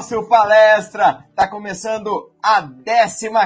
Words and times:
Nosso 0.00 0.26
palestra, 0.28 1.26
está 1.28 1.46
começando 1.46 2.32
a 2.42 2.66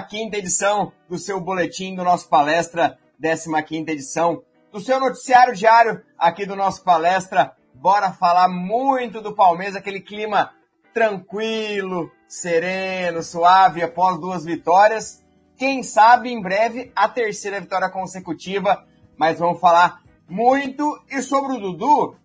15 0.09 0.37
edição 0.37 0.93
do 1.09 1.19
seu 1.19 1.41
boletim 1.41 1.97
do 1.97 2.05
nosso 2.05 2.29
palestra, 2.29 2.97
15 3.21 3.91
edição 3.91 4.41
do 4.71 4.79
seu 4.79 5.01
noticiário 5.01 5.53
diário 5.53 6.01
aqui 6.17 6.47
do 6.47 6.55
nosso 6.55 6.85
palestra. 6.85 7.57
Bora 7.75 8.13
falar 8.13 8.49
muito 8.49 9.21
do 9.21 9.35
Palmeiras, 9.35 9.75
aquele 9.75 10.01
clima 10.01 10.53
tranquilo, 10.93 12.13
sereno, 12.29 13.21
suave 13.21 13.83
após 13.83 14.21
duas 14.21 14.45
vitórias. 14.45 15.25
Quem 15.57 15.83
sabe 15.83 16.31
em 16.31 16.41
breve 16.41 16.93
a 16.95 17.09
terceira 17.09 17.61
vitória 17.61 17.91
consecutiva, 17.91 18.87
mas 19.17 19.41
vamos 19.41 19.59
falar 19.59 20.03
muito 20.29 21.03
e 21.11 21.21
sobre 21.21 21.57
o 21.57 21.59
Dudu. 21.59 22.17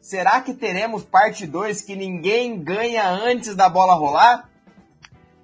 Será 0.00 0.40
que 0.40 0.54
teremos 0.54 1.04
parte 1.04 1.46
2 1.46 1.82
que 1.82 1.94
ninguém 1.94 2.58
ganha 2.58 3.06
antes 3.10 3.54
da 3.54 3.68
bola 3.68 3.94
rolar? 3.94 4.48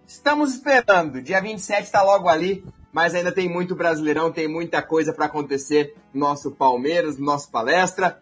Estamos 0.06 0.54
esperando. 0.54 1.20
Dia 1.20 1.42
27 1.42 1.82
está 1.82 2.02
logo 2.02 2.26
ali, 2.26 2.64
mas 2.90 3.14
ainda 3.14 3.30
tem 3.30 3.50
muito 3.50 3.76
Brasileirão, 3.76 4.32
tem 4.32 4.48
muita 4.48 4.80
coisa 4.80 5.12
para 5.12 5.26
acontecer 5.26 5.94
no 6.12 6.20
nosso 6.20 6.52
Palmeiras, 6.52 7.18
no 7.18 7.26
nosso 7.26 7.50
palestra. 7.50 8.18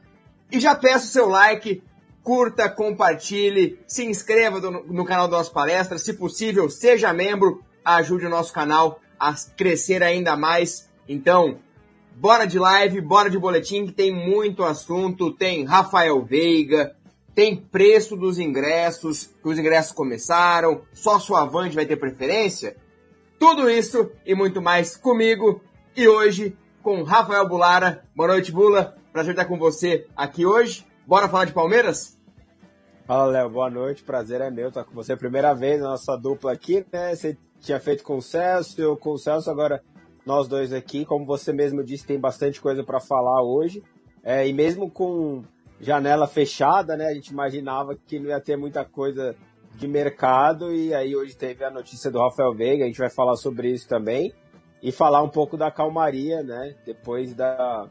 E 0.51 0.59
já 0.59 0.75
peço 0.75 1.07
seu 1.07 1.29
like, 1.29 1.81
curta, 2.21 2.69
compartilhe, 2.69 3.79
se 3.87 4.05
inscreva 4.05 4.59
no 4.61 5.05
canal 5.05 5.29
do 5.29 5.37
nosso 5.37 5.53
palestra, 5.53 5.99
se 5.99 6.15
possível, 6.15 6.69
seja 6.69 7.13
membro, 7.13 7.63
ajude 7.85 8.27
o 8.27 8.31
nosso 8.31 8.53
canal 8.53 8.99
a 9.21 9.33
crescer 9.57 10.03
ainda 10.03 10.37
mais. 10.37 10.91
Então, 11.09 11.61
bora 12.15 12.47
de 12.47 12.59
live, 12.59 13.01
bora 13.01 13.29
de 13.29 13.39
boletim, 13.39 13.87
que 13.87 13.93
tem 13.93 14.13
muito 14.13 14.63
assunto. 14.63 15.33
Tem 15.33 15.65
Rafael 15.65 16.23
Veiga, 16.25 16.95
tem 17.35 17.57
preço 17.57 18.17
dos 18.17 18.39
ingressos, 18.39 19.31
que 19.43 19.49
os 19.49 19.59
ingressos 19.59 19.93
começaram, 19.93 20.83
só 20.93 21.19
sua 21.19 21.43
avante 21.43 21.75
vai 21.75 21.87
ter 21.87 21.97
preferência. 21.97 22.77
Tudo 23.39 23.69
isso 23.69 24.11
e 24.25 24.35
muito 24.35 24.63
mais 24.63 24.97
comigo 24.97 25.61
e 25.97 26.07
hoje 26.09 26.57
com 26.83 27.03
Rafael 27.03 27.49
Bulara. 27.49 28.05
Boa 28.15 28.29
noite, 28.29 28.53
Bula. 28.53 28.97
Prazer 29.13 29.33
estar 29.33 29.45
com 29.45 29.59
você 29.59 30.07
aqui 30.17 30.47
hoje. 30.47 30.87
Bora 31.07 31.29
falar 31.29 31.45
de 31.45 31.53
Palmeiras? 31.53 32.19
Fala, 33.07 33.27
Léo. 33.27 33.51
Boa 33.51 33.69
noite. 33.69 34.03
Prazer 34.03 34.41
é 34.41 34.51
meu 34.51 34.69
estar 34.69 34.85
com 34.85 34.95
você. 34.95 35.17
Primeira 35.17 35.53
vez 35.55 35.81
na 35.81 35.91
nossa 35.91 36.17
dupla 36.17 36.53
aqui, 36.53 36.85
né? 36.93 37.15
Você 37.15 37.37
tinha 37.61 37.81
feito 37.81 38.03
com 38.03 38.17
o 38.17 38.23
Celso, 38.23 38.81
eu 38.81 38.97
com 38.97 39.11
o 39.11 39.19
Celso, 39.19 39.51
agora 39.51 39.83
nós 40.25 40.49
dois 40.49 40.73
aqui. 40.73 41.05
Como 41.05 41.25
você 41.25 41.53
mesmo 41.53 41.83
disse, 41.83 42.07
tem 42.07 42.19
bastante 42.19 42.61
coisa 42.61 42.83
para 42.83 43.01
falar 43.01 43.43
hoje. 43.43 43.83
É, 44.23 44.47
e 44.47 44.53
mesmo 44.53 44.91
com 44.91 45.43
janela 45.81 46.27
fechada, 46.27 46.97
né? 46.97 47.09
A 47.09 47.15
gente 47.15 47.29
imaginava 47.29 47.95
que 47.95 48.19
não 48.19 48.31
ia 48.31 48.41
ter 48.41 48.57
muita 48.57 48.85
coisa 48.85 49.37
de 49.77 49.89
mercado 49.89 50.73
e 50.73 50.95
aí 50.95 51.17
hoje 51.17 51.37
teve 51.37 51.65
a 51.65 51.71
notícia 51.71 52.11
do 52.11 52.21
Rafael 52.21 52.55
Veiga, 52.55 52.85
a 52.85 52.87
gente 52.87 52.99
vai 52.99 53.11
falar 53.11 53.37
sobre 53.37 53.71
isso 53.71 53.89
também 53.89 54.33
e 54.81 54.93
falar 54.93 55.23
um 55.23 55.29
pouco 55.29 55.57
da 55.57 55.71
calmaria, 55.71 56.43
né? 56.43 56.77
Depois 56.87 57.35
da, 57.35 57.91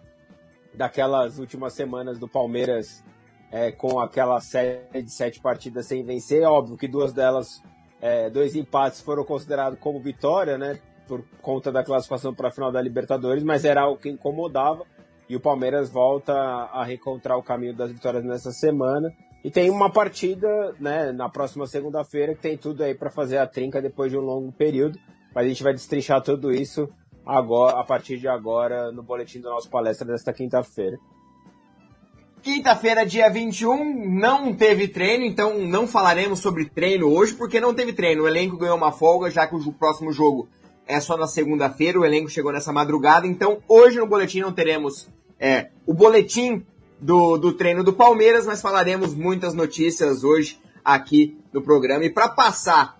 daquelas 0.73 1.39
últimas 1.39 1.73
semanas 1.73 2.17
do 2.17 2.27
Palmeiras 2.27 3.03
é, 3.51 3.71
com 3.71 3.99
aquela 3.99 4.39
série 4.39 5.01
de 5.01 5.11
sete 5.11 5.39
partidas 5.39 5.87
sem 5.87 6.03
vencer, 6.03 6.43
óbvio 6.43 6.77
que 6.77 6.87
duas 6.87 7.11
delas, 7.11 7.61
é, 8.01 8.29
dois 8.29 8.55
empates 8.55 9.01
foram 9.01 9.23
considerados 9.23 9.79
como 9.79 9.99
vitória, 9.99 10.57
né? 10.57 10.79
Por 11.07 11.23
conta 11.41 11.71
da 11.71 11.83
classificação 11.83 12.33
para 12.33 12.47
a 12.47 12.51
final 12.51 12.71
da 12.71 12.81
Libertadores, 12.81 13.43
mas 13.43 13.65
era 13.65 13.81
algo 13.81 13.99
que 13.99 14.09
incomodava 14.09 14.85
e 15.29 15.35
o 15.35 15.39
Palmeiras 15.39 15.89
volta 15.89 16.33
a 16.33 16.83
reencontrar 16.83 17.37
o 17.37 17.43
caminho 17.43 17.75
das 17.75 17.91
vitórias 17.91 18.23
nessa 18.23 18.51
semana. 18.51 19.11
E 19.43 19.51
tem 19.51 19.69
uma 19.69 19.91
partida, 19.91 20.47
né, 20.79 21.11
na 21.11 21.27
próxima 21.27 21.65
segunda-feira 21.67 22.33
que 22.33 22.41
tem 22.41 22.57
tudo 22.57 22.83
aí 22.83 22.93
para 22.93 23.09
fazer 23.09 23.37
a 23.37 23.47
trinca 23.47 23.81
depois 23.81 24.11
de 24.11 24.17
um 24.17 24.21
longo 24.21 24.51
período. 24.51 24.97
Mas 25.33 25.45
a 25.45 25.47
gente 25.47 25.63
vai 25.63 25.73
destrinchar 25.73 26.21
tudo 26.21 26.51
isso 26.51 26.87
agora, 27.25 27.79
a 27.79 27.83
partir 27.83 28.17
de 28.17 28.27
agora, 28.27 28.91
no 28.91 29.01
boletim 29.01 29.39
do 29.39 29.49
nosso 29.49 29.69
palestra 29.69 30.05
desta 30.05 30.31
quinta-feira. 30.31 30.97
Quinta-feira, 32.41 33.05
dia 33.05 33.29
21, 33.29 34.19
não 34.19 34.53
teve 34.53 34.89
treino, 34.89 35.23
então 35.23 35.59
não 35.59 35.87
falaremos 35.87 36.39
sobre 36.39 36.69
treino 36.69 37.07
hoje, 37.07 37.33
porque 37.33 37.59
não 37.59 37.73
teve 37.73 37.93
treino. 37.93 38.23
O 38.23 38.27
elenco 38.27 38.57
ganhou 38.57 38.77
uma 38.77 38.91
folga, 38.91 39.31
já 39.31 39.47
que 39.47 39.55
o 39.55 39.73
próximo 39.73 40.11
jogo 40.11 40.47
é 40.87 40.99
só 40.99 41.17
na 41.17 41.27
segunda-feira, 41.27 41.99
o 41.99 42.05
elenco 42.05 42.29
chegou 42.29 42.51
nessa 42.51 42.73
madrugada, 42.73 43.25
então 43.25 43.61
hoje 43.67 43.97
no 43.97 44.07
boletim 44.07 44.41
não 44.41 44.51
teremos 44.51 45.07
é, 45.39 45.69
o 45.85 45.93
boletim 45.93 46.65
do, 46.99 47.37
do 47.37 47.53
treino 47.53 47.83
do 47.83 47.93
Palmeiras, 47.93 48.45
mas 48.45 48.61
falaremos 48.61 49.13
muitas 49.13 49.53
notícias 49.53 50.23
hoje 50.23 50.59
aqui 50.83 51.37
no 51.51 51.61
programa. 51.61 52.05
E 52.05 52.09
para 52.09 52.29
passar 52.29 52.99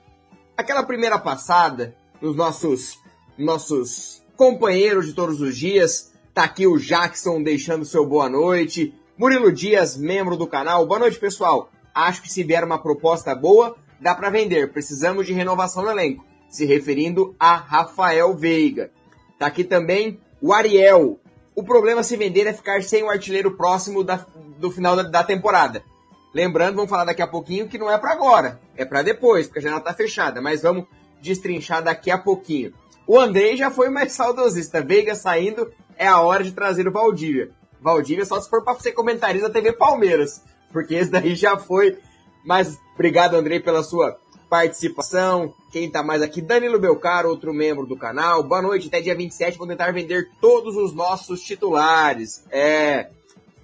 aquela 0.57 0.83
primeira 0.83 1.19
passada 1.19 1.95
nos 2.21 2.35
nossos, 2.35 2.99
nossos 3.37 4.21
companheiros 4.35 5.05
de 5.05 5.13
todos 5.13 5.41
os 5.41 5.55
dias, 5.57 6.11
tá 6.33 6.43
aqui 6.43 6.65
o 6.65 6.77
Jackson 6.77 7.41
deixando 7.41 7.85
seu 7.85 8.05
boa 8.05 8.29
noite, 8.29 8.93
Murilo 9.17 9.51
Dias, 9.51 9.95
membro 9.95 10.35
do 10.35 10.47
canal. 10.47 10.85
Boa 10.85 10.99
noite, 10.99 11.19
pessoal. 11.19 11.69
Acho 11.93 12.21
que 12.21 12.31
se 12.31 12.43
vier 12.43 12.63
uma 12.63 12.81
proposta 12.81 13.35
boa, 13.35 13.75
dá 14.01 14.15
para 14.15 14.29
vender. 14.29 14.71
Precisamos 14.71 15.27
de 15.27 15.33
renovação 15.33 15.83
no 15.83 15.91
elenco 15.91 16.32
se 16.53 16.65
referindo 16.65 17.35
a 17.39 17.55
Rafael 17.55 18.31
Veiga. 18.35 18.91
Tá 19.39 19.47
aqui 19.47 19.63
também 19.63 20.19
o 20.39 20.53
Ariel. 20.53 21.19
O 21.55 21.63
problema 21.63 22.03
se 22.03 22.15
vender 22.15 22.45
é 22.45 22.53
ficar 22.53 22.83
sem 22.83 23.01
o 23.01 23.09
artilheiro 23.09 23.57
próximo 23.57 24.03
da, 24.03 24.23
do 24.59 24.69
final 24.69 24.95
da, 24.95 25.01
da, 25.01 25.23
temporada. 25.23 25.83
Lembrando, 26.31 26.75
vamos 26.75 26.91
falar 26.91 27.05
daqui 27.05 27.23
a 27.23 27.27
pouquinho 27.27 27.67
que 27.67 27.79
não 27.79 27.89
é 27.89 27.97
para 27.97 28.11
agora, 28.11 28.59
é 28.77 28.85
para 28.85 29.01
depois, 29.01 29.47
porque 29.47 29.59
a 29.59 29.61
janela 29.63 29.81
tá 29.81 29.95
fechada, 29.95 30.41
mas 30.41 30.61
vamos 30.61 30.85
destrinchar 31.19 31.81
daqui 31.81 32.11
a 32.11 32.19
pouquinho. 32.19 32.71
O 33.07 33.19
Andrei 33.19 33.57
já 33.57 33.71
foi 33.71 33.89
mais 33.89 34.11
saudosista. 34.13 34.79
Veiga 34.79 35.15
saindo, 35.15 35.73
é 35.97 36.05
a 36.05 36.21
hora 36.21 36.43
de 36.43 36.51
trazer 36.51 36.87
o 36.87 36.91
Valdívia. 36.91 37.49
Valdívia 37.81 38.25
só 38.25 38.39
se 38.39 38.47
for 38.47 38.63
para 38.63 38.79
ser 38.79 38.91
comentarista 38.91 39.49
da 39.49 39.53
TV 39.53 39.73
Palmeiras, 39.73 40.43
porque 40.71 40.93
esse 40.93 41.09
daí 41.09 41.33
já 41.33 41.57
foi. 41.57 41.97
Mas 42.45 42.77
obrigado, 42.93 43.35
Andrei, 43.35 43.59
pela 43.59 43.81
sua 43.81 44.19
participação. 44.53 45.51
Quem 45.71 45.89
tá 45.89 46.03
mais 46.03 46.21
aqui? 46.21 46.39
Danilo 46.39 46.77
Belcaro, 46.77 47.27
outro 47.27 47.51
membro 47.51 47.87
do 47.87 47.97
canal. 47.97 48.43
Boa 48.43 48.61
noite, 48.61 48.87
até 48.87 49.01
dia 49.01 49.15
27 49.15 49.57
vou 49.57 49.65
tentar 49.65 49.91
vender 49.91 50.29
todos 50.39 50.75
os 50.75 50.93
nossos 50.93 51.41
titulares. 51.41 52.45
É. 52.51 53.09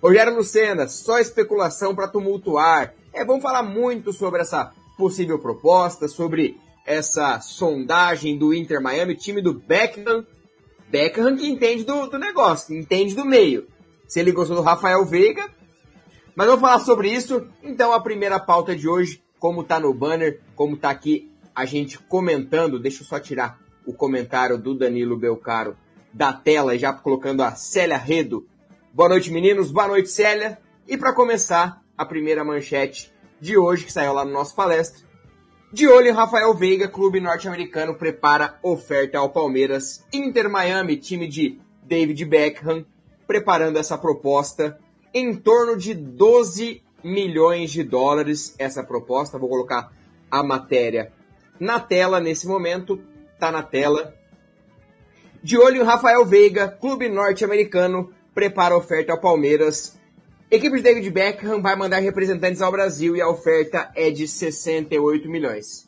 Rogério 0.01 0.35
Lucena, 0.35 0.87
só 0.87 1.19
especulação 1.19 1.93
para 1.93 2.07
tumultuar. 2.07 2.95
É, 3.13 3.23
vamos 3.23 3.43
falar 3.43 3.61
muito 3.61 4.11
sobre 4.11 4.41
essa 4.41 4.73
possível 4.97 5.37
proposta, 5.37 6.07
sobre 6.07 6.57
essa 6.87 7.39
sondagem 7.39 8.35
do 8.35 8.51
Inter 8.51 8.81
Miami, 8.81 9.13
time 9.13 9.43
do 9.43 9.53
Beckham. 9.53 10.25
Beckham 10.89 11.37
que 11.37 11.47
entende 11.47 11.83
do, 11.83 12.07
do 12.07 12.17
negócio, 12.17 12.75
entende 12.75 13.13
do 13.13 13.25
meio. 13.25 13.67
Se 14.07 14.19
ele 14.19 14.31
gostou 14.31 14.57
do 14.57 14.63
Rafael 14.63 15.05
Veiga. 15.05 15.47
Mas 16.35 16.47
vamos 16.47 16.61
falar 16.61 16.79
sobre 16.79 17.11
isso. 17.11 17.45
Então 17.61 17.93
a 17.93 17.99
primeira 17.99 18.39
pauta 18.39 18.75
de 18.75 18.89
hoje 18.89 19.21
como 19.39 19.63
tá 19.63 19.79
no 19.79 19.93
banner, 19.93 20.41
como 20.55 20.77
tá 20.77 20.89
aqui 20.89 21.31
a 21.55 21.65
gente 21.65 21.97
comentando. 21.97 22.79
Deixa 22.79 23.01
eu 23.03 23.07
só 23.07 23.19
tirar 23.19 23.59
o 23.85 23.93
comentário 23.93 24.57
do 24.57 24.75
Danilo 24.75 25.17
Belcaro 25.17 25.75
da 26.13 26.33
tela, 26.33 26.77
já 26.77 26.91
colocando 26.91 27.41
a 27.41 27.55
Célia 27.55 27.97
Redo. 27.97 28.47
Boa 28.93 29.09
noite, 29.09 29.31
meninos. 29.31 29.71
Boa 29.71 29.87
noite, 29.87 30.09
Célia. 30.09 30.59
E 30.87 30.97
para 30.97 31.13
começar, 31.13 31.81
a 31.97 32.05
primeira 32.05 32.43
manchete 32.43 33.11
de 33.39 33.57
hoje, 33.57 33.85
que 33.85 33.93
saiu 33.93 34.13
lá 34.13 34.25
no 34.25 34.31
nosso 34.31 34.55
palestra. 34.55 35.07
De 35.71 35.87
olho 35.87 36.13
Rafael 36.13 36.53
Veiga, 36.53 36.87
clube 36.87 37.19
norte-americano 37.19 37.93
prepara 37.93 38.57
oferta 38.63 39.19
ao 39.19 39.29
Palmeiras. 39.29 40.03
Inter 40.11 40.49
Miami, 40.49 40.97
time 40.97 41.27
de 41.27 41.59
David 41.83 42.25
Beckham, 42.25 42.85
preparando 43.27 43.77
essa 43.77 43.97
proposta 43.97 44.79
em 45.13 45.35
torno 45.35 45.77
de 45.77 45.93
12 45.93 46.81
milhões 47.03 47.71
de 47.71 47.83
dólares 47.83 48.55
essa 48.57 48.83
proposta. 48.83 49.37
Vou 49.37 49.49
colocar 49.49 49.91
a 50.29 50.43
matéria 50.43 51.11
na 51.59 51.79
tela 51.79 52.19
nesse 52.19 52.47
momento. 52.47 53.01
Tá 53.39 53.51
na 53.51 53.63
tela. 53.63 54.13
De 55.41 55.57
olho 55.57 55.81
em 55.81 55.85
Rafael 55.85 56.25
Veiga, 56.25 56.67
clube 56.67 57.07
norte-americano 57.07 58.11
prepara 58.33 58.75
oferta 58.75 59.13
ao 59.13 59.19
Palmeiras. 59.21 59.97
Equipe 60.51 60.77
de 60.77 60.83
David 60.83 61.09
Beckham 61.11 61.61
vai 61.61 61.75
mandar 61.75 61.99
representantes 61.99 62.61
ao 62.61 62.71
Brasil 62.71 63.15
e 63.15 63.21
a 63.21 63.29
oferta 63.29 63.91
é 63.95 64.09
de 64.09 64.27
68 64.27 65.29
milhões. 65.29 65.87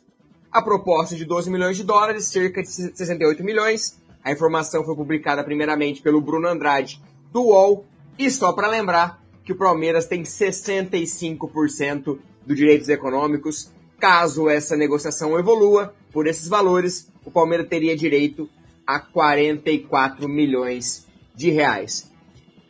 A 0.50 0.62
proposta 0.62 1.14
é 1.14 1.18
de 1.18 1.24
12 1.24 1.50
milhões 1.50 1.76
de 1.76 1.82
dólares, 1.82 2.26
cerca 2.26 2.62
de 2.62 2.68
68 2.68 3.42
milhões. 3.42 4.00
A 4.22 4.30
informação 4.30 4.84
foi 4.84 4.94
publicada 4.94 5.42
primeiramente 5.42 6.00
pelo 6.00 6.20
Bruno 6.20 6.46
Andrade 6.46 7.02
do 7.32 7.42
UOL. 7.42 7.86
E 8.18 8.30
só 8.30 8.52
para 8.52 8.68
lembrar, 8.68 9.21
que 9.44 9.52
o 9.52 9.56
Palmeiras 9.56 10.06
tem 10.06 10.22
65% 10.22 12.18
dos 12.46 12.56
direitos 12.56 12.88
econômicos. 12.88 13.70
Caso 13.98 14.48
essa 14.48 14.76
negociação 14.76 15.38
evolua 15.38 15.94
por 16.12 16.26
esses 16.26 16.48
valores, 16.48 17.10
o 17.24 17.30
Palmeiras 17.30 17.68
teria 17.68 17.96
direito 17.96 18.48
a 18.86 18.98
44 18.98 20.28
milhões 20.28 21.06
de 21.34 21.50
reais. 21.50 22.10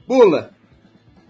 Bula, 0.07 0.53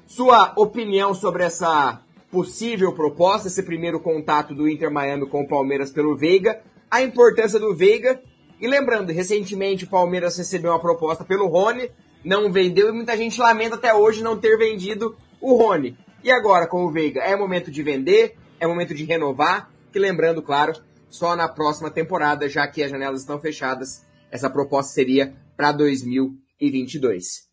sua 0.07 0.53
opinião 0.57 1.15
sobre 1.15 1.45
essa 1.45 2.03
possível 2.31 2.93
proposta, 2.93 3.49
esse 3.49 3.63
primeiro 3.63 4.01
contato 4.01 4.55
do 4.55 4.69
Inter 4.69 4.91
Miami 4.91 5.27
com 5.27 5.43
o 5.43 5.49
Palmeiras 5.49 5.91
pelo 5.91 6.17
Veiga, 6.17 6.61
a 6.91 7.03
importância 7.03 7.59
do 7.59 7.75
Veiga. 7.75 8.21
E 8.61 8.67
lembrando, 8.67 9.13
recentemente 9.13 9.85
o 9.85 9.89
Palmeiras 9.89 10.37
recebeu 10.37 10.71
uma 10.71 10.81
proposta 10.81 11.25
pelo 11.25 11.49
Rony, 11.49 11.91
não 12.25 12.51
vendeu 12.51 12.89
e 12.89 12.93
muita 12.93 13.17
gente 13.17 13.41
lamenta 13.41 13.75
até 13.75 13.95
hoje 13.95 14.23
não 14.23 14.37
ter 14.37 14.57
vendido 14.57 15.17
o 15.43 15.57
Rony. 15.57 15.99
E 16.23 16.31
agora 16.31 16.69
com 16.69 16.85
o 16.85 16.91
Veiga, 16.91 17.21
é 17.21 17.35
momento 17.35 17.71
de 17.71 17.83
vender, 17.83 18.37
é 18.61 18.67
momento 18.67 18.95
de 18.95 19.05
renovar, 19.05 19.71
que 19.93 19.99
lembrando, 19.99 20.41
claro, 20.41 20.81
só 21.11 21.35
na 21.35 21.49
próxima 21.49 21.91
temporada, 21.91 22.49
já 22.49 22.67
que 22.67 22.83
as 22.83 22.91
janelas 22.91 23.21
estão 23.21 23.39
fechadas, 23.41 24.07
essa 24.31 24.49
proposta 24.49 24.93
seria 24.93 25.35
para 25.57 25.73
2022. 25.73 27.51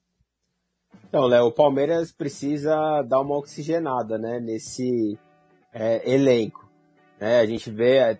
Então, 1.09 1.25
Léo, 1.25 1.47
o 1.47 1.51
Palmeiras 1.51 2.11
precisa 2.11 3.01
dar 3.01 3.19
uma 3.19 3.35
oxigenada, 3.35 4.17
né, 4.17 4.39
nesse 4.39 5.17
é, 5.73 6.13
elenco. 6.13 6.69
É, 7.19 7.39
a 7.39 7.45
gente 7.45 7.69
vê, 7.69 7.97
é, 7.97 8.17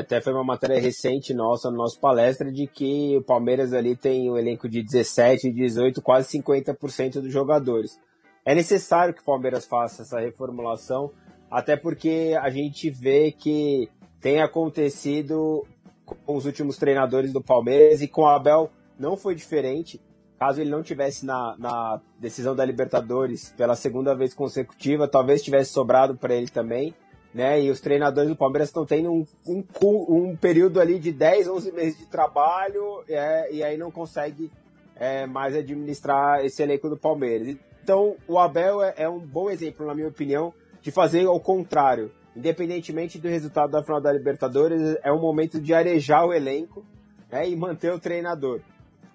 até 0.00 0.20
foi 0.20 0.32
uma 0.32 0.42
matéria 0.42 0.80
recente 0.80 1.32
nossa, 1.32 1.70
no 1.70 1.76
nosso 1.76 2.00
palestra, 2.00 2.50
de 2.50 2.66
que 2.66 3.16
o 3.16 3.22
Palmeiras 3.22 3.72
ali 3.72 3.94
tem 3.94 4.28
um 4.28 4.36
elenco 4.36 4.68
de 4.68 4.82
17, 4.82 5.52
18, 5.52 6.02
quase 6.02 6.38
50% 6.38 7.20
dos 7.20 7.32
jogadores. 7.32 8.00
É 8.44 8.54
necessário 8.54 9.14
que 9.14 9.20
o 9.20 9.24
Palmeiras 9.24 9.64
faça 9.64 10.02
essa 10.02 10.18
reformulação, 10.18 11.12
até 11.50 11.76
porque 11.76 12.36
a 12.40 12.50
gente 12.50 12.90
vê 12.90 13.30
que 13.30 13.88
tem 14.20 14.40
acontecido 14.40 15.66
com 16.04 16.36
os 16.36 16.44
últimos 16.44 16.76
treinadores 16.76 17.32
do 17.32 17.40
Palmeiras 17.40 18.02
e 18.02 18.08
com 18.08 18.22
o 18.22 18.26
Abel 18.26 18.70
não 18.98 19.16
foi 19.16 19.34
diferente. 19.34 20.00
Caso 20.38 20.60
ele 20.60 20.70
não 20.70 20.82
tivesse 20.82 21.24
na, 21.24 21.54
na 21.56 22.00
decisão 22.18 22.54
da 22.56 22.64
Libertadores 22.64 23.54
pela 23.56 23.76
segunda 23.76 24.14
vez 24.14 24.34
consecutiva, 24.34 25.06
talvez 25.06 25.40
tivesse 25.40 25.72
sobrado 25.72 26.16
para 26.16 26.34
ele 26.34 26.48
também. 26.48 26.92
Né? 27.32 27.62
E 27.62 27.70
os 27.70 27.80
treinadores 27.80 28.28
do 28.28 28.36
Palmeiras 28.36 28.68
estão 28.68 28.84
tendo 28.84 29.10
um, 29.10 29.24
um, 29.46 29.64
um, 30.08 30.36
período 30.36 30.80
ali 30.80 30.98
de 30.98 31.12
10, 31.12 31.48
11 31.48 31.72
meses 31.72 31.98
de 31.98 32.06
trabalho 32.06 33.04
é, 33.08 33.52
e 33.52 33.62
aí 33.62 33.78
não 33.78 33.90
consegue 33.90 34.50
é, 34.96 35.26
mais 35.26 35.54
administrar 35.56 36.44
esse 36.44 36.62
elenco 36.62 36.90
do 36.90 36.96
Palmeiras. 36.96 37.56
Então, 37.82 38.16
o 38.28 38.38
Abel 38.38 38.82
é, 38.82 38.94
é 38.96 39.08
um 39.08 39.18
bom 39.18 39.50
exemplo, 39.50 39.86
na 39.86 39.94
minha 39.94 40.08
opinião, 40.08 40.54
de 40.80 40.90
fazer 40.90 41.26
ao 41.26 41.40
contrário 41.40 42.10
independentemente 42.36 43.18
do 43.18 43.28
resultado 43.28 43.70
da 43.70 43.82
final 43.82 44.00
da 44.00 44.12
Libertadores, 44.12 44.96
é 45.02 45.12
um 45.12 45.20
momento 45.20 45.60
de 45.60 45.74
arejar 45.74 46.24
o 46.24 46.32
elenco 46.32 46.84
né, 47.30 47.48
e 47.48 47.54
manter 47.54 47.92
o 47.92 47.98
treinador. 47.98 48.60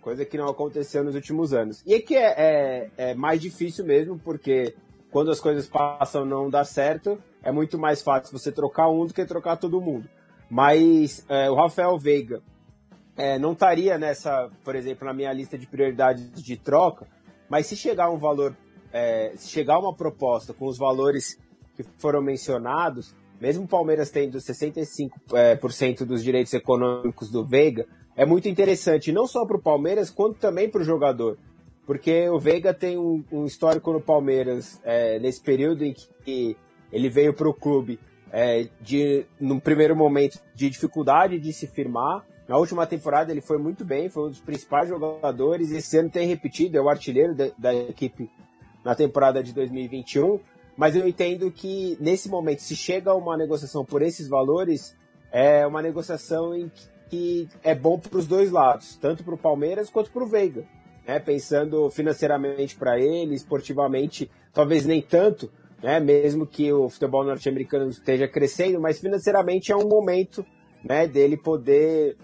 Coisa 0.02 0.24
que 0.24 0.38
não 0.38 0.48
aconteceu 0.48 1.04
nos 1.04 1.16
últimos 1.16 1.54
anos. 1.54 1.84
E 1.86 1.94
aqui 1.94 2.16
é, 2.16 2.34
é, 2.38 2.90
é 2.98 3.14
mais 3.16 3.42
difícil 3.42 3.86
mesmo, 3.86 4.18
porque 4.20 4.76
quando 5.12 5.32
as 5.32 5.40
coisas 5.40 5.68
passam 5.68 6.26
não 6.26 6.50
dá 6.50 6.64
certo, 6.64 7.22
é 7.44 7.52
muito 7.52 7.78
mais 7.78 8.02
fácil 8.02 8.38
você 8.38 8.52
trocar 8.52 8.90
um 8.90 9.06
do 9.06 9.14
que 9.14 9.26
trocar 9.26 9.58
todo 9.58 9.82
mundo. 9.82 10.08
Mas 10.50 11.26
é, 11.28 11.50
o 11.50 11.56
Rafael 11.56 11.98
Veiga 11.98 12.42
é, 13.18 13.38
não 13.38 13.52
estaria 13.52 13.98
nessa, 13.98 14.50
por 14.64 14.76
exemplo, 14.76 15.06
na 15.06 15.14
minha 15.14 15.34
lista 15.34 15.58
de 15.58 15.68
prioridades 15.68 16.42
de 16.42 16.56
troca, 16.56 17.06
mas 17.50 17.66
se 17.68 17.76
chegar 17.76 18.10
um 18.10 18.18
valor, 18.18 18.56
é, 18.92 19.34
se 19.36 19.50
chegar 19.50 19.80
uma 19.80 19.94
proposta 19.94 20.54
com 20.54 20.66
os 20.66 20.78
valores 20.78 21.40
que 21.76 21.84
foram 21.98 22.22
mencionados, 22.22 23.16
mesmo 23.40 23.66
o 23.66 23.68
Palmeiras 23.68 24.10
tendo 24.10 24.38
65% 24.38 25.12
é, 26.02 26.06
dos 26.06 26.24
direitos 26.24 26.54
econômicos 26.54 27.30
do 27.30 27.46
Veiga, 27.46 27.86
é 28.16 28.26
muito 28.26 28.50
interessante, 28.50 29.12
não 29.12 29.28
só 29.28 29.46
para 29.46 29.58
o 29.58 29.62
Palmeiras, 29.62 30.10
quanto 30.10 30.40
também 30.40 30.68
para 30.70 30.82
o 30.82 30.84
jogador. 30.84 31.38
Porque 31.86 32.28
o 32.30 32.40
Veiga 32.40 32.74
tem 32.74 32.98
um, 32.98 33.24
um 33.32 33.46
histórico 33.46 33.94
no 33.94 34.02
Palmeiras, 34.02 34.82
é, 34.84 35.20
nesse 35.20 35.40
período 35.40 35.86
em 35.86 35.94
que 36.26 36.58
ele 36.92 37.10
veio 37.10 37.34
para 37.34 37.48
o 37.48 37.54
clube, 37.54 38.00
é, 38.32 38.68
de, 38.82 39.26
num 39.40 39.60
primeiro 39.60 39.96
momento, 39.96 40.40
de 40.54 40.70
dificuldade 40.70 41.40
de 41.40 41.54
se 41.54 41.68
firmar. 41.68 42.26
Na 42.48 42.58
última 42.58 42.88
temporada 42.88 43.32
ele 43.32 43.42
foi 43.42 43.58
muito 43.58 43.84
bem, 43.84 44.10
foi 44.10 44.28
um 44.28 44.30
dos 44.30 44.40
principais 44.40 44.88
jogadores. 44.88 45.72
Esse 45.72 45.98
ano 45.98 46.10
tem 46.10 46.28
repetido, 46.28 46.78
é 46.78 46.82
o 46.82 46.90
artilheiro 46.90 47.36
da, 47.36 47.50
da 47.58 47.76
equipe 47.76 48.30
na 48.86 48.96
temporada 48.96 49.44
de 49.44 49.54
2021. 49.54 50.40
Mas 50.78 50.96
eu 50.96 51.06
entendo 51.08 51.52
que 51.52 51.98
nesse 52.00 52.30
momento, 52.30 52.62
se 52.62 52.76
chega 52.76 53.12
a 53.12 53.16
uma 53.16 53.36
negociação 53.36 53.84
por 53.84 54.02
esses 54.02 54.30
valores, 54.30 54.96
é 55.32 55.68
uma 55.68 55.82
negociação 55.82 56.56
em 56.56 56.72
que 57.10 57.50
é 57.64 57.76
bom 57.76 58.00
para 58.00 58.18
os 58.18 58.28
dois 58.28 58.52
lados, 58.52 58.96
tanto 58.96 59.24
para 59.24 59.34
o 59.34 59.38
Palmeiras 59.38 59.90
quanto 59.90 60.12
para 60.12 60.24
o 60.24 60.28
Veiga. 60.28 60.64
Né? 61.06 61.20
Pensando 61.20 61.90
financeiramente 61.90 62.76
para 62.76 63.00
ele, 63.00 63.36
esportivamente, 63.36 64.30
talvez 64.54 64.86
nem 64.86 65.02
tanto, 65.02 65.52
né? 65.82 66.00
mesmo 66.00 66.46
que 66.46 66.72
o 66.72 66.90
futebol 66.90 67.26
norte-americano 67.26 67.90
esteja 67.90 68.28
crescendo, 68.28 68.80
mas 68.80 69.00
financeiramente 69.00 69.72
é 69.72 69.76
um 69.76 69.88
momento 69.88 70.46
né, 70.84 71.08
dele 71.08 71.38
poder 71.38 72.16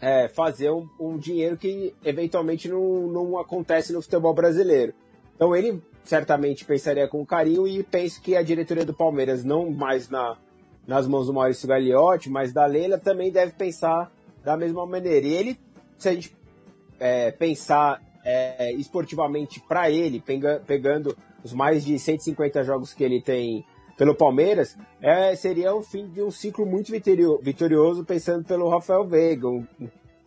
é, 0.00 0.28
fazer 0.28 0.70
um, 0.70 0.88
um, 1.00 1.16
dinheiro 1.16 1.56
que 1.56 1.94
eventualmente 2.04 2.68
não, 2.68 3.06
não 3.06 3.38
acontece 3.38 3.92
no 3.92 4.02
futebol 4.02 4.34
brasileiro. 4.34 4.92
Então 5.34 5.54
ele 5.54 5.82
certamente 6.04 6.64
pensaria 6.64 7.08
com 7.08 7.24
carinho 7.26 7.66
e 7.66 7.82
penso 7.82 8.20
que 8.20 8.36
a 8.36 8.42
diretoria 8.42 8.84
do 8.84 8.94
Palmeiras, 8.94 9.44
não 9.44 9.70
mais 9.70 10.08
na, 10.08 10.36
nas 10.86 11.06
mãos 11.06 11.26
do 11.26 11.34
Maurício 11.34 11.68
Gagliotti, 11.68 12.30
mas 12.30 12.52
da 12.52 12.64
Leila, 12.66 12.98
também 12.98 13.30
deve 13.30 13.52
pensar 13.52 14.10
da 14.44 14.56
mesma 14.56 14.86
maneira. 14.86 15.26
E 15.26 15.34
ele, 15.34 15.58
se 15.98 16.08
a 16.08 16.14
gente 16.14 16.36
é, 17.00 17.30
pensar 17.32 18.00
é, 18.24 18.72
esportivamente 18.72 19.60
para 19.60 19.90
ele, 19.90 20.20
pega, 20.20 20.62
pegando 20.66 21.16
os 21.42 21.52
mais 21.52 21.84
de 21.84 21.98
150 21.98 22.64
jogos 22.64 22.92
que 22.92 23.04
ele 23.04 23.20
tem 23.20 23.64
pelo 23.96 24.14
Palmeiras, 24.14 24.76
é, 25.00 25.34
seria 25.34 25.74
o 25.74 25.82
fim 25.82 26.08
de 26.08 26.22
um 26.22 26.30
ciclo 26.30 26.66
muito 26.66 26.92
vitorioso, 27.42 28.04
pensando 28.04 28.44
pelo 28.44 28.68
Rafael 28.68 29.06
Veiga, 29.06 29.48
um, 29.48 29.66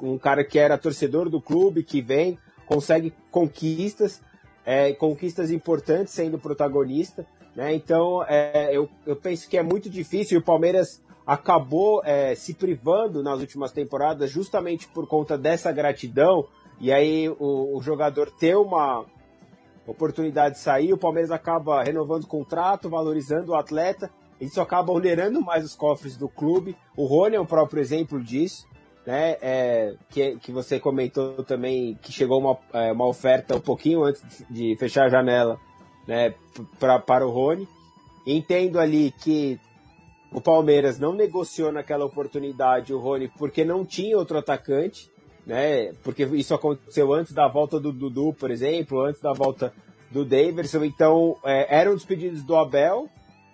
um 0.02 0.18
cara 0.18 0.44
que 0.44 0.58
era 0.58 0.78
torcedor 0.78 1.30
do 1.30 1.42
clube, 1.42 1.84
que 1.84 2.02
vem, 2.02 2.38
consegue 2.66 3.14
conquistas, 3.32 4.22
é, 4.66 4.94
conquistas 4.94 5.52
importantes 5.52 6.14
sendo 6.14 6.40
protagonista. 6.40 7.26
Né? 7.56 7.74
Então, 7.74 8.24
é, 8.28 8.70
eu, 8.72 8.90
eu 9.06 9.16
penso 9.16 9.50
que 9.50 9.58
é 9.58 9.64
muito 9.64 9.90
difícil. 9.90 10.38
E 10.38 10.42
o 10.42 10.44
Palmeiras 10.44 11.02
acabou 11.26 12.02
é, 12.04 12.34
se 12.34 12.54
privando 12.54 13.22
nas 13.22 13.40
últimas 13.40 13.72
temporadas 13.72 14.32
justamente 14.32 14.88
por 14.88 15.08
conta 15.08 15.38
dessa 15.38 15.72
gratidão. 15.72 16.48
E 16.80 16.92
aí 16.92 17.30
o, 17.30 17.78
o, 17.78 17.82
jogador 17.82 18.32
ter 18.32 18.56
uma 18.56 19.06
oportunidade 19.90 20.56
de 20.56 20.62
sair, 20.62 20.94
o 20.94 20.98
Palmeiras 20.98 21.32
acaba 21.32 21.84
renovando 21.84 22.24
o 22.24 22.28
contrato, 22.28 22.90
valorizando 22.90 23.52
o 23.52 23.56
atleta. 23.56 24.10
Isso 24.40 24.62
acaba 24.62 24.94
onerando 24.94 25.42
mais 25.42 25.66
os 25.66 25.76
cofres 25.76 26.16
do 26.16 26.30
clube. 26.30 26.76
O 26.96 27.06
Rony 27.06 27.36
é 27.36 27.42
um 27.42 27.46
próprio 27.46 27.82
exemplo 27.82 28.24
disso 28.24 28.70
né? 29.10 29.38
É, 29.42 29.96
que, 30.10 30.36
que 30.38 30.52
você 30.52 30.80
comentou 30.80 31.44
também 31.44 31.98
que 32.00 32.12
chegou 32.12 32.40
uma, 32.40 32.58
é, 32.74 32.92
uma 32.92 33.08
oferta 33.08 33.56
um 33.56 33.60
pouquinho 33.60 34.04
antes 34.04 34.22
de 34.48 34.76
fechar 34.78 35.06
a 35.06 35.10
janela, 35.10 35.60
né? 36.08 36.36
Pra, 36.80 37.00
para 37.00 37.26
o 37.26 37.32
Rony. 37.32 37.68
Entendo 38.24 38.80
ali 38.80 39.12
que 39.12 39.60
o 40.32 40.40
Palmeiras 40.40 41.00
não 41.00 41.14
negociou 41.14 41.72
naquela 41.72 42.06
oportunidade 42.06 42.94
o 42.94 43.00
Rony 43.00 43.32
porque 43.36 43.66
não 43.66 43.84
tinha 43.84 44.16
outro 44.16 44.38
atacante, 44.38 45.10
né? 45.50 45.94
Porque 46.04 46.24
isso 46.26 46.54
aconteceu 46.54 47.12
antes 47.12 47.34
da 47.34 47.48
volta 47.48 47.80
do 47.80 47.92
Dudu, 47.92 48.32
por 48.34 48.52
exemplo, 48.52 49.02
antes 49.02 49.20
da 49.20 49.34
volta 49.34 49.74
do 50.12 50.24
Davidson. 50.24 50.84
Então, 50.84 51.38
é, 51.44 51.80
eram 51.80 51.96
os 51.96 52.06
pedidos 52.06 52.44
do 52.44 52.56
Abel, 52.56 53.10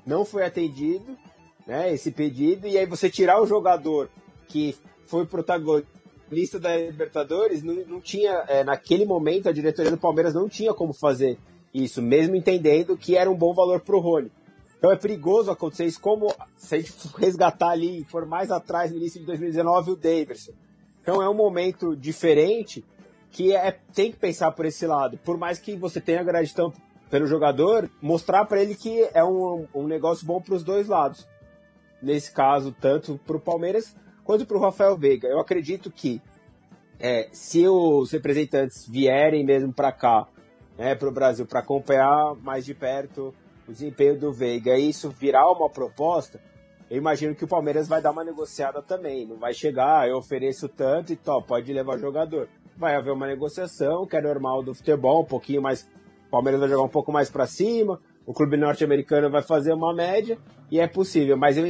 não 0.06 0.26
foi 0.26 0.44
atendido, 0.44 1.18
né? 1.66 1.94
Esse 1.94 2.12
pedido, 2.12 2.68
e 2.68 2.78
aí 2.78 2.86
você 2.86 3.10
tirar 3.10 3.42
o 3.42 3.48
jogador 3.48 4.10
que 4.50 4.76
foi 5.06 5.26
protagonista 5.26 6.60
da 6.60 6.76
Libertadores, 6.76 7.64
não, 7.64 7.76
não 7.88 8.02
tinha, 8.02 8.44
é, 8.50 8.62
naquele 8.62 9.06
momento, 9.06 9.48
a 9.48 9.54
diretoria 9.54 9.92
do 9.92 9.98
Palmeiras 9.98 10.34
não 10.34 10.50
tinha 10.50 10.74
como 10.74 10.92
fazer 10.92 11.38
isso, 11.74 12.02
mesmo 12.02 12.36
entendendo 12.36 12.98
que 12.98 13.16
era 13.16 13.32
um 13.32 13.38
bom 13.38 13.54
valor 13.54 13.80
pro 13.80 14.00
Rony. 14.00 14.30
Então 14.78 14.92
é 14.92 14.98
perigoso 14.98 15.50
acontecer 15.50 15.86
isso, 15.86 16.02
como 16.02 16.28
se 16.58 16.76
a 16.76 16.78
gente 16.78 16.92
resgatar 17.18 17.70
ali, 17.70 18.04
for 18.04 18.26
mais 18.26 18.52
atrás, 18.52 18.92
no 18.92 18.98
início 18.98 19.22
de 19.22 19.26
2019, 19.26 19.92
o 19.92 19.96
Davidson. 19.96 20.52
Então 21.06 21.22
é 21.22 21.30
um 21.30 21.36
momento 21.36 21.96
diferente 21.96 22.84
que 23.30 23.56
é, 23.56 23.78
tem 23.94 24.12
que 24.12 24.18
pensar 24.18 24.52
por 24.54 24.66
esse 24.66 24.88
lado. 24.88 25.20
Por 25.20 25.38
mais 25.38 25.60
que 25.60 25.76
você 25.76 26.02
tenha 26.02 26.24
gratidão 26.24 26.74
pelo 27.12 27.28
jogador, 27.28 27.90
mostrar 28.02 28.46
para 28.46 28.62
ele 28.62 28.74
que 28.74 29.08
é 29.14 29.24
um, 29.24 29.68
um 29.76 29.86
negócio 29.86 30.26
bom 30.26 30.42
para 30.42 30.56
os 30.56 30.64
dois 30.64 30.88
lados. 30.88 31.28
Nesse 32.02 32.32
caso, 32.32 32.76
tanto 32.82 33.20
para 33.26 33.38
o 33.38 33.40
Palmeiras 33.40 33.96
Quanto 34.26 34.44
para 34.44 34.58
o 34.58 34.60
Rafael 34.60 34.98
Veiga, 34.98 35.28
eu 35.28 35.40
acredito 35.40 35.92
que 35.92 36.20
é, 37.00 37.30
se 37.32 37.68
os 37.68 38.12
representantes 38.12 38.88
vierem 38.88 39.46
mesmo 39.46 39.72
para 39.72 39.92
cá, 39.92 40.28
né, 40.76 40.96
para 40.96 41.08
o 41.08 41.12
Brasil, 41.12 41.46
para 41.46 41.60
acompanhar 41.60 42.34
mais 42.42 42.66
de 42.66 42.74
perto 42.74 43.36
o 43.68 43.72
desempenho 43.72 44.20
do 44.20 44.34
Veiga, 44.34 44.76
e 44.78 44.90
isso 44.90 45.12
virar 45.12 45.48
uma 45.52 45.70
proposta, 45.70 46.42
eu 46.90 46.98
imagino 46.98 47.34
que 47.34 47.44
o 47.44 47.48
Palmeiras 47.48 47.88
vai 47.88 48.02
dar 48.02 48.12
uma 48.12 48.24
negociada 48.24 48.82
também. 48.82 49.26
Não 49.26 49.38
vai 49.38 49.54
chegar, 49.54 50.08
eu 50.08 50.18
ofereço 50.18 50.70
tanto 50.70 51.12
e 51.12 51.16
tal, 51.16 51.42
pode 51.42 51.72
levar 51.74 51.98
jogador. 51.98 52.48
Vai 52.78 52.96
haver 52.96 53.12
uma 53.12 53.26
negociação, 53.26 54.06
que 54.06 54.16
é 54.16 54.22
normal 54.22 54.62
do 54.62 54.76
futebol, 54.76 55.22
um 55.22 55.26
pouquinho 55.26 55.62
mais. 55.62 55.82
O 56.28 56.30
Palmeiras 56.30 56.60
vai 56.60 56.70
jogar 56.70 56.84
um 56.84 56.90
pouco 56.90 57.12
mais 57.12 57.30
para 57.30 57.48
cima, 57.48 58.00
o 58.26 58.34
clube 58.34 58.58
norte-americano 58.58 59.30
vai 59.30 59.42
fazer 59.42 59.74
uma 59.74 59.94
média 59.94 60.38
e 60.70 60.80
é 60.80 60.88
possível. 60.88 61.38
Mas 61.38 61.58
eu 61.58 61.66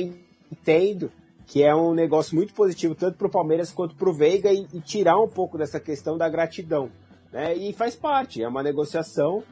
entendo 0.52 1.12
que 1.46 1.64
é 1.64 1.74
um 1.76 1.94
negócio 1.94 2.36
muito 2.36 2.54
positivo 2.54 2.96
tanto 2.96 3.18
para 3.18 3.28
o 3.28 3.32
Palmeiras 3.32 3.72
quanto 3.72 3.96
para 3.96 4.10
o 4.10 4.14
Veiga 4.14 4.52
e, 4.52 4.68
e, 4.74 4.82
tirar 4.82 5.20
um 5.20 5.28
pouco 5.28 5.58
dessa 5.58 5.80
questão 5.80 6.18
da 6.18 6.28
gratidão. 6.28 6.90
Né? 7.32 7.56
E 7.56 7.72
faz 7.74 7.96
parte, 7.96 8.42
é 8.42 8.48
uma 8.48 8.64
negociação 8.64 9.44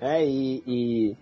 né? 0.00 0.24
e, 0.24 0.62
e, 0.66 1.16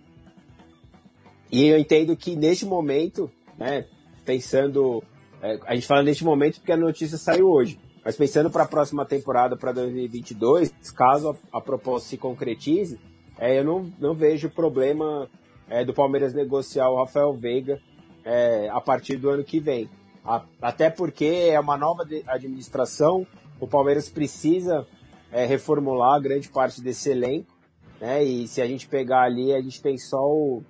e 1.51 1.67
eu 1.67 1.77
entendo 1.79 2.15
que 2.15 2.35
neste 2.35 2.65
momento, 2.65 3.31
né, 3.59 3.85
pensando, 4.25 5.03
é, 5.41 5.59
a 5.65 5.75
gente 5.75 5.85
fala 5.85 6.01
neste 6.01 6.23
momento 6.23 6.55
porque 6.55 6.71
a 6.71 6.77
notícia 6.77 7.17
saiu 7.17 7.49
hoje, 7.49 7.77
mas 8.03 8.15
pensando 8.15 8.49
para 8.49 8.63
a 8.63 8.67
próxima 8.67 9.05
temporada, 9.05 9.57
para 9.57 9.73
2022, 9.73 10.73
caso 10.95 11.37
a, 11.51 11.57
a, 11.57 11.61
proposta 11.61 12.07
se 12.09 12.17
concretize, 12.17 12.97
é, 13.37 13.59
eu 13.59 13.63
não, 13.65 13.91
não 13.99 14.15
vejo 14.15 14.49
problema 14.49 15.29
é, 15.69 15.83
do 15.83 15.93
Palmeiras 15.93 16.33
negociar 16.33 16.89
o 16.89 16.97
Rafael 16.97 17.33
Veiga 17.33 17.79
é, 18.23 18.69
a 18.69 18.79
partir 18.79 19.17
do 19.17 19.29
ano 19.29 19.43
que 19.43 19.59
vem. 19.59 19.89
A, 20.23 20.43
até 20.61 20.89
porque 20.89 21.49
é 21.51 21.59
uma 21.59 21.77
nova 21.77 22.07
administração, 22.27 23.27
o 23.59 23.67
Palmeiras 23.67 24.09
precisa 24.09 24.87
é, 25.31 25.45
reformular 25.45 26.21
grande 26.21 26.49
parte 26.49 26.81
desse 26.81 27.09
elenco, 27.09 27.53
né? 27.99 28.23
E 28.23 28.47
se 28.47 28.61
a 28.61 28.67
gente 28.67 28.87
pegar 28.87 29.23
ali, 29.23 29.53
a 29.53 29.61
gente 29.61 29.81
tem 29.81 29.97
só 29.97 30.21
o, 30.25 30.63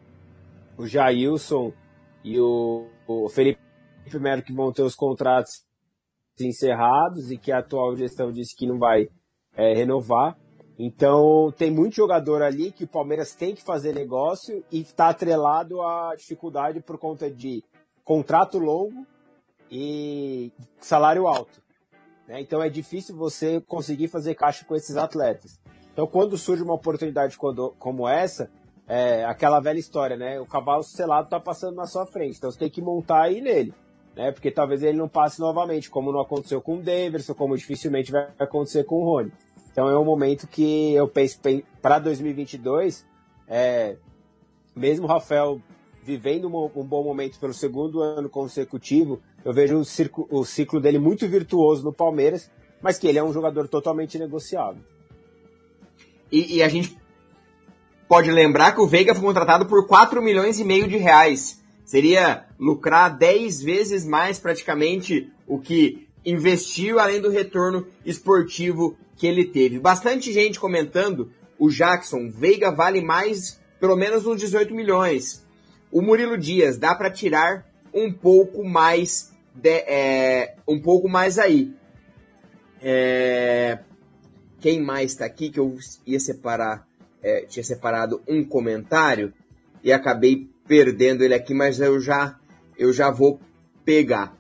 o 0.78 0.88
Jailson 0.88 1.72
e 2.24 2.40
o, 2.40 2.88
o 3.08 3.30
Felipe 3.30 3.60
Melo 4.14 4.42
que 4.42 4.54
vão 4.54 4.72
ter 4.72 4.82
os 4.82 4.96
contratos 4.96 5.64
encerrados 6.40 7.32
e 7.32 7.38
que 7.38 7.52
a 7.52 7.60
atual 7.60 7.96
gestão 7.96 8.32
disse 8.32 8.56
que 8.56 8.66
não 8.66 8.78
vai 8.78 9.08
é, 9.56 9.74
renovar. 9.74 10.38
Então, 10.78 11.54
tem 11.58 11.70
muito 11.70 11.96
jogador 11.96 12.42
ali 12.42 12.72
que 12.72 12.86
o 12.86 12.88
Palmeiras 12.88 13.36
tem 13.36 13.54
que 13.54 13.62
fazer 13.62 13.94
negócio 13.94 14.64
e 14.72 14.80
está 14.80 15.10
atrelado 15.10 15.82
à 15.82 16.16
dificuldade 16.16 16.80
por 16.80 16.98
conta 16.98 17.30
de 17.30 17.62
contrato 18.06 18.58
longo 18.58 19.06
e 19.70 20.54
salário 20.80 21.28
alto. 21.28 21.62
Né? 22.26 22.40
Então, 22.40 22.64
é 22.64 22.70
difícil 22.70 23.16
você 23.16 23.60
conseguir 23.62 24.08
fazer 24.08 24.36
caixa 24.36 24.64
com 24.64 24.74
esses 24.74 24.96
atletas. 24.96 25.60
Então, 25.92 26.08
quando 26.08 26.38
surge 26.38 26.64
uma 26.64 26.76
oportunidade 26.76 27.38
como 27.38 28.08
essa, 28.08 28.50
é 28.90 29.24
aquela 29.24 29.60
velha 29.60 29.78
história, 29.78 30.18
né? 30.18 30.40
O 30.40 30.48
cavalo 30.48 30.84
selado 30.84 31.26
está 31.26 31.40
passando 31.40 31.76
na 31.76 31.86
sua 31.86 32.08
frente, 32.08 32.38
então 32.38 32.52
você 32.52 32.58
tem 32.58 32.70
que 32.70 32.82
montar 32.82 33.22
aí 33.22 33.40
nele. 33.40 33.72
Né? 34.16 34.32
Porque 34.32 34.50
talvez 34.50 34.82
ele 34.82 34.98
não 34.98 35.08
passe 35.08 35.40
novamente, 35.40 35.90
como 35.90 36.12
não 36.12 36.20
aconteceu 36.20 36.60
com 36.60 36.78
o 36.78 36.82
Davidson, 36.82 37.36
como 37.36 37.56
dificilmente 37.56 38.12
vai 38.12 38.28
acontecer 38.40 38.84
com 38.84 38.96
o 38.96 39.06
Rony. 39.06 39.32
Então 39.72 39.88
é 39.88 39.98
um 39.98 40.04
momento 40.04 40.48
que 40.48 40.94
eu 40.94 41.08
penso 41.08 41.40
para 41.82 42.00
2022, 42.00 43.06
é, 43.48 43.96
mesmo 44.76 45.06
o 45.06 45.08
Rafael 45.08 45.62
vivendo 46.04 46.48
um, 46.48 46.84
bom 46.84 47.04
momento 47.04 47.40
pelo 47.40 47.54
segundo 47.54 48.02
ano 48.02 48.28
consecutivo, 48.28 49.22
eu 49.46 49.54
vejo 49.54 49.78
o, 49.78 49.86
circo, 49.86 50.28
o 50.32 50.44
ciclo 50.44 50.82
dele 50.82 50.98
muito 50.98 51.28
virtuoso 51.28 51.84
no 51.84 51.94
Palmeiras, 51.94 52.52
mas 52.82 52.98
que 52.98 53.08
ele 53.08 53.20
é 53.20 53.24
um 53.24 53.32
jogador 53.32 53.68
totalmente 53.68 54.18
negociável. 54.18 54.82
E, 56.32 56.58
e, 56.58 56.64
a 56.64 56.68
gente 56.68 56.98
pode 58.10 58.32
lembrar 58.32 58.74
que 58.74 58.82
o 58.82 58.88
Veiga 58.88 59.14
foi 59.14 59.24
contratado 59.24 59.68
por 59.68 59.86
4 59.86 60.20
milhões 60.20 60.60
e 60.60 60.66
meio 60.66 60.88
de 60.88 60.98
reais. 60.98 61.62
Seria 61.86 62.46
lucrar 62.60 63.16
10 63.16 63.62
vezes 63.62 64.04
mais 64.04 64.40
praticamente 64.40 65.32
o 65.48 65.60
que 65.60 66.08
investiu, 66.26 67.00
além 67.00 67.22
do 67.22 67.30
retorno 67.30 67.88
esportivo 68.04 68.98
que 69.16 69.28
ele 69.28 69.46
teve. 69.46 69.80
Bastante 69.80 70.34
gente 70.34 70.60
comentando, 70.60 71.32
o 71.58 71.70
Jackson, 71.70 72.32
Veiga 72.32 72.72
vale 72.72 73.00
mais, 73.00 73.62
pelo 73.80 73.96
menos 73.96 74.26
uns 74.26 74.40
18 74.40 74.74
milhões. 74.74 75.46
O 75.92 76.02
Murilo 76.02 76.38
Dias, 76.38 76.80
dá 76.80 76.96
para 76.96 77.12
tirar 77.12 77.68
um 77.94 78.12
pouco 78.12 78.64
mais, 78.64 79.32
de, 79.54 79.84
é, 79.88 80.56
um 80.68 80.82
pouco 80.82 81.08
mais 81.08 81.38
aí. 81.38 81.72
É, 82.82 83.80
quem 84.60 84.82
mais 84.82 85.12
está 85.12 85.26
aqui 85.26 85.50
que 85.50 85.60
eu 85.60 85.78
ia 86.08 86.20
separar, 86.20 86.89
é, 87.22 87.42
tinha 87.42 87.64
separado 87.64 88.22
um 88.28 88.44
comentário 88.44 89.34
e 89.84 89.92
acabei 89.92 90.50
perdendo 90.68 91.24
ele 91.24 91.34
aqui, 91.34 91.54
mas 91.54 91.80
eu 91.80 92.00
já, 92.00 92.38
eu 92.78 92.94
já 92.94 93.10
vou 93.10 93.40
pegar. 93.84 94.38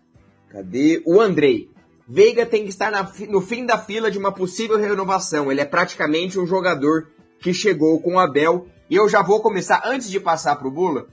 Cadê? 0.49 1.01
O 1.05 1.19
Andrei. 1.19 1.69
Veiga 2.07 2.45
tem 2.45 2.63
que 2.63 2.69
estar 2.69 2.91
na, 2.91 3.11
no 3.27 3.41
fim 3.41 3.65
da 3.65 3.77
fila 3.77 4.09
de 4.09 4.17
uma 4.17 4.31
possível 4.31 4.77
renovação. 4.77 5.51
Ele 5.51 5.61
é 5.61 5.65
praticamente 5.65 6.39
um 6.39 6.45
jogador 6.45 7.07
que 7.39 7.53
chegou 7.53 8.01
com 8.01 8.15
o 8.15 8.19
Abel. 8.19 8.67
E 8.89 8.95
eu 8.95 9.07
já 9.07 9.21
vou 9.21 9.41
começar, 9.41 9.83
antes 9.85 10.09
de 10.09 10.19
passar 10.19 10.55
para 10.55 10.67
o 10.67 10.71
Bula, 10.71 11.07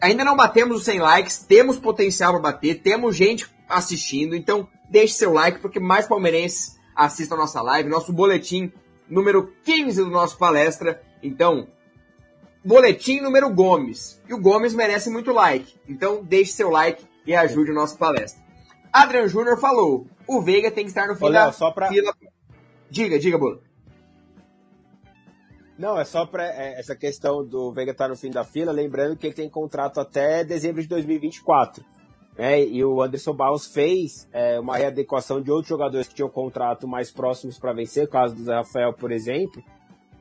ainda 0.00 0.24
não 0.24 0.36
batemos 0.36 0.78
os 0.78 0.84
100 0.84 1.00
likes, 1.00 1.38
temos 1.38 1.78
potencial 1.78 2.32
para 2.32 2.52
bater, 2.52 2.82
temos 2.82 3.16
gente 3.16 3.46
assistindo, 3.68 4.36
então 4.36 4.68
deixe 4.90 5.14
seu 5.14 5.32
like, 5.32 5.60
porque 5.60 5.80
mais 5.80 6.06
palmeirenses 6.06 6.76
assistam 6.94 7.36
a 7.36 7.38
nossa 7.38 7.62
live, 7.62 7.88
nosso 7.88 8.12
boletim 8.12 8.70
número 9.08 9.52
15 9.64 10.04
do 10.04 10.10
nosso 10.10 10.38
palestra. 10.38 11.02
Então, 11.22 11.68
boletim 12.64 13.20
número 13.20 13.52
Gomes. 13.52 14.22
E 14.28 14.34
o 14.34 14.40
Gomes 14.40 14.74
merece 14.74 15.10
muito 15.10 15.32
like. 15.32 15.74
Então, 15.88 16.22
deixe 16.22 16.52
seu 16.52 16.70
like 16.70 17.04
e 17.26 17.34
ajude 17.34 17.70
o 17.70 17.74
nosso 17.74 17.98
palestra. 17.98 18.42
Adrian 18.92 19.28
Júnior 19.28 19.58
falou: 19.58 20.06
o 20.26 20.40
Veiga 20.40 20.70
tem 20.70 20.84
que 20.84 20.90
estar 20.90 21.08
no 21.08 21.16
fim 21.16 21.26
Olha, 21.26 21.46
da 21.46 21.52
só 21.52 21.70
pra... 21.70 21.88
fila. 21.88 22.14
Diga, 22.90 23.18
diga, 23.18 23.38
Bola. 23.38 23.60
Não, 25.78 25.98
é 25.98 26.04
só 26.04 26.26
para 26.26 26.44
é, 26.44 26.80
essa 26.80 26.96
questão 26.96 27.46
do 27.46 27.72
Veiga 27.72 27.92
estar 27.92 28.08
no 28.08 28.16
fim 28.16 28.30
da 28.30 28.42
fila, 28.42 28.72
lembrando 28.72 29.16
que 29.16 29.26
ele 29.26 29.34
tem 29.34 29.48
contrato 29.48 30.00
até 30.00 30.42
dezembro 30.42 30.82
de 30.82 30.88
2024. 30.88 31.84
Né? 32.38 32.64
E 32.64 32.84
o 32.84 33.02
Anderson 33.02 33.34
Barros 33.34 33.66
fez 33.66 34.28
é, 34.32 34.60
uma 34.60 34.76
readequação 34.76 35.42
de 35.42 35.50
outros 35.50 35.68
jogadores 35.68 36.06
que 36.06 36.14
tinham 36.14 36.30
contrato 36.30 36.86
mais 36.86 37.10
próximos 37.10 37.58
para 37.58 37.72
vencer, 37.72 38.04
o 38.04 38.08
caso 38.08 38.36
do 38.36 38.44
Zé 38.44 38.54
Rafael, 38.54 38.92
por 38.92 39.10
exemplo. 39.10 39.60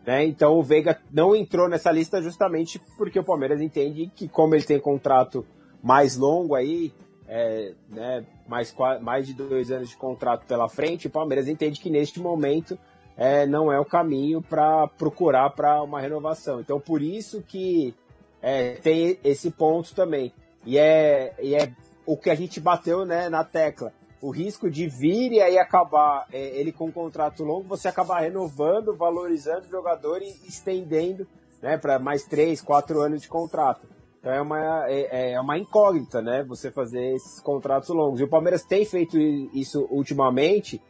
Né? 0.04 0.26
Então 0.26 0.58
o 0.58 0.64
Veiga 0.64 1.00
não 1.12 1.36
entrou 1.36 1.70
nessa 1.70 1.92
lista 1.92 2.20
justamente 2.20 2.82
porque 2.98 3.20
o 3.20 3.24
Palmeiras 3.24 3.62
entende 3.62 4.12
que, 4.16 4.28
como 4.28 4.56
ele 4.56 4.64
tem 4.64 4.80
contrato 4.80 5.46
mais 5.84 6.18
longo 6.18 6.56
aí, 6.56 6.92
é, 7.28 7.74
né, 7.88 8.26
mais, 8.48 8.74
mais 9.02 9.28
de 9.28 9.34
dois 9.36 9.70
anos 9.70 9.90
de 9.90 9.98
contrato 9.98 10.48
pela 10.48 10.68
frente, 10.68 11.06
o 11.06 11.12
Palmeiras 11.12 11.48
entende 11.48 11.80
que 11.80 11.90
neste 11.90 12.20
momento 12.20 12.80
é, 13.16 13.46
não 13.46 13.72
é 13.72 13.80
o 13.80 13.86
caminho 13.86 14.42
para 14.42 14.88
procurar 14.88 15.52
para 15.52 15.84
uma 15.84 16.02
renovação. 16.02 16.62
Então, 16.62 16.80
por 16.80 17.02
isso 17.02 17.44
que 17.44 17.94
é, 18.42 18.72
tem 18.76 19.20
esse 19.24 19.52
ponto 19.52 19.94
também. 19.94 20.34
E 20.66 20.78
é, 20.78 21.34
e 21.42 21.54
é 21.54 21.72
o 22.08 22.16
que 22.16 22.30
a 22.30 22.36
gente 22.36 22.62
bateu 22.62 23.06
né, 23.06 23.28
na 23.28 23.44
tecla. 23.44 23.92
O 24.22 24.32
risco 24.32 24.72
de 24.72 24.88
vir 24.88 25.34
e 25.34 25.42
aí 25.42 25.60
acabar 25.60 26.26
é, 26.32 26.58
ele 26.58 26.72
com 26.72 26.86
um 26.86 26.92
contrato 26.92 27.44
longo, 27.44 27.68
você 27.68 27.90
acabar 27.90 28.22
renovando, 28.22 28.96
valorizando 28.96 29.68
o 29.68 29.70
jogador 29.70 30.22
e 30.24 30.30
estendendo 30.48 31.28
né, 31.62 31.78
para 31.78 32.00
mais 32.00 32.24
três, 32.24 32.62
quatro 32.62 33.02
anos 33.02 33.22
de 33.22 33.28
contrato. 33.28 33.86
Então 34.20 34.32
é 34.32 34.42
uma, 34.42 34.90
é, 34.90 35.34
é, 35.34 35.40
uma 35.40 35.58
incógnita, 35.58 36.22
né? 36.22 36.44
Você 36.48 36.72
fazer 36.72 37.14
esses 37.14 37.40
contratos 37.40 37.90
longos. 37.90 38.20
E 38.20 38.24
o 38.24 38.30
Palmeiras 38.30 38.64
tem 38.64 38.84
feito 38.84 39.18
isso 39.18 39.88
ultimamente, 39.92 40.82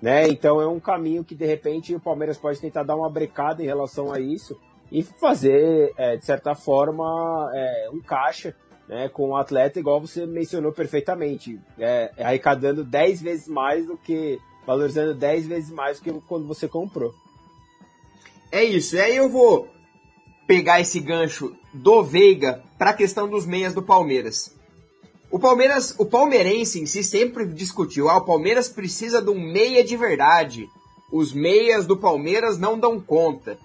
né? 0.00 0.28
Então 0.28 0.60
é 0.60 0.68
um 0.68 0.78
caminho 0.78 1.24
que 1.24 1.34
de 1.34 1.44
repente 1.44 1.94
o 1.94 2.00
Palmeiras 2.00 2.38
pode 2.38 2.60
tentar 2.60 2.84
dar 2.84 2.96
uma 2.96 3.10
brecada 3.10 3.62
em 3.62 3.66
relação 3.66 4.12
a 4.12 4.20
isso 4.20 4.56
e 4.92 5.02
fazer, 5.02 5.92
é, 5.96 6.16
de 6.16 6.24
certa 6.24 6.54
forma, 6.54 7.50
é, 7.52 7.90
um 7.92 8.00
caixa 8.00 8.54
né, 8.88 9.08
com 9.08 9.30
o 9.30 9.36
atleta, 9.36 9.80
igual 9.80 10.00
você 10.00 10.26
mencionou 10.26 10.72
perfeitamente, 10.72 11.60
é, 11.78 12.12
arrecadando 12.18 12.84
10 12.84 13.22
vezes 13.22 13.48
mais 13.48 13.86
do 13.86 13.96
que. 13.96 14.38
valorizando 14.66 15.14
10 15.14 15.46
vezes 15.46 15.70
mais 15.70 15.98
do 15.98 16.04
que 16.04 16.20
quando 16.26 16.46
você 16.46 16.68
comprou. 16.68 17.14
É 18.50 18.62
isso. 18.62 18.96
E 18.96 19.00
aí 19.00 19.16
eu 19.16 19.28
vou 19.28 19.68
pegar 20.46 20.80
esse 20.80 21.00
gancho 21.00 21.54
do 21.72 22.02
Veiga 22.02 22.62
para 22.78 22.90
a 22.90 22.94
questão 22.94 23.28
dos 23.28 23.44
meias 23.44 23.74
do 23.74 23.82
Palmeiras. 23.82 24.54
O 25.30 25.38
Palmeiras, 25.38 25.94
o 25.98 26.06
palmeirense 26.06 26.80
em 26.80 26.86
si 26.86 27.02
sempre 27.02 27.44
discutiu, 27.46 28.08
ah, 28.08 28.18
o 28.18 28.24
Palmeiras 28.24 28.68
precisa 28.68 29.20
de 29.20 29.28
um 29.28 29.40
meia 29.40 29.82
de 29.82 29.96
verdade. 29.96 30.68
Os 31.12 31.32
meias 31.32 31.84
do 31.86 31.96
Palmeiras 31.96 32.58
não 32.58 32.78
dão 32.78 33.00
conta. 33.00 33.58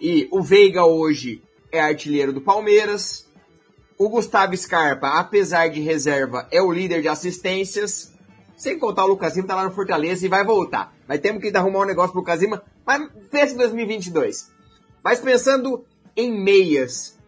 E 0.00 0.28
o 0.30 0.40
Veiga 0.40 0.84
hoje 0.84 1.42
é 1.72 1.80
artilheiro 1.80 2.32
do 2.32 2.40
Palmeiras. 2.40 3.28
O 3.96 4.08
Gustavo 4.08 4.56
Scarpa, 4.56 5.18
apesar 5.18 5.68
de 5.68 5.80
reserva, 5.80 6.48
é 6.50 6.60
o 6.60 6.72
líder 6.72 7.00
de 7.00 7.08
assistências. 7.08 8.12
Sem 8.56 8.78
contar 8.78 9.04
o 9.04 9.08
Lucas 9.08 9.36
Lima, 9.36 9.48
tá 9.48 9.54
lá 9.54 9.64
no 9.64 9.70
Fortaleza 9.70 10.24
e 10.24 10.28
vai 10.28 10.44
voltar. 10.44 10.94
Mas 11.06 11.20
temos 11.20 11.40
que 11.40 11.56
arrumar 11.56 11.80
um 11.80 11.86
negócio 11.86 12.10
pro 12.10 12.20
Lucas 12.20 12.40
Lima, 12.40 12.62
mas 12.84 13.08
pensa 13.30 13.54
em 13.54 13.58
2022. 13.58 14.50
Mas 15.02 15.20
pensando 15.20 15.84
em 16.16 16.32
meias. 16.32 17.18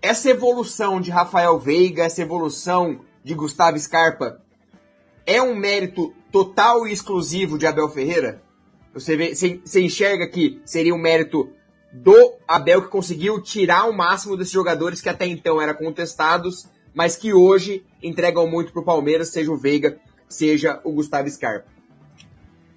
Essa 0.00 0.30
evolução 0.30 1.00
de 1.00 1.10
Rafael 1.10 1.58
Veiga, 1.58 2.04
essa 2.04 2.22
evolução 2.22 3.00
de 3.24 3.34
Gustavo 3.34 3.78
Scarpa, 3.78 4.40
é 5.26 5.42
um 5.42 5.54
mérito 5.54 6.14
total 6.30 6.86
e 6.86 6.92
exclusivo 6.92 7.58
de 7.58 7.66
Abel 7.66 7.88
Ferreira? 7.88 8.42
Você, 8.94 9.16
vê, 9.16 9.34
você 9.34 9.80
enxerga 9.80 10.28
que 10.28 10.60
seria 10.64 10.94
um 10.94 10.98
mérito 10.98 11.50
do 12.02 12.34
Abel 12.46 12.82
que 12.82 12.88
conseguiu 12.88 13.40
tirar 13.40 13.88
o 13.88 13.96
máximo 13.96 14.36
desses 14.36 14.52
jogadores 14.52 15.00
que 15.00 15.08
até 15.08 15.26
então 15.26 15.60
eram 15.60 15.74
contestados, 15.74 16.68
mas 16.94 17.16
que 17.16 17.32
hoje 17.32 17.84
entregam 18.02 18.48
muito 18.48 18.72
para 18.72 18.82
o 18.82 18.84
Palmeiras, 18.84 19.28
seja 19.28 19.50
o 19.50 19.56
Veiga, 19.56 19.98
seja 20.28 20.80
o 20.84 20.92
Gustavo 20.92 21.28
Scarpa. 21.28 21.68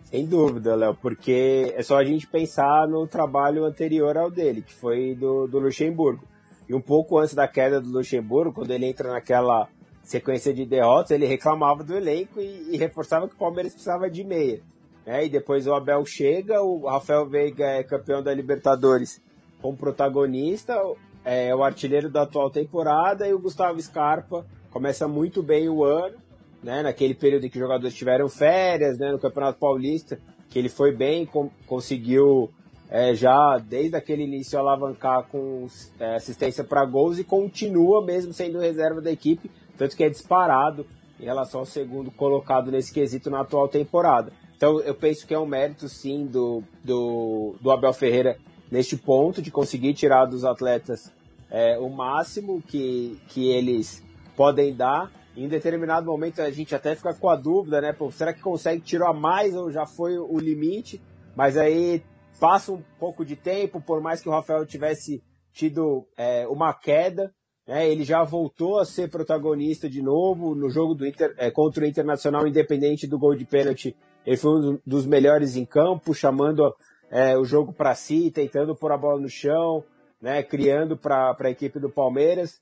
Sem 0.04 0.26
dúvida, 0.26 0.76
Léo, 0.76 0.96
porque 0.96 1.72
é 1.76 1.84
só 1.84 1.98
a 1.98 2.04
gente 2.04 2.26
pensar 2.26 2.88
no 2.88 3.06
trabalho 3.06 3.64
anterior 3.64 4.18
ao 4.18 4.32
dele, 4.32 4.64
que 4.64 4.74
foi 4.74 5.14
do, 5.14 5.48
do 5.48 5.60
Luxemburgo. 5.60 6.24
E 6.68 6.74
um 6.74 6.82
pouco 6.82 7.20
antes 7.20 7.36
da 7.36 7.48
queda 7.48 7.80
do 7.80 7.92
Luxemburgo, 7.92 8.54
quando 8.54 8.72
ele 8.72 8.88
entra 8.88 9.12
naquela 9.12 9.68
sequência 10.02 10.52
de 10.52 10.66
derrotas, 10.66 11.12
ele 11.12 11.28
reclamava 11.28 11.84
do 11.84 11.96
elenco 11.96 12.40
e, 12.40 12.70
e 12.72 12.78
reforçava 12.78 13.28
que 13.28 13.36
o 13.36 13.38
Palmeiras 13.38 13.74
precisava 13.74 14.10
de 14.10 14.24
meia. 14.24 14.62
Né? 15.10 15.26
E 15.26 15.30
depois 15.30 15.66
o 15.66 15.74
Abel 15.74 16.06
chega, 16.06 16.62
o 16.62 16.86
Rafael 16.86 17.26
Veiga 17.26 17.66
é 17.66 17.84
campeão 17.84 18.22
da 18.22 18.32
Libertadores 18.32 19.20
como 19.60 19.76
protagonista, 19.76 20.80
é 21.26 21.54
o 21.56 21.64
artilheiro 21.64 22.12
da 22.12 22.22
atual 22.22 22.52
temporada 22.52 23.28
e 23.28 23.34
o 23.34 23.40
Gustavo 23.40 23.82
Scarpa 23.82 24.46
começa 24.70 25.08
muito 25.08 25.42
bem 25.42 25.68
o 25.68 25.84
ano, 25.84 26.16
né? 26.62 26.84
Naquele 26.84 27.16
período 27.16 27.48
em 27.48 27.50
que 27.50 27.58
os 27.58 27.60
jogadores 27.60 27.96
tiveram 27.96 28.30
férias, 28.30 29.00
né? 29.00 29.12
No 29.12 29.18
Campeonato 29.18 29.58
Paulista, 29.58 30.20
que 30.48 30.60
ele 30.60 30.70
foi 30.70 30.92
bem, 30.96 31.26
com, 31.26 31.50
conseguiu 31.66 32.52
é, 32.88 33.16
já 33.16 33.58
desde 33.58 33.96
aquele 33.96 34.22
início 34.22 34.60
alavancar 34.60 35.24
com 35.24 35.66
é, 36.00 36.18
assistência 36.18 36.64
para 36.64 36.86
gols 36.86 37.18
e 37.18 37.24
continua 37.24 38.06
mesmo 38.06 38.32
sendo 38.32 38.60
reserva 38.60 39.02
da 39.02 39.12
equipe, 39.12 39.50
tanto 39.76 39.98
que 39.98 40.04
é 40.04 40.10
disparado 40.10 40.86
em 41.20 41.26
relação 41.26 41.62
ao 41.62 41.66
segundo 41.66 42.12
colocado 42.12 42.70
nesse 42.70 42.94
quesito 42.94 43.32
na 43.32 43.42
atual 43.42 43.68
temporada. 43.68 44.32
Então 44.60 44.82
eu 44.82 44.94
penso 44.94 45.26
que 45.26 45.34
é 45.34 45.40
um 45.40 45.46
mérito 45.46 45.88
sim 45.88 46.26
do, 46.26 46.62
do, 46.84 47.56
do 47.62 47.72
Abel 47.72 47.94
Ferreira 47.94 48.38
neste 48.70 48.98
ponto 48.98 49.42
de 49.42 49.50
conseguir 49.50 49.94
tirar 49.94 50.26
dos 50.26 50.44
atletas 50.44 51.14
é, 51.50 51.78
o 51.78 51.88
máximo 51.88 52.62
que, 52.62 53.18
que 53.30 53.50
eles 53.50 54.04
podem 54.36 54.76
dar. 54.76 55.10
Em 55.34 55.48
determinado 55.48 56.08
momento 56.08 56.42
a 56.42 56.52
gente 56.52 56.76
até 56.76 56.94
fica 56.94 57.14
com 57.14 57.30
a 57.30 57.38
dúvida, 57.38 57.80
né? 57.80 57.94
Pô, 57.94 58.12
será 58.12 58.34
que 58.34 58.42
consegue 58.42 58.82
tirar 58.82 59.14
mais 59.14 59.56
ou 59.56 59.72
já 59.72 59.86
foi 59.86 60.18
o 60.18 60.38
limite? 60.38 61.02
Mas 61.38 61.56
aí 61.56 62.04
passa 62.38 62.74
um 62.74 62.84
pouco 63.00 63.24
de 63.24 63.38
tempo, 63.38 63.80
por 63.80 64.02
mais 64.02 64.20
que 64.22 64.28
o 64.28 64.32
Rafael 64.34 64.66
tivesse 64.66 65.24
tido 65.54 66.06
é, 66.18 66.46
uma 66.50 66.74
queda, 66.74 67.34
né, 67.66 67.90
ele 67.90 68.04
já 68.04 68.26
voltou 68.26 68.78
a 68.78 68.84
ser 68.84 69.10
protagonista 69.10 69.90
de 69.90 70.02
novo 70.02 70.54
no 70.54 70.70
jogo 70.70 70.94
do 70.94 71.08
Inter, 71.08 71.34
é, 71.38 71.50
contra 71.50 71.86
o 71.86 71.88
Internacional, 71.88 72.46
independente 72.46 73.08
do 73.08 73.18
gol 73.18 73.36
de 73.36 73.46
pênalti. 73.46 73.96
Ele 74.30 74.38
foi 74.38 74.52
um 74.52 74.80
dos 74.86 75.08
melhores 75.08 75.56
em 75.56 75.66
campo, 75.66 76.14
chamando 76.14 76.72
é, 77.10 77.36
o 77.36 77.44
jogo 77.44 77.74
para 77.74 77.96
si, 77.96 78.30
tentando 78.30 78.76
pôr 78.76 78.92
a 78.92 78.98
bola 78.98 79.20
no 79.20 79.28
chão, 79.28 79.84
né, 80.22 80.44
criando 80.44 80.96
para 80.96 81.36
a 81.36 81.50
equipe 81.50 81.80
do 81.80 81.90
Palmeiras. 81.90 82.62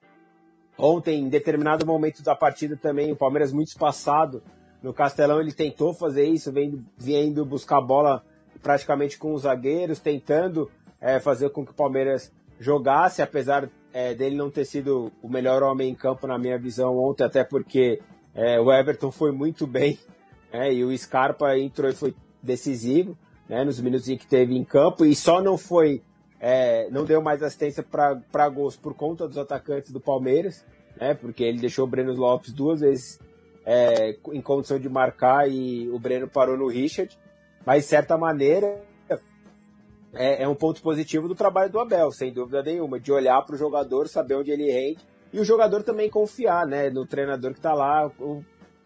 Ontem, 0.78 1.20
em 1.20 1.28
determinado 1.28 1.86
momento 1.86 2.24
da 2.24 2.34
partida 2.34 2.78
também, 2.78 3.12
o 3.12 3.18
Palmeiras 3.18 3.52
muito 3.52 3.68
espaçado 3.68 4.42
no 4.82 4.94
Castelão, 4.94 5.42
ele 5.42 5.52
tentou 5.52 5.94
fazer 5.94 6.24
isso, 6.24 6.54
vindo, 6.54 6.80
vindo 6.98 7.46
buscar 7.46 7.80
a 7.80 7.86
bola 7.86 8.24
praticamente 8.64 9.18
com 9.18 9.34
os 9.34 9.42
zagueiros, 9.42 10.00
tentando 10.00 10.72
é, 11.02 11.20
fazer 11.20 11.50
com 11.50 11.66
que 11.66 11.72
o 11.72 11.76
Palmeiras 11.76 12.32
jogasse, 12.62 13.22
apesar 13.22 13.70
é, 13.92 14.14
dele 14.14 14.38
não 14.38 14.50
ter 14.50 14.64
sido 14.64 15.12
o 15.22 15.28
melhor 15.28 15.62
homem 15.64 15.90
em 15.90 15.96
campo 15.96 16.28
na 16.28 16.38
minha 16.38 16.58
visão 16.58 16.98
ontem, 16.98 17.26
até 17.26 17.44
porque 17.44 18.00
é, 18.34 18.58
o 18.58 18.72
Everton 18.72 19.12
foi 19.12 19.34
muito 19.34 19.68
bem 19.68 20.00
é, 20.58 20.74
e 20.74 20.84
o 20.84 20.98
Scarpa 20.98 21.56
entrou 21.56 21.88
e 21.88 21.94
foi 21.94 22.16
decisivo 22.42 23.16
né, 23.48 23.64
nos 23.64 23.80
minutos 23.80 24.10
em 24.10 24.18
que 24.18 24.26
teve 24.26 24.58
em 24.58 24.64
campo 24.64 25.06
e 25.06 25.16
só 25.16 25.40
não 25.40 25.56
foi, 25.56 26.02
é, 26.40 26.90
não 26.90 27.06
deu 27.06 27.22
mais 27.22 27.44
assistência 27.44 27.84
para 27.84 28.50
gols 28.50 28.76
por 28.76 28.96
conta 28.96 29.28
dos 29.28 29.38
atacantes 29.38 29.92
do 29.92 30.00
Palmeiras, 30.00 30.66
né, 31.00 31.14
porque 31.14 31.44
ele 31.44 31.60
deixou 31.60 31.86
o 31.86 31.88
Breno 31.88 32.12
Lopes 32.14 32.52
duas 32.52 32.80
vezes 32.80 33.20
é, 33.64 34.18
em 34.34 34.42
condição 34.42 34.80
de 34.80 34.90
marcar 34.90 35.48
e 35.48 35.88
o 35.90 36.00
Breno 36.00 36.28
parou 36.28 36.58
no 36.58 36.68
Richard, 36.68 37.16
mas 37.64 37.84
de 37.84 37.90
certa 37.90 38.18
maneira 38.18 38.82
é, 40.14 40.42
é 40.42 40.48
um 40.48 40.56
ponto 40.56 40.82
positivo 40.82 41.28
do 41.28 41.36
trabalho 41.36 41.72
do 41.72 41.80
Abel, 41.80 42.12
sem 42.12 42.34
dúvida 42.34 42.64
nenhuma, 42.64 43.00
de 43.00 43.12
olhar 43.12 43.40
para 43.44 43.54
o 43.54 43.60
jogador, 43.60 44.08
saber 44.08 44.34
onde 44.34 44.50
ele 44.50 44.72
rende 44.72 45.06
e 45.32 45.40
o 45.40 45.46
jogador 45.46 45.84
também 45.84 46.10
confiar 46.10 46.66
né, 46.66 46.90
no 46.90 47.06
treinador 47.06 47.52
que 47.52 47.60
está 47.60 47.74
lá. 47.74 48.10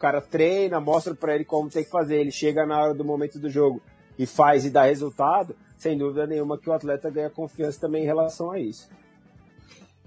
Cara 0.02 0.22
treina, 0.22 0.80
mostra 0.80 1.14
para 1.14 1.36
ele 1.36 1.46
como 1.46 1.70
tem 1.70 1.84
que 1.84 1.90
fazer, 1.90 2.20
ele 2.20 2.32
chega 2.32 2.66
na 2.66 2.82
hora 2.82 2.94
do 2.94 3.06
momento 3.06 3.40
do 3.40 3.50
jogo 3.50 3.82
e 4.18 4.26
faz 4.26 4.66
e 4.66 4.70
dá 4.70 4.84
resultado, 4.84 5.56
sem 5.78 5.98
dúvida 5.98 6.28
nenhuma 6.28 6.58
que 6.58 6.70
o 6.70 6.74
atleta 6.74 7.10
ganha 7.10 7.30
confiança 7.30 7.80
também 7.80 8.04
em 8.04 8.08
relação 8.08 8.52
a 8.52 8.60
isso. 8.60 8.90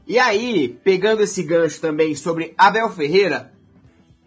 E 0.06 0.18
aí, 0.18 0.68
pegando 0.84 1.22
esse 1.22 1.42
gancho 1.42 1.80
também 1.80 2.14
sobre 2.14 2.52
Abel 2.58 2.90
Ferreira, 2.90 3.52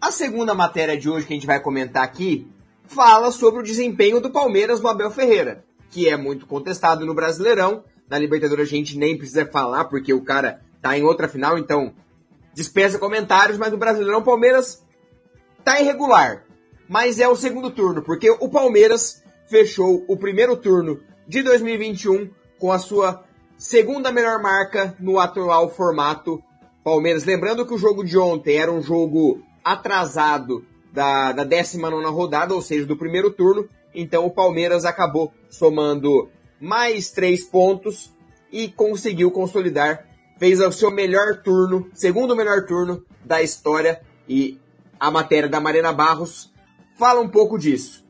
a 0.00 0.10
segunda 0.10 0.54
matéria 0.54 0.96
de 0.96 1.08
hoje 1.08 1.26
que 1.26 1.32
a 1.32 1.36
gente 1.36 1.46
vai 1.46 1.60
comentar 1.60 2.02
aqui 2.02 2.50
fala 2.84 3.30
sobre 3.30 3.60
o 3.60 3.64
desempenho 3.64 4.20
do 4.20 4.30
Palmeiras 4.30 4.80
no 4.80 4.88
Abel 4.88 5.10
Ferreira 5.10 5.68
que 5.90 6.08
é 6.08 6.16
muito 6.16 6.46
contestado 6.46 7.04
no 7.04 7.14
Brasileirão. 7.14 7.84
Na 8.08 8.18
Libertadores 8.18 8.68
a 8.68 8.70
gente 8.70 8.96
nem 8.96 9.16
precisa 9.16 9.46
falar, 9.46 9.84
porque 9.84 10.12
o 10.12 10.22
cara 10.22 10.60
tá 10.80 10.96
em 10.96 11.02
outra 11.02 11.28
final, 11.28 11.58
então 11.58 11.92
dispensa 12.54 12.98
comentários, 12.98 13.58
mas 13.58 13.72
no 13.72 13.78
Brasileirão 13.78 14.20
o 14.20 14.24
Palmeiras 14.24 14.84
tá 15.68 15.80
irregular. 15.82 16.44
Mas 16.88 17.20
é 17.20 17.28
o 17.28 17.36
segundo 17.36 17.70
turno, 17.70 18.00
porque 18.02 18.30
o 18.30 18.48
Palmeiras 18.48 19.22
fechou 19.46 20.02
o 20.08 20.16
primeiro 20.16 20.56
turno 20.56 21.00
de 21.26 21.42
2021 21.42 22.30
com 22.58 22.72
a 22.72 22.78
sua 22.78 23.22
segunda 23.58 24.10
melhor 24.10 24.40
marca 24.40 24.96
no 24.98 25.20
atual 25.20 25.68
formato 25.68 26.42
Palmeiras. 26.82 27.24
Lembrando 27.24 27.66
que 27.66 27.74
o 27.74 27.78
jogo 27.78 28.02
de 28.02 28.16
ontem 28.16 28.56
era 28.56 28.72
um 28.72 28.80
jogo 28.80 29.42
atrasado 29.62 30.64
da, 30.90 31.32
da 31.32 31.44
19 31.44 32.06
rodada, 32.06 32.54
ou 32.54 32.62
seja, 32.62 32.86
do 32.86 32.96
primeiro 32.96 33.30
turno, 33.30 33.68
então 33.94 34.24
o 34.24 34.30
Palmeiras 34.30 34.86
acabou 34.86 35.34
somando 35.50 36.30
mais 36.58 37.10
três 37.10 37.44
pontos 37.44 38.10
e 38.50 38.68
conseguiu 38.68 39.30
consolidar. 39.30 40.06
Fez 40.38 40.60
o 40.60 40.72
seu 40.72 40.90
melhor 40.90 41.42
turno, 41.42 41.90
segundo 41.92 42.34
melhor 42.34 42.64
turno 42.64 43.04
da 43.22 43.42
história. 43.42 44.00
E 44.26 44.58
a 44.98 45.10
matéria 45.10 45.48
da 45.48 45.60
Marina 45.60 45.92
Barros 45.92 46.52
fala 46.98 47.20
um 47.20 47.28
pouco 47.28 47.58
disso. 47.58 48.04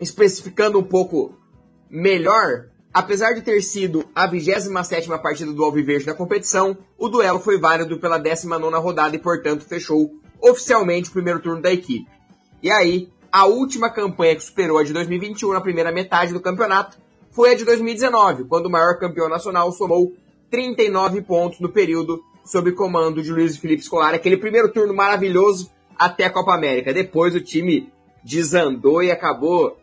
Especificando 0.00 0.78
um 0.78 0.82
pouco 0.82 1.34
melhor, 1.88 2.66
apesar 2.92 3.32
de 3.32 3.42
ter 3.42 3.60
sido 3.62 4.04
a 4.14 4.26
27 4.26 5.08
partida 5.22 5.52
do 5.52 5.64
Alviverde 5.64 6.06
na 6.06 6.14
competição, 6.14 6.76
o 6.98 7.08
duelo 7.08 7.38
foi 7.38 7.58
válido 7.58 7.98
pela 7.98 8.18
19 8.18 8.76
rodada 8.76 9.16
e, 9.16 9.18
portanto, 9.18 9.64
fechou 9.64 10.10
oficialmente 10.40 11.08
o 11.08 11.12
primeiro 11.12 11.40
turno 11.40 11.62
da 11.62 11.72
equipe. 11.72 12.10
E 12.62 12.70
aí, 12.70 13.08
a 13.30 13.46
última 13.46 13.90
campanha 13.90 14.36
que 14.36 14.42
superou 14.42 14.78
a 14.78 14.84
de 14.84 14.92
2021 14.92 15.52
na 15.52 15.60
primeira 15.60 15.92
metade 15.92 16.32
do 16.32 16.40
campeonato 16.40 16.98
foi 17.30 17.52
a 17.52 17.54
de 17.54 17.64
2019, 17.64 18.44
quando 18.44 18.66
o 18.66 18.70
maior 18.70 18.98
campeão 18.98 19.28
nacional 19.28 19.70
somou 19.72 20.14
39 20.50 21.22
pontos 21.22 21.60
no 21.60 21.68
período 21.68 22.22
sob 22.44 22.72
comando 22.72 23.22
de 23.22 23.30
Luiz 23.30 23.56
Felipe 23.56 23.82
Scolari, 23.82 24.16
aquele 24.16 24.36
primeiro 24.36 24.72
turno 24.72 24.94
maravilhoso 24.94 25.70
até 25.98 26.24
a 26.24 26.30
Copa 26.30 26.54
América. 26.54 26.92
Depois 26.92 27.34
o 27.34 27.40
time 27.40 27.92
desandou 28.24 29.02
e 29.02 29.10
acabou 29.10 29.78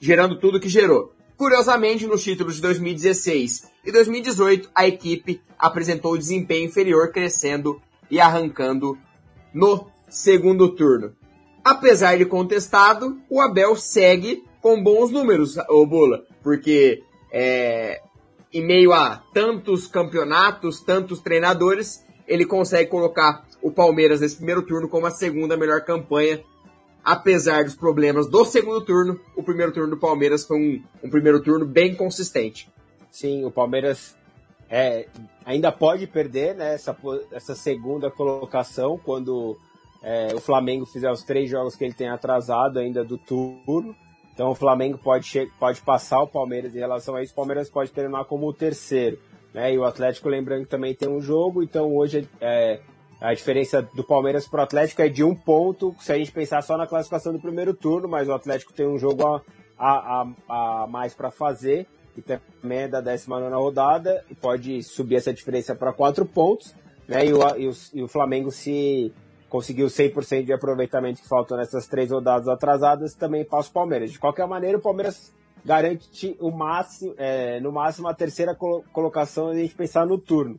gerando 0.00 0.38
tudo 0.38 0.60
que 0.60 0.68
gerou. 0.68 1.12
Curiosamente, 1.36 2.06
nos 2.06 2.22
títulos 2.22 2.56
de 2.56 2.62
2016 2.62 3.70
e 3.84 3.90
2018, 3.90 4.70
a 4.74 4.86
equipe 4.86 5.40
apresentou 5.58 6.16
desempenho 6.16 6.66
inferior, 6.66 7.10
crescendo 7.10 7.80
e 8.10 8.20
arrancando 8.20 8.98
no 9.52 9.86
segundo 10.08 10.74
turno. 10.74 11.14
Apesar 11.64 12.18
de 12.18 12.26
contestado, 12.26 13.18
o 13.30 13.40
Abel 13.40 13.76
segue 13.76 14.44
com 14.60 14.82
bons 14.82 15.10
números, 15.10 15.56
o 15.68 15.86
Bula, 15.86 16.24
porque 16.42 17.02
é, 17.32 18.00
em 18.52 18.64
meio 18.64 18.92
a 18.92 19.22
tantos 19.32 19.86
campeonatos, 19.86 20.80
tantos 20.80 21.20
treinadores, 21.20 22.04
ele 22.26 22.44
consegue 22.44 22.90
colocar 22.90 23.46
o 23.62 23.70
Palmeiras 23.70 24.20
nesse 24.20 24.36
primeiro 24.36 24.62
turno 24.62 24.88
como 24.88 25.06
a 25.06 25.10
segunda 25.10 25.56
melhor 25.56 25.82
campanha. 25.82 26.42
Apesar 27.04 27.64
dos 27.64 27.74
problemas 27.74 28.28
do 28.28 28.44
segundo 28.44 28.80
turno, 28.80 29.18
o 29.36 29.42
primeiro 29.42 29.72
turno 29.72 29.90
do 29.90 29.96
Palmeiras 29.96 30.46
foi 30.46 30.56
um, 30.56 30.82
um 31.06 31.10
primeiro 31.10 31.42
turno 31.42 31.66
bem 31.66 31.94
consistente. 31.94 32.70
Sim, 33.10 33.44
o 33.44 33.50
Palmeiras 33.50 34.16
é, 34.70 35.06
ainda 35.44 35.72
pode 35.72 36.06
perder 36.06 36.54
né, 36.54 36.74
essa, 36.74 36.96
essa 37.32 37.54
segunda 37.54 38.10
colocação 38.10 38.98
quando 39.04 39.58
é, 40.02 40.34
o 40.34 40.40
Flamengo 40.40 40.86
fizer 40.86 41.10
os 41.10 41.22
três 41.22 41.50
jogos 41.50 41.76
que 41.76 41.84
ele 41.84 41.92
tem 41.92 42.08
atrasado 42.08 42.78
ainda 42.78 43.04
do 43.04 43.18
turno. 43.18 43.94
Então 44.32 44.50
o 44.50 44.54
Flamengo 44.54 44.96
pode, 44.96 45.50
pode 45.58 45.82
passar 45.82 46.22
o 46.22 46.28
Palmeiras 46.28 46.74
em 46.74 46.78
relação 46.78 47.14
a 47.14 47.22
isso. 47.22 47.32
O 47.32 47.36
Palmeiras 47.36 47.68
pode 47.68 47.92
terminar 47.92 48.24
como 48.24 48.46
o 48.46 48.52
terceiro. 48.52 49.18
Né? 49.52 49.74
E 49.74 49.78
o 49.78 49.84
Atlético, 49.84 50.28
lembrando 50.28 50.64
que 50.64 50.70
também 50.70 50.94
tem 50.94 51.08
um 51.08 51.20
jogo, 51.20 51.62
então 51.62 51.94
hoje 51.94 52.28
é, 52.40 52.80
a 53.22 53.32
diferença 53.32 53.80
do 53.80 54.02
Palmeiras 54.02 54.48
para 54.48 54.60
o 54.60 54.64
Atlético 54.64 55.00
é 55.00 55.08
de 55.08 55.22
um 55.22 55.32
ponto, 55.32 55.94
se 56.00 56.12
a 56.12 56.18
gente 56.18 56.32
pensar 56.32 56.60
só 56.60 56.76
na 56.76 56.88
classificação 56.88 57.32
do 57.32 57.38
primeiro 57.38 57.72
turno, 57.72 58.08
mas 58.08 58.28
o 58.28 58.32
Atlético 58.32 58.72
tem 58.72 58.86
um 58.86 58.98
jogo 58.98 59.24
a, 59.24 59.42
a, 59.78 60.26
a, 60.48 60.82
a 60.82 60.86
mais 60.88 61.14
para 61.14 61.30
fazer. 61.30 61.86
que 62.14 62.20
também 62.20 62.80
é 62.80 62.88
da 62.88 63.00
19 63.00 63.48
rodada, 63.54 64.24
pode 64.40 64.82
subir 64.82 65.16
essa 65.16 65.32
diferença 65.32 65.72
para 65.72 65.92
quatro 65.92 66.26
pontos, 66.26 66.74
né? 67.06 67.24
E 67.24 67.32
o, 67.32 67.56
e 67.56 67.68
o, 67.68 67.72
e 67.94 68.02
o 68.02 68.08
Flamengo, 68.08 68.50
se 68.50 69.12
conseguiu 69.48 69.86
100% 69.86 70.44
de 70.44 70.52
aproveitamento 70.52 71.22
que 71.22 71.28
faltam 71.28 71.56
nessas 71.56 71.86
três 71.86 72.10
rodadas 72.10 72.48
atrasadas, 72.48 73.14
também 73.14 73.44
passa 73.44 73.68
o 73.70 73.72
Palmeiras. 73.72 74.10
De 74.10 74.18
qualquer 74.18 74.48
maneira, 74.48 74.78
o 74.78 74.82
Palmeiras 74.82 75.32
garante 75.64 76.36
o 76.40 76.50
máximo, 76.50 77.14
é, 77.16 77.60
no 77.60 77.70
máximo 77.70 78.08
a 78.08 78.14
terceira 78.14 78.52
colocação 78.92 79.48
a 79.48 79.54
gente 79.54 79.76
pensar 79.76 80.04
no 80.04 80.18
turno, 80.18 80.58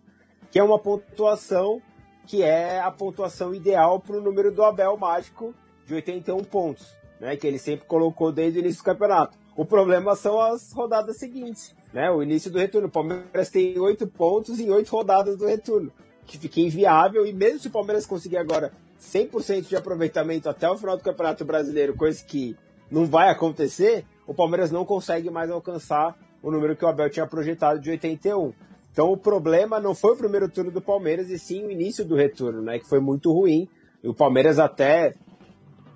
que 0.49 0.57
é 0.57 0.63
uma 0.63 0.79
pontuação 0.79 1.81
que 2.27 2.41
é 2.43 2.79
a 2.79 2.91
pontuação 2.91 3.53
ideal 3.53 3.99
para 3.99 4.17
o 4.17 4.21
número 4.21 4.51
do 4.51 4.63
Abel 4.63 4.97
Mágico 4.97 5.53
de 5.85 5.93
81 5.93 6.43
pontos, 6.43 6.95
né, 7.19 7.35
que 7.35 7.45
ele 7.45 7.59
sempre 7.59 7.85
colocou 7.85 8.31
desde 8.31 8.59
o 8.59 8.61
início 8.61 8.81
do 8.81 8.85
campeonato. 8.85 9.37
O 9.55 9.65
problema 9.65 10.15
são 10.15 10.39
as 10.39 10.71
rodadas 10.71 11.17
seguintes, 11.17 11.75
né, 11.93 12.09
o 12.09 12.23
início 12.23 12.49
do 12.49 12.57
retorno. 12.57 12.87
O 12.87 12.91
Palmeiras 12.91 13.49
tem 13.49 13.77
oito 13.79 14.07
pontos 14.07 14.59
em 14.59 14.69
oito 14.71 14.89
rodadas 14.89 15.37
do 15.37 15.45
retorno, 15.45 15.91
que 16.25 16.37
fica 16.37 16.59
inviável, 16.59 17.25
e 17.25 17.33
mesmo 17.33 17.59
se 17.59 17.67
o 17.67 17.71
Palmeiras 17.71 18.05
conseguir 18.05 18.37
agora 18.37 18.71
100% 18.99 19.67
de 19.67 19.75
aproveitamento 19.75 20.49
até 20.49 20.69
o 20.69 20.77
final 20.77 20.97
do 20.97 21.03
Campeonato 21.03 21.43
Brasileiro, 21.43 21.95
coisa 21.95 22.23
que 22.23 22.55
não 22.89 23.05
vai 23.05 23.29
acontecer, 23.29 24.05
o 24.25 24.33
Palmeiras 24.33 24.71
não 24.71 24.85
consegue 24.85 25.29
mais 25.29 25.51
alcançar 25.51 26.17
o 26.41 26.51
número 26.51 26.75
que 26.75 26.85
o 26.85 26.87
Abel 26.87 27.09
tinha 27.09 27.27
projetado 27.27 27.79
de 27.79 27.89
81. 27.89 28.53
Então 28.93 29.11
o 29.11 29.17
problema 29.17 29.79
não 29.79 29.95
foi 29.95 30.13
o 30.13 30.15
primeiro 30.15 30.47
turno 30.47 30.69
do 30.69 30.79
Palmeiras, 30.79 31.31
e 31.31 31.39
sim 31.39 31.65
o 31.65 31.71
início 31.71 32.05
do 32.05 32.15
retorno, 32.15 32.61
né? 32.61 32.77
Que 32.77 32.87
foi 32.87 32.99
muito 32.99 33.33
ruim. 33.33 33.67
E 34.03 34.07
o 34.07 34.13
Palmeiras 34.13 34.59
até 34.59 35.15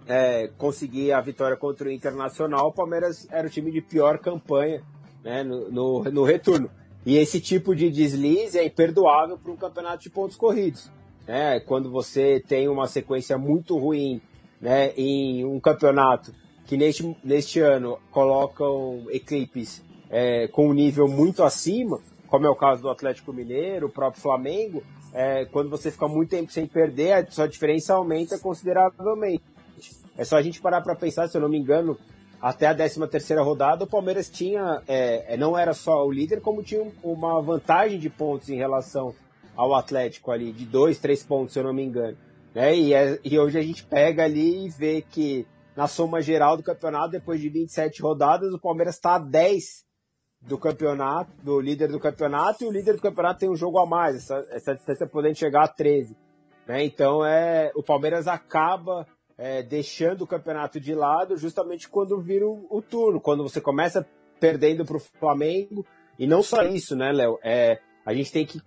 é, 0.08 0.50
conseguir 0.58 1.12
a 1.12 1.22
vitória 1.22 1.56
contra 1.56 1.88
o 1.88 1.92
Internacional, 1.92 2.70
o 2.70 2.74
Palmeiras 2.74 3.28
era 3.30 3.46
o 3.46 3.50
time 3.50 3.72
de 3.72 3.82
pior 3.82 4.18
campanha 4.18 4.82
né, 5.24 5.44
no, 5.44 5.70
no, 5.70 6.04
no 6.06 6.24
retorno. 6.24 6.72
E 7.06 7.18
esse 7.18 7.40
tipo 7.40 7.76
de 7.76 7.92
deslize 7.92 8.58
é 8.58 8.66
imperdoável 8.66 9.38
para 9.38 9.52
um 9.52 9.56
campeonato 9.56 10.04
de 10.04 10.10
pontos 10.10 10.36
corridos. 10.36 10.92
Né? 11.28 11.60
Quando 11.60 11.92
você 11.92 12.44
tem 12.48 12.68
uma 12.68 12.88
sequência 12.88 13.38
muito 13.38 13.78
ruim 13.78 14.20
né, 14.60 14.92
em 14.98 15.46
um 15.46 15.60
campeonato 15.60 16.34
que 16.66 16.76
neste, 16.76 17.16
neste 17.24 17.60
ano 17.60 18.00
colocam 18.12 19.06
equipes 19.10 19.84
é, 20.10 20.48
com 20.48 20.70
um 20.70 20.74
nível 20.74 21.08
muito 21.08 21.44
acima, 21.44 22.00
como 22.28 22.46
é 22.46 22.50
o 22.50 22.56
caso 22.56 22.82
do 22.82 22.90
Atlético 22.90 23.34
Mineiro, 23.34 23.88
o 23.88 23.92
próprio 23.92 24.22
Flamengo, 24.22 24.84
é, 25.14 25.46
quando 25.46 25.70
você 25.70 25.90
fica 25.90 26.08
muito 26.08 26.30
tempo 26.30 26.52
sem 26.52 26.68
perder, 26.68 27.14
a 27.14 27.32
sua 27.32 27.48
diferença 27.48 27.94
aumenta 27.94 28.38
consideravelmente. 28.38 29.44
É 30.18 30.24
só 30.24 30.38
a 30.38 30.42
gente 30.42 30.62
parar 30.62 30.82
para 30.82 30.96
pensar, 30.96 31.28
se 31.28 31.38
eu 31.38 31.42
não 31.42 31.50
me 31.50 31.58
engano, 31.58 31.98
até 32.42 32.68
a 32.68 32.76
13 32.76 33.08
terceira 33.08 33.42
rodada, 33.42 33.84
o 33.84 33.88
Palmeiras 33.88 34.30
tinha, 34.30 34.82
é, 34.88 35.34
é, 35.34 35.38
não 35.38 35.58
era 35.58 35.74
só 35.74 36.06
o 36.06 36.12
líder, 36.12 36.42
como 36.42 36.64
tinha 36.64 36.86
uma 37.04 37.42
vantagem 37.42 38.00
de 38.00 38.10
pontos 38.10 38.50
em 38.50 38.56
relação 38.56 39.14
ao 39.56 39.74
Atlético 39.74 40.32
ali, 40.32 40.52
de 40.52 40.66
dois, 40.66 41.00
três 41.00 41.24
pontos, 41.24 41.54
se 41.54 41.60
eu 41.60 41.64
não 41.64 41.74
me 41.74 41.84
engano. 41.84 42.18
Né? 42.54 42.76
E, 42.76 42.94
é, 42.94 43.20
e 43.24 43.40
hoje 43.40 43.58
a 43.58 43.62
gente 43.62 43.84
pega 43.86 44.24
ali 44.24 44.66
e 44.66 44.70
vê 44.70 45.02
que 45.02 45.48
na 45.76 45.88
soma 45.88 46.22
geral 46.22 46.58
do 46.58 46.64
campeonato, 46.64 47.12
depois 47.12 47.40
de 47.40 47.50
27 47.50 48.02
rodadas, 48.02 48.54
o 48.54 48.60
Palmeiras 48.60 48.96
está 48.96 49.16
a 49.16 49.20
10 49.20 49.87
do 50.48 50.58
campeonato, 50.58 51.30
do 51.44 51.60
líder 51.60 51.90
do 51.90 52.00
campeonato, 52.00 52.64
e 52.64 52.68
o 52.68 52.72
líder 52.72 52.96
do 52.96 53.02
campeonato 53.02 53.42
tem 53.42 53.50
um 53.50 53.56
jogo 53.56 53.80
a 53.80 53.86
mais, 53.86 54.16
essa, 54.16 54.48
essa 54.52 54.76
distância 54.76 55.06
podendo 55.06 55.36
chegar 55.36 55.66
a 55.66 55.68
13. 55.68 56.16
Né? 56.66 56.86
Então 56.86 57.26
é, 57.26 57.72
o 57.76 57.84
Palmeiras 57.84 58.28
acaba 58.28 59.06
é, 59.38 59.62
deixando 59.62 60.24
o 60.24 60.28
campeonato 60.28 60.80
de 60.80 60.96
lado 60.96 61.38
justamente 61.38 61.90
quando 61.90 62.20
vira 62.20 62.48
o, 62.48 62.66
o 62.70 62.82
turno, 62.82 63.20
quando 63.20 63.44
você 63.44 63.60
começa 63.60 64.08
perdendo 64.40 64.86
para 64.86 64.98
o 64.98 65.02
Flamengo, 65.20 65.86
e 66.18 66.26
não 66.26 66.42
só 66.42 66.64
isso, 66.64 66.96
né, 66.96 67.12
Léo? 67.12 67.38
É, 67.44 67.80
a 68.06 68.14
gente 68.14 68.32
tem 68.32 68.46
que 68.46 68.62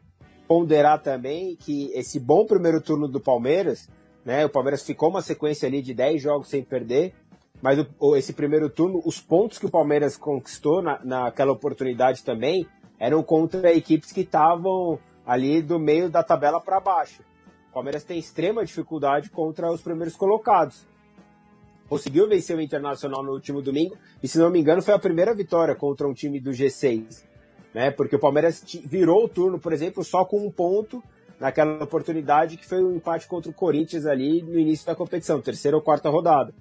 ponderar 0.46 1.00
também 1.00 1.56
que 1.56 1.90
esse 1.94 2.20
bom 2.20 2.44
primeiro 2.44 2.80
turno 2.80 3.08
do 3.08 3.20
Palmeiras, 3.20 3.88
né, 4.24 4.44
o 4.44 4.50
Palmeiras 4.50 4.82
ficou 4.82 5.08
uma 5.08 5.22
sequência 5.22 5.66
ali 5.66 5.80
de 5.80 5.94
10 5.94 6.20
jogos 6.20 6.48
sem 6.48 6.62
perder, 6.62 7.14
mas 7.62 7.84
o, 7.98 8.16
esse 8.16 8.32
primeiro 8.32 8.70
turno, 8.70 9.02
os 9.04 9.20
pontos 9.20 9.58
que 9.58 9.66
o 9.66 9.70
Palmeiras 9.70 10.16
conquistou 10.16 10.82
na, 10.82 10.98
naquela 11.04 11.52
oportunidade 11.52 12.24
também 12.24 12.66
eram 12.98 13.22
contra 13.22 13.72
equipes 13.74 14.12
que 14.12 14.20
estavam 14.20 14.98
ali 15.26 15.62
do 15.62 15.78
meio 15.78 16.10
da 16.10 16.22
tabela 16.22 16.60
para 16.60 16.80
baixo. 16.80 17.22
O 17.70 17.74
Palmeiras 17.74 18.04
tem 18.04 18.18
extrema 18.18 18.64
dificuldade 18.64 19.30
contra 19.30 19.70
os 19.70 19.80
primeiros 19.80 20.16
colocados. 20.16 20.86
Conseguiu 21.88 22.28
vencer 22.28 22.56
o 22.56 22.60
Internacional 22.60 23.22
no 23.22 23.32
último 23.32 23.60
domingo 23.60 23.96
e, 24.22 24.28
se 24.28 24.38
não 24.38 24.50
me 24.50 24.60
engano, 24.60 24.82
foi 24.82 24.94
a 24.94 24.98
primeira 24.98 25.34
vitória 25.34 25.74
contra 25.74 26.06
um 26.06 26.14
time 26.14 26.40
do 26.40 26.50
G6. 26.50 27.24
Né? 27.74 27.90
Porque 27.90 28.16
o 28.16 28.18
Palmeiras 28.18 28.62
virou 28.84 29.24
o 29.24 29.28
turno, 29.28 29.58
por 29.58 29.72
exemplo, 29.72 30.04
só 30.04 30.24
com 30.24 30.46
um 30.46 30.50
ponto 30.50 31.02
naquela 31.38 31.82
oportunidade 31.82 32.56
que 32.56 32.66
foi 32.66 32.82
o 32.82 32.88
um 32.88 32.96
empate 32.96 33.26
contra 33.26 33.50
o 33.50 33.54
Corinthians 33.54 34.06
ali 34.06 34.42
no 34.42 34.58
início 34.58 34.86
da 34.86 34.94
competição, 34.94 35.40
terceira 35.40 35.76
ou 35.76 35.82
quarta 35.82 36.10
rodada. 36.10 36.52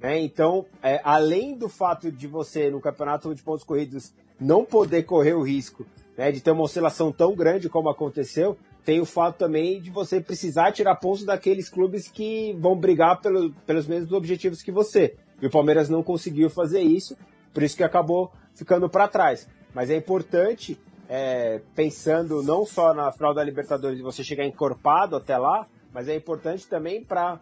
Né? 0.00 0.20
Então, 0.20 0.64
é, 0.82 1.00
além 1.04 1.56
do 1.56 1.68
fato 1.68 2.10
de 2.10 2.26
você, 2.26 2.70
no 2.70 2.80
campeonato 2.80 3.34
de 3.34 3.42
pontos 3.42 3.64
corridos, 3.64 4.12
não 4.40 4.64
poder 4.64 5.02
correr 5.02 5.34
o 5.34 5.42
risco 5.42 5.84
né, 6.16 6.30
de 6.32 6.40
ter 6.40 6.50
uma 6.50 6.64
oscilação 6.64 7.12
tão 7.12 7.34
grande 7.34 7.68
como 7.68 7.88
aconteceu, 7.88 8.56
tem 8.84 9.00
o 9.00 9.04
fato 9.04 9.36
também 9.36 9.80
de 9.80 9.90
você 9.90 10.20
precisar 10.20 10.72
tirar 10.72 10.96
pontos 10.96 11.24
daqueles 11.24 11.68
clubes 11.68 12.08
que 12.08 12.56
vão 12.58 12.76
brigar 12.76 13.20
pelo, 13.20 13.52
pelos 13.66 13.86
mesmos 13.86 14.12
objetivos 14.12 14.62
que 14.62 14.72
você. 14.72 15.14
E 15.42 15.46
o 15.46 15.50
Palmeiras 15.50 15.88
não 15.88 16.02
conseguiu 16.02 16.48
fazer 16.48 16.80
isso, 16.80 17.16
por 17.52 17.62
isso 17.62 17.76
que 17.76 17.84
acabou 17.84 18.32
ficando 18.54 18.88
para 18.88 19.06
trás. 19.06 19.46
Mas 19.74 19.90
é 19.90 19.96
importante, 19.96 20.80
é, 21.08 21.60
pensando 21.74 22.42
não 22.42 22.64
só 22.64 22.94
na 22.94 23.12
final 23.12 23.34
da 23.34 23.44
Libertadores, 23.44 24.00
você 24.00 24.24
chegar 24.24 24.46
encorpado 24.46 25.16
até 25.16 25.36
lá, 25.36 25.66
mas 25.92 26.08
é 26.08 26.16
importante 26.16 26.66
também 26.66 27.04
para, 27.04 27.38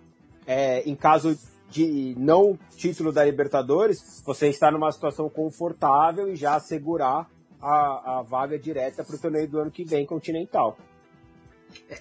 é, 0.46 0.82
em 0.82 0.94
caso 0.94 1.38
de 1.70 2.14
não 2.18 2.58
título 2.76 3.12
da 3.12 3.24
Libertadores, 3.24 4.22
você 4.24 4.48
estar 4.48 4.70
numa 4.70 4.90
situação 4.92 5.28
confortável 5.28 6.28
e 6.32 6.36
já 6.36 6.54
assegurar 6.54 7.28
a, 7.60 8.18
a 8.18 8.22
vaga 8.22 8.58
direta 8.58 9.02
para 9.04 9.16
o 9.16 9.18
torneio 9.18 9.48
do 9.48 9.58
ano 9.58 9.70
que 9.70 9.84
vem 9.84 10.06
continental. 10.06 10.76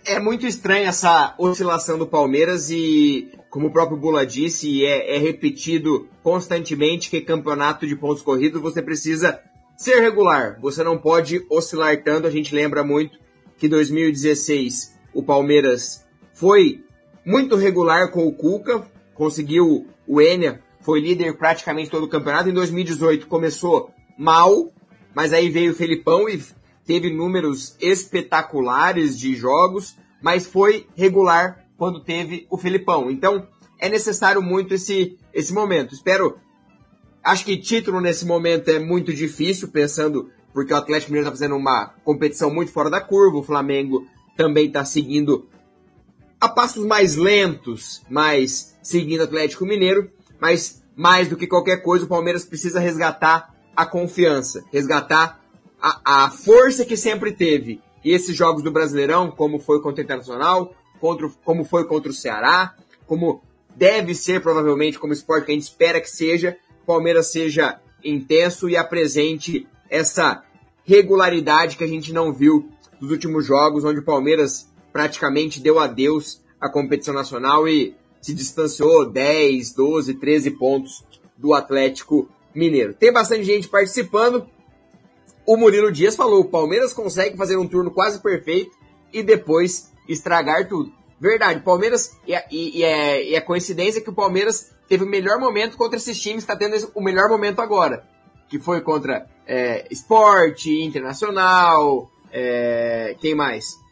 É 0.06 0.19
muito 0.19 0.45
estranha 0.45 0.89
essa 0.89 1.34
oscilação 1.38 1.97
do 1.97 2.08
Palmeiras 2.08 2.69
e, 2.69 3.32
como 3.49 3.67
o 3.67 3.71
próprio 3.71 3.97
Bula 3.97 4.25
disse, 4.25 4.86
é, 4.86 5.15
é 5.15 5.17
repetido 5.17 6.08
constantemente 6.23 7.10
que 7.10 7.21
campeonato 7.21 7.88
de 7.88 7.95
pontos 7.95 8.21
corridos 8.21 8.62
você 8.62 8.82
precisa 8.82 9.39
ser 9.75 9.99
regular. 10.01 10.60
Você 10.62 10.84
não 10.84 10.97
pode 10.97 11.45
oscilar 11.49 12.04
tanto. 12.04 12.28
A 12.28 12.32
gente 12.32 12.54
lembra 12.54 12.84
muito 12.84 13.19
que 13.58 13.67
2016 13.67 14.95
o 15.13 15.23
Palmeiras 15.23 16.06
foi 16.34 16.84
muito 17.25 17.56
regular 17.56 18.12
com 18.12 18.28
o 18.28 18.34
Cuca, 18.34 18.86
conseguiu 19.15 19.88
o 20.08 20.21
Enia, 20.21 20.62
foi 20.82 20.99
líder 20.99 21.36
praticamente 21.38 21.89
todo 21.89 22.04
o 22.04 22.10
campeonato. 22.10 22.49
Em 22.49 22.54
2018 22.54 23.25
começou 23.25 23.89
mal, 24.17 24.71
mas 25.15 25.34
aí 25.34 25.49
veio 25.49 25.71
o 25.71 25.75
Felipão 25.75 26.30
e 26.30 26.43
teve 26.86 27.10
números 27.10 27.75
espetaculares 27.82 29.17
de 29.17 29.36
jogos, 29.36 29.95
mas 30.21 30.45
foi 30.45 30.88
regular 30.95 31.65
quando 31.78 32.04
teve 32.04 32.45
o 32.49 32.58
Felipão. 32.58 33.10
Então 33.10 33.47
é 33.80 33.89
necessário 33.89 34.41
muito 34.41 34.73
esse, 34.75 35.17
esse 35.34 35.54
momento. 35.54 35.95
Espero. 35.95 36.38
Acho 37.23 37.43
que 37.43 37.58
título 37.58 37.99
nesse 37.99 38.23
momento 38.23 38.69
é 38.69 38.78
muito 38.78 39.12
difícil, 39.12 39.69
pensando 39.69 40.30
porque 40.54 40.71
o 40.71 40.78
Atlético 40.78 41.12
Mineiro 41.12 41.28
está 41.28 41.38
fazendo 41.38 41.58
uma 41.58 41.88
competição 42.04 42.54
muito 42.54 42.71
fora 42.71 42.89
da 42.89 43.01
curva, 43.01 43.39
o 43.39 43.43
Flamengo 43.43 44.08
também 44.38 44.67
está 44.67 44.86
seguindo 44.86 45.47
a 46.39 46.50
passos 46.50 46.86
mais 46.86 47.15
lentos, 47.15 48.02
mas 48.10 48.76
seguindo 48.82 49.24
Atlético 49.24 49.65
Mineiro, 49.65 50.12
mas 50.39 50.84
mais 50.95 51.28
do 51.28 51.36
que 51.36 51.48
qualquer 51.48 51.78
coisa, 51.82 52.06
o 52.06 52.10
Palmeiras 52.10 52.45
precisa 52.45 52.80
resgatar 52.80 53.54
a 53.76 53.86
confiança, 53.86 54.63
resgatar 54.71 55.41
a, 55.82 56.26
a 56.26 56.30
força 56.30 56.86
que 56.86 56.95
sempre 56.95 57.32
teve. 57.32 57.82
E 58.04 58.12
esses 58.12 58.36
jogos 58.36 58.63
do 58.63 58.71
Brasileirão, 58.71 59.32
como 59.32 59.60
foi 59.60 59.82
contra 59.82 60.02
o 60.02 60.06
Internacional, 60.06 60.74
contra, 61.00 61.30
como 61.43 61.65
foi 61.65 61.86
contra 61.86 62.12
o 62.12 62.13
Ceará, 62.13 62.76
como 63.06 63.41
deve 63.76 64.15
ser 64.15 64.41
provavelmente 64.41 64.98
como 64.98 65.13
esporte 65.13 65.45
que 65.45 65.52
a 65.52 65.56
gente 65.56 65.63
espera 65.63 66.00
que 66.00 66.10
seja, 66.10 66.58
o 66.84 66.86
Palmeiras 66.86 67.32
seja 67.32 67.80
intenso 68.04 68.69
e 68.69 68.78
apresente 68.78 69.67
essa 69.89 70.43
regularidade 70.84 71.76
que 71.76 71.84
a 71.84 71.88
gente 71.88 72.13
não 72.13 72.32
viu 72.32 72.69
nos 73.02 73.12
últimos 73.12 73.45
jogos, 73.45 73.84
onde 73.84 74.00
o 74.00 74.06
Palmeiras 74.06 74.69
praticamente 74.96 75.60
deu 75.60 75.78
adeus 75.78 76.42
à 76.58 76.70
competição 76.70 77.14
nacional 77.14 77.68
e 77.68 77.94
se 78.22 78.34
distanciou 78.34 79.06
10, 79.06 79.74
12, 79.74 80.14
13 80.14 80.52
pontos 80.52 81.04
do 81.36 81.54
Atlético 81.54 82.30
Mineiro. 82.56 82.94
Tem 82.94 83.12
bastante 83.12 83.44
gente 83.44 83.68
participando. 83.68 84.48
O 85.46 85.58
Murilo 85.58 85.92
Dias 85.92 86.16
falou: 86.16 86.40
o 86.40 86.50
Palmeiras 86.50 86.94
consegue 86.94 87.36
fazer 87.36 87.58
um 87.58 87.68
turno 87.68 87.92
quase 87.92 88.22
perfeito 88.22 88.72
e 89.12 89.22
depois 89.22 89.92
estragar 90.08 90.66
tudo. 90.70 90.94
Verdade, 91.20 91.60
Palmeiras, 91.60 92.18
e, 92.26 92.34
e, 92.50 92.80
e, 92.80 92.84
é, 92.86 93.32
e 93.32 93.36
é 93.36 93.42
coincidência 93.42 94.00
que 94.00 94.10
o 94.10 94.16
Palmeiras 94.16 94.72
teve 94.88 95.04
o 95.04 95.08
melhor 95.08 95.38
momento 95.40 95.76
contra 95.76 95.98
esses 95.98 96.18
times, 96.22 96.44
está 96.44 96.56
tendo 96.56 96.90
o 96.96 97.02
melhor 97.02 97.28
momento 97.28 97.60
agora. 97.60 98.08
que 98.48 98.60
foi 98.60 98.80
contra 98.80 99.28
é, 99.46 99.88
Sport, 99.92 100.68
Internacional, 100.68 102.10
é, 102.32 103.18
quem 103.20 103.36
mais? 103.36 103.84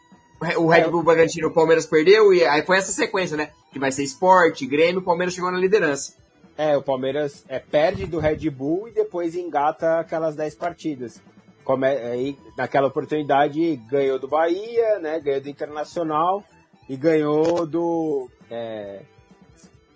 O 0.58 0.68
Red 0.68 0.90
Bull 0.90 1.04
Bragantino, 1.04 1.48
o 1.48 1.54
Palmeiras 1.54 1.86
perdeu, 1.86 2.34
e 2.34 2.44
aí 2.44 2.64
foi 2.64 2.78
essa 2.78 2.92
sequência, 2.92 3.38
né? 3.38 3.52
Que 3.72 3.80
vai 3.80 3.92
ser 3.92 4.04
Sport, 4.04 4.64
Grêmio, 4.66 5.02
o 5.02 5.04
Palmeiras 5.04 5.34
chegou 5.34 5.52
na 5.52 5.58
liderança. 5.58 6.14
É, 6.58 6.78
o 6.78 6.84
Palmeiras 6.84 7.44
é, 7.48 7.58
perde 7.60 8.06
do 8.06 8.20
Red 8.20 8.50
Bull 8.50 8.88
e 8.88 8.92
depois 8.92 9.36
engata 9.36 10.00
aquelas 10.00 10.36
10 10.36 10.56
partidas. 10.56 11.22
Come, 11.64 11.88
aí, 11.88 12.38
naquela 12.58 12.88
oportunidade 12.88 13.76
ganhou 13.90 14.20
do 14.20 14.28
Bahia, 14.28 15.00
né? 15.00 15.20
Ganhou 15.20 15.42
do 15.42 15.50
Internacional 15.50 16.44
e 16.90 16.96
ganhou 16.96 17.66
do. 17.66 18.30
É, 18.52 19.02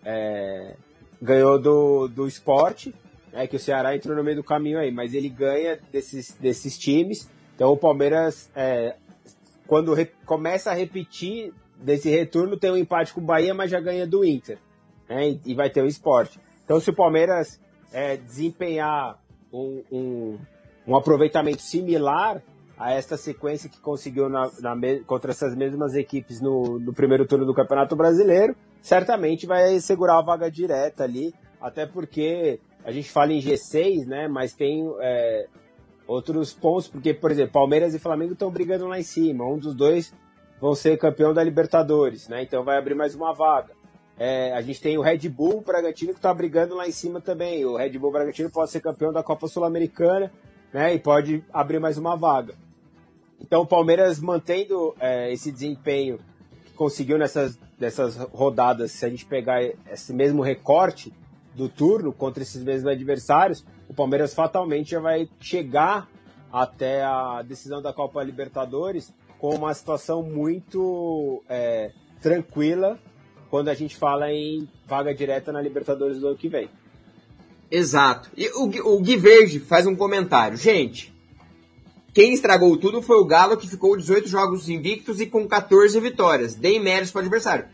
é, 0.03 0.75
ganhou 1.21 1.59
do, 1.59 2.07
do 2.07 2.27
esporte, 2.27 2.93
né, 3.31 3.47
que 3.47 3.55
o 3.55 3.59
Ceará 3.59 3.95
entrou 3.95 4.15
no 4.15 4.23
meio 4.23 4.37
do 4.37 4.43
caminho 4.43 4.79
aí, 4.79 4.91
mas 4.91 5.13
ele 5.13 5.29
ganha 5.29 5.79
desses, 5.91 6.31
desses 6.39 6.77
times. 6.77 7.29
Então 7.55 7.71
o 7.71 7.77
Palmeiras, 7.77 8.49
é, 8.55 8.95
quando 9.67 9.95
começa 10.25 10.71
a 10.71 10.73
repetir 10.73 11.53
desse 11.75 12.09
retorno, 12.09 12.57
tem 12.57 12.71
um 12.71 12.77
empate 12.77 13.13
com 13.13 13.21
o 13.21 13.25
Bahia, 13.25 13.53
mas 13.53 13.69
já 13.69 13.79
ganha 13.79 14.07
do 14.07 14.25
Inter. 14.25 14.57
Né, 15.07 15.29
e, 15.29 15.41
e 15.45 15.53
vai 15.53 15.69
ter 15.69 15.81
o 15.81 15.87
esporte. 15.87 16.39
Então 16.63 16.79
se 16.79 16.89
o 16.89 16.95
Palmeiras 16.95 17.59
é, 17.91 18.17
desempenhar 18.17 19.21
um, 19.53 19.83
um, 19.91 20.39
um, 20.87 20.95
aproveitamento 20.97 21.61
similar 21.61 22.41
a 22.77 22.91
esta 22.91 23.15
sequência 23.15 23.69
que 23.69 23.79
conseguiu 23.79 24.29
na, 24.29 24.51
na, 24.59 24.75
contra 25.05 25.31
essas 25.31 25.55
mesmas 25.55 25.95
equipes 25.95 26.41
no, 26.41 26.77
no 26.79 26.93
primeiro 26.93 27.25
turno 27.25 27.45
do 27.45 27.53
Campeonato 27.53 27.95
Brasileiro, 27.95 28.55
certamente 28.81 29.47
vai 29.47 29.79
segurar 29.79 30.19
a 30.19 30.21
vaga 30.21 30.51
direta 30.51 31.03
ali, 31.03 31.33
até 31.59 31.85
porque 31.85 32.59
a 32.83 32.91
gente 32.91 33.09
fala 33.09 33.33
em 33.33 33.41
G6, 33.41 34.05
né? 34.05 34.27
Mas 34.27 34.53
tem 34.53 34.87
é, 35.01 35.47
outros 36.07 36.53
pontos, 36.53 36.87
porque, 36.87 37.13
por 37.13 37.29
exemplo, 37.29 37.51
Palmeiras 37.51 37.93
e 37.93 37.99
Flamengo 37.99 38.33
estão 38.33 38.49
brigando 38.49 38.87
lá 38.87 38.97
em 38.97 39.03
cima. 39.03 39.45
Um 39.45 39.57
dos 39.57 39.75
dois 39.75 40.13
vão 40.59 40.73
ser 40.73 40.97
campeão 40.97 41.33
da 41.33 41.43
Libertadores, 41.43 42.27
né? 42.27 42.41
Então 42.41 42.63
vai 42.63 42.77
abrir 42.77 42.95
mais 42.95 43.13
uma 43.13 43.33
vaga. 43.33 43.75
É, 44.17 44.51
a 44.53 44.61
gente 44.61 44.81
tem 44.81 44.97
o 44.97 45.01
Red 45.01 45.29
Bull 45.29 45.61
Bragantino 45.61 46.11
que 46.11 46.17
está 46.17 46.33
brigando 46.33 46.75
lá 46.75 46.87
em 46.87 46.91
cima 46.91 47.21
também. 47.21 47.63
O 47.65 47.75
Red 47.75 47.99
Bull 47.99 48.11
Bragantino 48.11 48.49
pode 48.49 48.71
ser 48.71 48.79
campeão 48.79 49.13
da 49.13 49.21
Copa 49.21 49.47
Sul-Americana, 49.47 50.31
né? 50.73 50.95
E 50.95 50.99
pode 50.99 51.43
abrir 51.53 51.79
mais 51.79 51.97
uma 51.97 52.15
vaga. 52.15 52.55
Então 53.39 53.61
o 53.61 53.67
Palmeiras 53.67 54.19
mantendo 54.19 54.95
é, 54.99 55.31
esse 55.31 55.51
desempenho 55.51 56.19
que 56.65 56.73
conseguiu 56.73 57.17
nessas, 57.17 57.59
nessas 57.79 58.15
rodadas, 58.15 58.91
se 58.91 59.05
a 59.05 59.09
gente 59.09 59.25
pegar 59.25 59.61
esse 59.63 60.11
mesmo 60.13 60.41
recorte, 60.41 61.13
do 61.57 61.67
turno 61.67 62.13
contra 62.13 62.43
esses 62.43 62.63
mesmos 62.63 62.91
adversários, 62.91 63.65
o 63.89 63.93
Palmeiras 63.93 64.33
fatalmente 64.33 64.91
já 64.91 64.99
vai 64.99 65.27
chegar 65.39 66.07
até 66.53 67.03
a 67.03 67.41
decisão 67.41 67.81
da 67.81 67.91
Copa 67.91 68.23
Libertadores 68.23 69.11
com 69.39 69.55
uma 69.55 69.73
situação 69.73 70.21
muito 70.21 71.43
é, 71.49 71.91
tranquila 72.21 72.99
quando 73.49 73.69
a 73.69 73.73
gente 73.73 73.95
fala 73.95 74.31
em 74.31 74.69
vaga 74.85 75.13
direta 75.15 75.51
na 75.51 75.59
Libertadores 75.59 76.19
do 76.19 76.27
ano 76.27 76.37
que 76.37 76.47
vem. 76.47 76.69
Exato. 77.71 78.29
E 78.37 78.47
o, 78.49 78.95
o 78.95 78.99
Gui 78.99 79.17
Verde 79.17 79.59
faz 79.59 79.87
um 79.87 79.95
comentário. 79.95 80.57
Gente, 80.57 81.13
quem 82.13 82.33
estragou 82.33 82.77
tudo 82.77 83.01
foi 83.01 83.17
o 83.17 83.25
Galo, 83.25 83.57
que 83.57 83.67
ficou 83.67 83.97
18 83.97 84.27
jogos 84.27 84.69
invictos 84.69 85.19
e 85.19 85.25
com 85.25 85.47
14 85.47 85.99
vitórias. 85.99 86.53
Deem 86.53 86.79
méritos 86.79 87.11
para 87.11 87.19
o 87.19 87.21
adversário. 87.23 87.65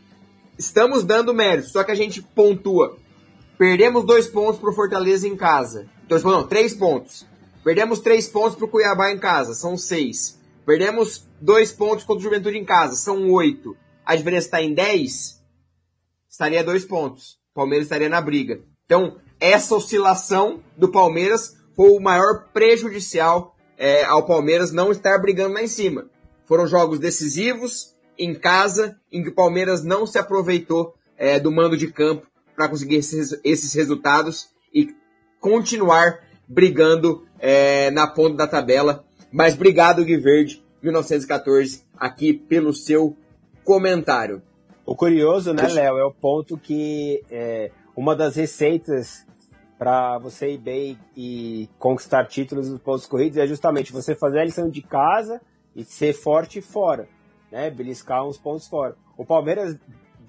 Estamos 0.58 1.04
dando 1.04 1.34
méritos, 1.34 1.72
só 1.72 1.84
que 1.84 1.92
a 1.92 1.96
gente 1.96 2.22
pontua 2.22 2.98
Perdemos 3.64 4.04
dois 4.04 4.28
pontos 4.28 4.60
pro 4.60 4.74
Fortaleza 4.74 5.26
em 5.26 5.38
casa. 5.38 5.88
Dois, 6.06 6.22
não, 6.22 6.46
três 6.46 6.74
pontos. 6.74 7.26
Perdemos 7.64 8.02
três 8.02 8.28
pontos 8.28 8.58
pro 8.58 8.68
Cuiabá 8.68 9.10
em 9.10 9.18
casa, 9.18 9.54
são 9.54 9.78
seis. 9.78 10.38
Perdemos 10.66 11.26
dois 11.40 11.72
pontos 11.72 12.04
contra 12.04 12.20
o 12.20 12.24
Juventude 12.24 12.58
em 12.58 12.66
casa, 12.66 12.96
são 12.96 13.32
oito. 13.32 13.74
A 14.06 14.18
diferença 14.18 14.48
está 14.48 14.62
em 14.62 14.74
dez, 14.74 15.42
estaria 16.30 16.62
dois 16.62 16.84
pontos. 16.84 17.38
Palmeiras 17.54 17.86
estaria 17.86 18.10
na 18.10 18.20
briga. 18.20 18.60
Então, 18.86 19.16
essa 19.40 19.76
oscilação 19.76 20.62
do 20.76 20.92
Palmeiras 20.92 21.56
foi 21.74 21.90
o 21.92 22.02
maior 22.02 22.50
prejudicial 22.52 23.56
é, 23.78 24.04
ao 24.04 24.26
Palmeiras 24.26 24.74
não 24.74 24.92
estar 24.92 25.18
brigando 25.20 25.54
lá 25.54 25.64
em 25.64 25.70
cima. 25.70 26.10
Foram 26.44 26.68
jogos 26.68 27.00
decisivos, 27.00 27.96
em 28.20 28.36
casa, 28.36 29.00
em 29.10 29.24
que 29.24 29.30
o 29.30 29.36
Palmeiras 29.36 29.86
não 29.86 30.06
se 30.06 30.20
aproveitou 30.20 30.94
é, 31.18 31.40
do 31.40 31.50
mando 31.50 31.78
de 31.78 31.88
campo 31.90 32.33
para 32.56 32.70
conseguir 32.70 32.98
esses, 32.98 33.40
esses, 33.44 33.74
resultados 33.74 34.50
e 34.74 34.96
continuar 35.40 36.20
brigando 36.48 37.26
é, 37.40 37.92
na 37.92 38.08
ponta 38.08 38.38
da 38.38 38.48
tabela. 38.48 39.04
Mas 39.32 39.56
obrigado, 39.56 40.06
Gui 40.06 40.18
Verde, 40.18 40.64
1914, 40.82 41.84
aqui 41.98 42.34
pelo 42.34 42.74
seu 42.74 43.16
comentário. 43.64 44.42
O 44.86 44.96
curioso, 44.96 45.54
né, 45.54 45.68
Léo, 45.68 45.98
é 45.98 46.06
o 46.06 46.14
ponto 46.14 46.58
que 46.58 47.24
é, 47.32 47.72
uma 47.96 48.16
das 48.16 48.36
receitas 48.36 49.26
para 49.78 50.18
você 50.18 50.52
ir 50.52 50.58
bem 50.58 50.98
e 51.16 51.70
conquistar 51.80 52.26
títulos 52.26 52.70
nos 52.70 52.82
pontos 52.82 53.06
corridos 53.06 53.38
é 53.38 53.48
justamente 53.48 53.92
você 53.92 54.16
fazer 54.16 54.40
a 54.40 54.46
lição 54.46 54.70
de 54.70 54.82
casa 54.82 55.42
e 55.76 55.84
ser 55.84 56.14
forte 56.14 56.62
fora, 56.62 57.08
né? 57.52 57.70
Beliscar 57.70 58.26
uns 58.26 58.38
pontos 58.38 58.68
fora. 58.68 58.96
O 59.18 59.26
Palmeiras 59.26 59.78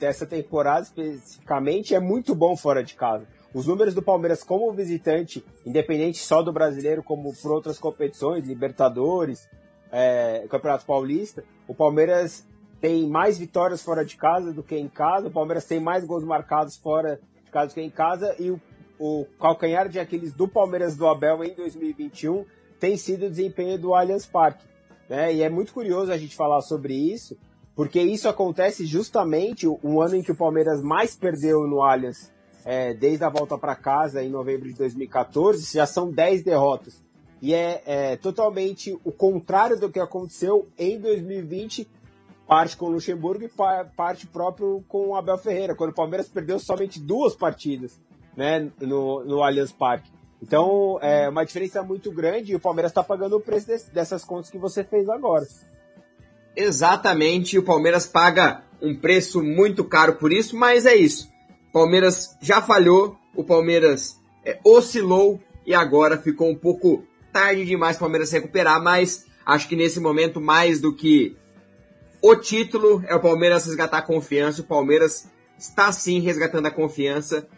dessa 0.04 0.26
temporada 0.26 0.82
especificamente 0.82 1.94
é 1.94 2.00
muito 2.00 2.34
bom 2.34 2.54
fora 2.56 2.84
de 2.84 2.94
casa. 2.94 3.26
Os 3.54 3.66
números 3.66 3.94
do 3.94 4.02
Palmeiras 4.02 4.44
como 4.44 4.70
visitante, 4.70 5.42
independente 5.64 6.18
só 6.18 6.42
do 6.42 6.52
brasileiro, 6.52 7.02
como 7.02 7.34
por 7.34 7.52
outras 7.52 7.78
competições, 7.78 8.46
Libertadores, 8.46 9.48
é, 9.90 10.44
Campeonato 10.50 10.84
Paulista, 10.84 11.42
o 11.66 11.74
Palmeiras 11.74 12.46
tem 12.82 13.08
mais 13.08 13.38
vitórias 13.38 13.80
fora 13.82 14.04
de 14.04 14.14
casa 14.16 14.52
do 14.52 14.62
que 14.62 14.76
em 14.76 14.88
casa, 14.88 15.28
o 15.28 15.30
Palmeiras 15.30 15.64
tem 15.64 15.80
mais 15.80 16.04
gols 16.04 16.24
marcados 16.24 16.76
fora 16.76 17.18
de 17.42 17.50
casa 17.50 17.68
do 17.68 17.74
que 17.74 17.80
em 17.80 17.90
casa, 17.90 18.36
e 18.38 18.50
o, 18.50 18.60
o 18.98 19.24
calcanhar 19.40 19.88
de 19.88 19.98
Aquiles 19.98 20.34
do 20.34 20.46
Palmeiras 20.46 20.96
do 20.96 21.06
Abel 21.06 21.42
em 21.44 21.54
2021 21.54 22.44
tem 22.78 22.98
sido 22.98 23.26
o 23.26 23.30
desempenho 23.30 23.78
do 23.78 23.94
Allianz 23.94 24.26
Parque. 24.26 24.66
Né? 25.08 25.32
E 25.32 25.42
é 25.42 25.48
muito 25.48 25.72
curioso 25.72 26.12
a 26.12 26.18
gente 26.18 26.36
falar 26.36 26.60
sobre 26.60 26.92
isso, 26.92 27.38
porque 27.74 28.00
isso 28.00 28.28
acontece 28.28 28.86
justamente 28.86 29.66
um 29.66 30.00
ano 30.00 30.16
em 30.16 30.22
que 30.22 30.32
o 30.32 30.36
Palmeiras 30.36 30.80
mais 30.82 31.16
perdeu 31.16 31.66
no 31.66 31.82
Allianz 31.82 32.32
é, 32.64 32.94
desde 32.94 33.24
a 33.24 33.28
volta 33.28 33.58
para 33.58 33.74
casa 33.74 34.22
em 34.22 34.30
novembro 34.30 34.68
de 34.68 34.74
2014, 34.74 35.74
já 35.74 35.86
são 35.86 36.10
10 36.10 36.42
derrotas. 36.42 37.02
E 37.42 37.52
é, 37.52 37.82
é, 37.84 38.16
totalmente 38.16 38.98
o 39.04 39.12
contrário 39.12 39.78
do 39.78 39.90
que 39.90 40.00
aconteceu 40.00 40.66
em 40.78 40.98
2020, 40.98 41.86
parte 42.46 42.76
com 42.76 42.86
o 42.86 42.90
Luxemburgo 42.90 43.44
e 43.44 43.50
parte 43.94 44.26
próprio 44.26 44.82
com 44.88 45.08
o 45.08 45.16
Abel 45.16 45.36
Ferreira, 45.36 45.74
quando 45.74 45.90
o 45.90 45.94
Palmeiras 45.94 46.28
perdeu 46.28 46.58
somente 46.58 46.98
duas 46.98 47.34
partidas 47.34 48.00
né, 48.36 48.70
no, 48.80 49.24
no 49.24 49.42
Allianz 49.42 49.72
Parque. 49.72 50.10
Então, 50.40 50.98
é 51.00 51.28
uma 51.28 51.44
diferença 51.44 51.82
muito 51.82 52.10
grande 52.12 52.52
e 52.52 52.56
o 52.56 52.60
Palmeiras 52.60 52.92
está 52.92 53.02
pagando 53.02 53.36
o 53.36 53.40
preço 53.40 53.66
desse, 53.66 53.92
dessas 53.92 54.24
contas 54.24 54.50
que 54.50 54.58
você 54.58 54.84
fez 54.84 55.08
agora. 55.08 55.44
Exatamente, 56.56 57.58
o 57.58 57.62
Palmeiras 57.62 58.06
paga 58.06 58.62
um 58.80 58.94
preço 58.94 59.42
muito 59.42 59.84
caro 59.84 60.14
por 60.14 60.32
isso, 60.32 60.56
mas 60.56 60.86
é 60.86 60.94
isso. 60.94 61.28
O 61.70 61.72
Palmeiras 61.72 62.36
já 62.40 62.62
falhou, 62.62 63.16
o 63.34 63.42
Palmeiras 63.42 64.20
é, 64.44 64.58
oscilou 64.64 65.40
e 65.66 65.74
agora 65.74 66.18
ficou 66.18 66.50
um 66.50 66.54
pouco 66.54 67.04
tarde 67.32 67.64
demais 67.64 67.96
o 67.96 68.00
Palmeiras 68.00 68.30
recuperar, 68.30 68.80
mas 68.80 69.26
acho 69.44 69.68
que 69.68 69.74
nesse 69.74 69.98
momento, 69.98 70.40
mais 70.40 70.80
do 70.80 70.94
que 70.94 71.36
o 72.22 72.36
título, 72.36 73.02
é 73.06 73.14
o 73.14 73.20
Palmeiras 73.20 73.66
resgatar 73.66 73.98
a 73.98 74.02
confiança. 74.02 74.62
O 74.62 74.64
Palmeiras 74.64 75.28
está 75.58 75.90
sim 75.90 76.20
resgatando 76.20 76.66
a 76.66 76.70
confiança. 76.70 77.48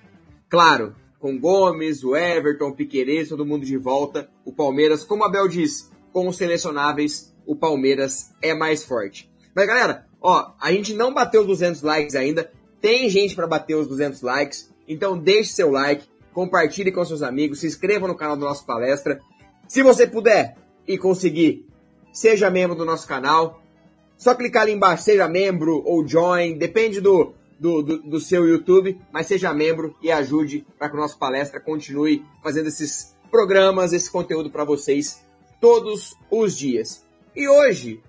Claro, 0.49 0.95
com 1.21 1.39
Gomes, 1.39 2.03
o 2.03 2.17
Everton, 2.17 2.69
o 2.69 2.75
Piqueires, 2.75 3.29
todo 3.29 3.47
mundo 3.47 3.67
de 3.67 3.77
volta. 3.77 4.31
O 4.45 4.53
Palmeiras, 4.53 5.05
como 5.05 5.25
a 5.25 5.29
Bel 5.29 5.47
diz, 5.47 5.91
com 6.13 6.27
os 6.27 6.37
selecionáveis, 6.37 7.33
o 7.47 7.55
Palmeiras 7.55 8.33
é 8.43 8.55
mais 8.55 8.85
forte. 8.85 9.31
Mas 9.55 9.67
galera, 9.67 10.07
ó, 10.21 10.53
a 10.61 10.73
gente 10.73 10.93
não 10.93 11.15
bateu 11.15 11.43
os 11.43 11.47
200 11.47 11.83
likes 11.83 12.15
ainda. 12.15 12.51
Tem 12.81 13.09
gente 13.09 13.35
para 13.35 13.47
bater 13.47 13.75
os 13.75 13.87
200 13.87 14.21
likes. 14.23 14.71
Então 14.87 15.17
deixe 15.17 15.53
seu 15.53 15.71
like, 15.71 16.07
compartilhe 16.33 16.93
com 16.93 17.05
seus 17.05 17.23
amigos, 17.23 17.61
se 17.61 17.67
inscreva 17.67 18.07
no 18.07 18.15
canal 18.15 18.37
do 18.37 18.45
nosso 18.45 18.67
palestra. 18.67 19.21
Se 19.67 19.83
você 19.83 20.07
puder 20.07 20.57
e 20.87 20.99
conseguir, 20.99 21.67
seja 22.13 22.51
membro 22.51 22.77
do 22.77 22.85
nosso 22.85 23.07
canal. 23.07 23.63
Só 24.17 24.35
clicar 24.35 24.63
ali 24.63 24.73
embaixo, 24.73 25.05
seja 25.05 25.29
membro 25.29 25.83
ou 25.85 26.07
join, 26.07 26.57
depende 26.57 27.01
do, 27.01 27.35
do, 27.59 27.83
do, 27.83 28.03
do 28.03 28.21
seu 28.21 28.47
YouTube, 28.47 28.99
mas 29.13 29.27
seja 29.27 29.53
membro 29.53 29.95
e 30.03 30.11
ajude 30.11 30.67
para 30.79 30.89
que 30.89 30.97
o 30.97 31.01
nosso 31.01 31.19
palestra 31.19 31.61
continue 31.61 32.25
fazendo 32.43 32.69
esses 32.69 33.15
programas, 33.31 33.93
esse 33.93 34.11
conteúdo 34.11 34.51
para 34.51 34.65
vocês 34.65 35.23
todos 35.61 36.15
os 36.31 36.57
dias. 36.57 37.06
E 37.37 37.47
hoje 37.47 38.03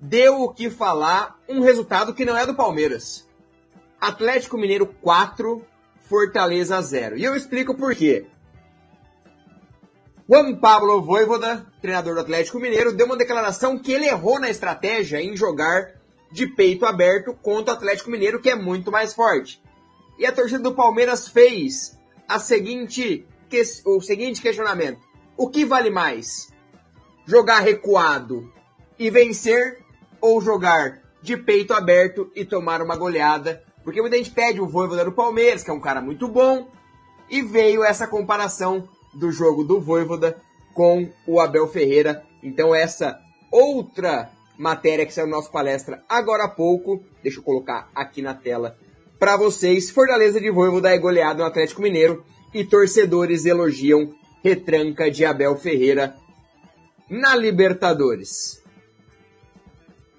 deu 0.00 0.42
o 0.42 0.52
que 0.52 0.68
falar 0.68 1.38
um 1.48 1.60
resultado 1.60 2.12
que 2.12 2.24
não 2.24 2.36
é 2.36 2.44
do 2.44 2.56
Palmeiras. 2.56 3.24
Atlético 4.00 4.58
Mineiro 4.58 4.86
4, 4.86 5.64
Fortaleza 6.08 6.82
0. 6.82 7.16
E 7.16 7.22
eu 7.22 7.36
explico 7.36 7.76
por 7.76 7.94
quê. 7.94 8.26
Juan 10.28 10.56
Pablo 10.56 11.00
Voivoda, 11.00 11.64
treinador 11.80 12.14
do 12.14 12.22
Atlético 12.22 12.58
Mineiro, 12.58 12.92
deu 12.92 13.06
uma 13.06 13.16
declaração 13.16 13.78
que 13.78 13.92
ele 13.92 14.08
errou 14.08 14.40
na 14.40 14.50
estratégia 14.50 15.22
em 15.22 15.36
jogar 15.36 15.92
de 16.32 16.48
peito 16.48 16.84
aberto 16.84 17.32
contra 17.34 17.72
o 17.72 17.76
Atlético 17.76 18.10
Mineiro, 18.10 18.40
que 18.40 18.50
é 18.50 18.56
muito 18.56 18.90
mais 18.90 19.14
forte. 19.14 19.62
E 20.18 20.26
a 20.26 20.32
torcida 20.32 20.58
do 20.58 20.74
Palmeiras 20.74 21.28
fez 21.28 21.96
a 22.28 22.40
seguinte, 22.40 23.24
o 23.84 24.00
seguinte 24.00 24.42
questionamento: 24.42 25.00
o 25.36 25.48
que 25.48 25.64
vale 25.64 25.88
mais? 25.88 26.52
Jogar 27.24 27.60
recuado 27.60 28.52
e 28.98 29.10
vencer 29.10 29.78
ou 30.20 30.40
jogar 30.40 31.00
de 31.22 31.36
peito 31.36 31.72
aberto 31.72 32.30
e 32.34 32.44
tomar 32.44 32.82
uma 32.82 32.96
goleada? 32.96 33.62
Porque 33.84 34.00
muita 34.00 34.16
gente 34.16 34.30
pede 34.30 34.60
o 34.60 34.66
Voivoda 34.66 35.04
do 35.04 35.12
Palmeiras, 35.12 35.62
que 35.62 35.70
é 35.70 35.74
um 35.74 35.80
cara 35.80 36.00
muito 36.00 36.26
bom, 36.26 36.68
e 37.30 37.42
veio 37.42 37.84
essa 37.84 38.06
comparação 38.06 38.88
do 39.14 39.30
jogo 39.30 39.64
do 39.64 39.80
Voivoda 39.80 40.36
com 40.74 41.10
o 41.26 41.40
Abel 41.40 41.66
Ferreira. 41.68 42.22
Então 42.42 42.74
essa 42.74 43.18
outra 43.50 44.30
matéria 44.58 45.06
que 45.06 45.12
saiu 45.12 45.26
no 45.26 45.32
nosso 45.32 45.50
palestra 45.50 46.02
agora 46.08 46.44
há 46.44 46.48
pouco, 46.48 47.02
deixa 47.22 47.38
eu 47.38 47.42
colocar 47.42 47.90
aqui 47.94 48.22
na 48.22 48.34
tela 48.34 48.76
para 49.18 49.36
vocês. 49.36 49.90
Fortaleza 49.90 50.40
de 50.40 50.50
Voivoda 50.50 50.90
é 50.90 50.98
goleado 50.98 51.40
no 51.40 51.46
Atlético 51.46 51.82
Mineiro 51.82 52.24
e 52.52 52.64
torcedores 52.64 53.44
elogiam 53.44 54.14
retranca 54.42 55.10
de 55.10 55.24
Abel 55.24 55.56
Ferreira 55.56 56.14
na 57.08 57.34
Libertadores. 57.34 58.62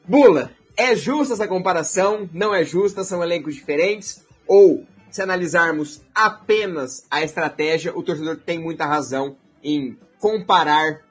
Bula, 0.07 0.51
é 0.77 0.95
justa 0.95 1.33
essa 1.33 1.47
comparação? 1.47 2.29
Não 2.31 2.55
é 2.55 2.63
justa? 2.63 3.03
São 3.03 3.21
elencos 3.21 3.55
diferentes? 3.55 4.25
Ou 4.47 4.85
se 5.11 5.21
analisarmos 5.21 6.01
apenas 6.15 7.05
a 7.11 7.21
estratégia, 7.21 7.91
o 7.93 8.01
torcedor 8.01 8.37
tem 8.37 8.57
muita 8.57 8.85
razão 8.85 9.35
em 9.61 9.97
comparar 10.17 11.01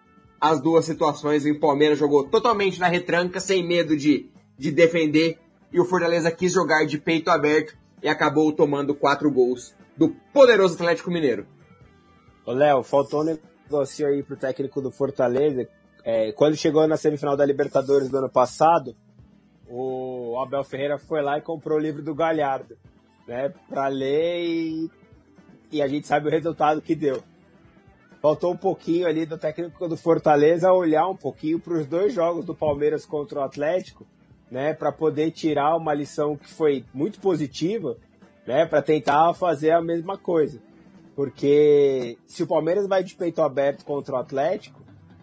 as 0.41 0.63
duas 0.63 0.87
situações. 0.87 1.45
O 1.45 1.61
Palmeiras 1.61 1.99
jogou 1.99 2.25
totalmente 2.25 2.81
na 2.81 2.89
retranca, 2.89 3.39
sem 3.39 3.67
medo 3.67 3.95
de, 3.95 4.31
de 4.57 4.71
defender, 4.71 5.39
e 5.71 5.79
o 5.79 5.85
Fortaleza 5.85 6.31
quis 6.31 6.53
jogar 6.53 6.87
de 6.87 6.97
peito 6.97 7.29
aberto 7.29 7.77
e 8.03 8.09
acabou 8.09 8.51
tomando 8.51 8.95
quatro 8.95 9.31
gols 9.31 9.75
do 9.95 10.09
poderoso 10.33 10.75
Atlético 10.75 11.11
Mineiro. 11.11 11.47
Ô 12.47 12.53
Léo, 12.53 12.83
faltou 12.83 13.21
um 13.21 13.39
negócio 13.67 14.07
aí 14.07 14.23
pro 14.23 14.37
técnico 14.37 14.81
do 14.81 14.91
Fortaleza. 14.91 15.69
É, 16.09 16.31
quando 16.31 16.55
chegou 16.57 16.87
na 16.87 16.97
semifinal 16.97 17.37
da 17.37 17.45
Libertadores 17.45 18.09
do 18.09 18.19
ano 18.19 18.29
passado, 18.29 18.95
o 19.69 20.39
Abel 20.41 20.63
Ferreira 20.63 20.99
foi 20.99 21.21
lá 21.21 21.37
e 21.37 21.43
comprou 21.43 21.79
o 21.79 21.81
livro 21.81 22.01
do 22.01 22.15
Galhardo 22.15 22.79
né, 23.27 23.53
para 23.69 23.89
ler 23.89 24.45
e, 24.45 24.91
e 25.73 25.83
a 25.83 25.89
gente 25.89 26.07
sabe 26.07 26.29
o 26.29 26.31
resultado 26.31 26.81
que 26.81 26.95
deu. 26.95 27.25
Faltou 28.23 28.53
um 28.53 28.57
pouquinho 28.57 29.05
ali 29.05 29.27
do 29.27 29.37
técnico 29.37 29.89
do 29.89 29.97
Fortaleza 29.97 30.73
olhar 30.73 31.09
um 31.09 31.17
pouquinho 31.17 31.59
para 31.59 31.75
os 31.75 31.87
dois 31.89 32.15
jogos 32.15 32.45
do 32.45 32.55
Palmeiras 32.55 33.05
contra 33.05 33.41
o 33.41 33.43
Atlético, 33.43 34.07
né, 34.49 34.75
para 34.75 34.93
poder 34.93 35.33
tirar 35.33 35.75
uma 35.75 35.93
lição 35.93 36.37
que 36.37 36.49
foi 36.49 36.85
muito 36.95 37.19
positiva, 37.19 37.97
né, 38.47 38.65
para 38.65 38.81
tentar 38.81 39.35
fazer 39.35 39.73
a 39.73 39.83
mesma 39.83 40.17
coisa. 40.17 40.63
Porque 41.17 42.17
se 42.29 42.45
o 42.45 42.47
Palmeiras 42.47 42.87
vai 42.87 43.03
de 43.03 43.17
peito 43.17 43.43
aberto 43.43 43.85
contra 43.85 44.15
o 44.15 44.19
Atlético, 44.19 44.81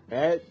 né, 0.09 0.41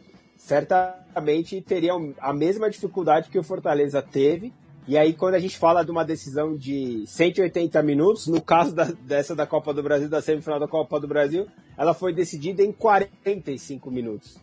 certamente 0.46 1.61
teria 1.61 1.92
a 2.18 2.33
mesma 2.33 2.68
dificuldade 2.68 3.31
que 3.31 3.38
o 3.38 3.42
Fortaleza 3.42 4.02
teve 4.02 4.52
e 4.87 4.98
aí, 4.98 5.12
quando 5.12 5.37
a 5.37 5.38
gente 5.38 5.57
fala 5.57 5.85
de 5.85 5.92
uma 5.92 6.05
decisão 6.05 6.57
de 6.57 7.05
180 7.07 7.81
minutos, 7.85 8.26
no 8.26 8.42
caso 8.42 8.74
da, 8.74 8.85
dessa 8.85 9.35
da 9.35 9.46
Copa 9.46 9.72
do 9.72 9.81
Brasil, 9.83 10.09
da 10.09 10.20
semifinal 10.20 10.59
da 10.59 10.66
Copa 10.66 10.98
do 10.98 11.07
Brasil, 11.07 11.46
ela 11.78 11.94
foi 11.94 12.12
decidida 12.12 12.64
em 12.64 12.72
45 12.72 13.90
minutos. 13.92 14.38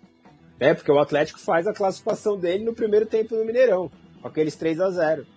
Né? 0.58 0.74
Porque 0.74 0.92
o 0.92 1.00
Atlético 1.00 1.40
faz 1.40 1.68
a 1.68 1.74
classificação 1.74 2.38
dele 2.38 2.64
no 2.64 2.74
primeiro 2.74 3.06
tempo 3.06 3.36
no 3.36 3.44
Mineirão, 3.44 3.92
com 4.22 4.28
aqueles 4.30 4.56
3 4.56 4.80
a 4.80 4.90
0 4.90 5.28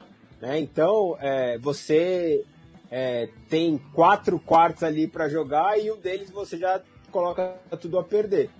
né? 0.40 0.58
Então, 0.58 1.16
é, 1.20 1.58
você 1.58 2.44
é, 2.90 3.28
tem 3.48 3.78
quatro 3.92 4.38
quartos 4.38 4.82
ali 4.82 5.06
para 5.06 5.28
jogar 5.28 5.78
e 5.80 5.90
um 5.90 5.96
deles 5.96 6.30
você 6.30 6.56
já 6.56 6.80
coloca 7.10 7.56
tudo 7.80 7.98
a 7.98 8.04
perder. 8.04 8.50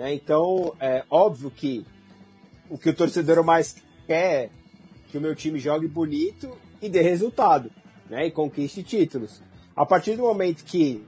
Né? 0.00 0.14
Então, 0.14 0.74
é 0.80 1.04
óbvio 1.10 1.50
que 1.50 1.84
o 2.70 2.78
que 2.78 2.88
o 2.88 2.94
torcedor 2.94 3.44
mais 3.44 3.76
quer 4.06 4.48
que 5.08 5.18
o 5.18 5.20
meu 5.20 5.34
time 5.34 5.58
jogue 5.58 5.86
bonito 5.86 6.56
e 6.80 6.88
dê 6.88 7.02
resultado, 7.02 7.70
né? 8.08 8.26
E 8.26 8.30
conquiste 8.30 8.82
títulos. 8.82 9.42
A 9.76 9.84
partir 9.84 10.16
do 10.16 10.22
momento 10.22 10.64
que 10.64 11.04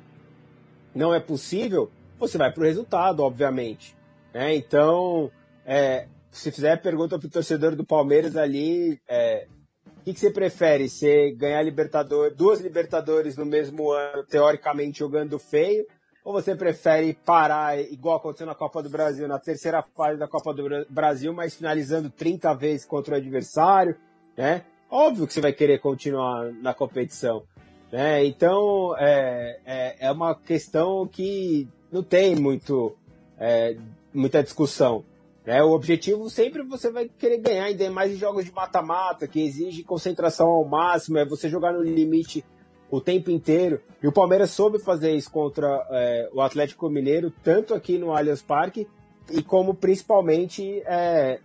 não 0.94 1.14
é 1.14 1.18
possível, 1.18 1.90
você 2.18 2.36
vai 2.36 2.52
para 2.52 2.60
o 2.60 2.66
resultado, 2.66 3.20
obviamente. 3.20 3.96
Né? 4.34 4.56
Então, 4.56 5.30
é, 5.64 6.06
se 6.30 6.52
fizer 6.52 6.76
pergunta 6.82 7.18
para 7.18 7.26
o 7.26 7.30
torcedor 7.30 7.74
do 7.74 7.86
Palmeiras 7.86 8.36
ali, 8.36 9.00
é, 9.08 9.46
o 9.86 10.04
que, 10.04 10.12
que, 10.12 10.20
você 10.20 10.30
prefere? 10.30 10.90
Você 10.90 11.32
ganhar 11.32 11.62
Libertador, 11.62 12.34
duas 12.34 12.60
Libertadores 12.60 13.38
no 13.38 13.46
mesmo 13.46 13.90
ano, 13.90 14.22
teoricamente 14.24 14.98
jogando 14.98 15.38
feio, 15.38 15.86
ou 16.24 16.32
você 16.32 16.54
prefere 16.54 17.14
parar, 17.14 17.80
igual 17.80 18.16
aconteceu 18.16 18.46
na 18.46 18.54
Copa 18.54 18.82
do 18.82 18.88
Brasil, 18.88 19.26
na 19.26 19.38
terceira 19.38 19.82
fase 19.82 20.18
da 20.18 20.28
Copa 20.28 20.54
do 20.54 20.86
Brasil, 20.88 21.32
mas 21.32 21.54
finalizando 21.54 22.10
30 22.10 22.54
vezes 22.54 22.86
contra 22.86 23.14
o 23.14 23.16
adversário, 23.16 23.96
né? 24.36 24.64
Óbvio 24.88 25.26
que 25.26 25.32
você 25.32 25.40
vai 25.40 25.52
querer 25.52 25.78
continuar 25.78 26.52
na 26.52 26.74
competição, 26.74 27.42
né? 27.90 28.24
Então, 28.24 28.94
é, 28.98 29.58
é, 29.64 30.06
é 30.06 30.12
uma 30.12 30.34
questão 30.34 31.08
que 31.08 31.68
não 31.90 32.02
tem 32.02 32.36
muito, 32.36 32.94
é, 33.38 33.76
muita 34.14 34.42
discussão. 34.42 35.04
Né? 35.44 35.62
O 35.62 35.72
objetivo 35.72 36.30
sempre 36.30 36.62
você 36.62 36.90
vai 36.90 37.08
querer 37.08 37.38
ganhar, 37.38 37.64
ainda 37.64 37.90
mais 37.90 38.12
em 38.12 38.16
jogos 38.16 38.44
de 38.44 38.52
mata-mata, 38.52 39.26
que 39.26 39.40
exige 39.40 39.82
concentração 39.82 40.46
ao 40.46 40.64
máximo, 40.64 41.18
é 41.18 41.24
você 41.24 41.48
jogar 41.48 41.72
no 41.72 41.82
limite 41.82 42.44
o 42.92 43.00
tempo 43.00 43.30
inteiro. 43.30 43.80
E 44.02 44.06
o 44.06 44.12
Palmeiras 44.12 44.50
soube 44.50 44.78
fazer 44.78 45.12
isso 45.12 45.30
contra 45.30 45.86
é, 45.90 46.28
o 46.30 46.42
Atlético 46.42 46.90
Mineiro, 46.90 47.32
tanto 47.42 47.72
aqui 47.72 47.96
no 47.96 48.14
Allianz 48.14 48.42
Parque, 48.42 48.86
e 49.30 49.42
como 49.42 49.72
principalmente 49.72 50.82
é, 50.84 51.40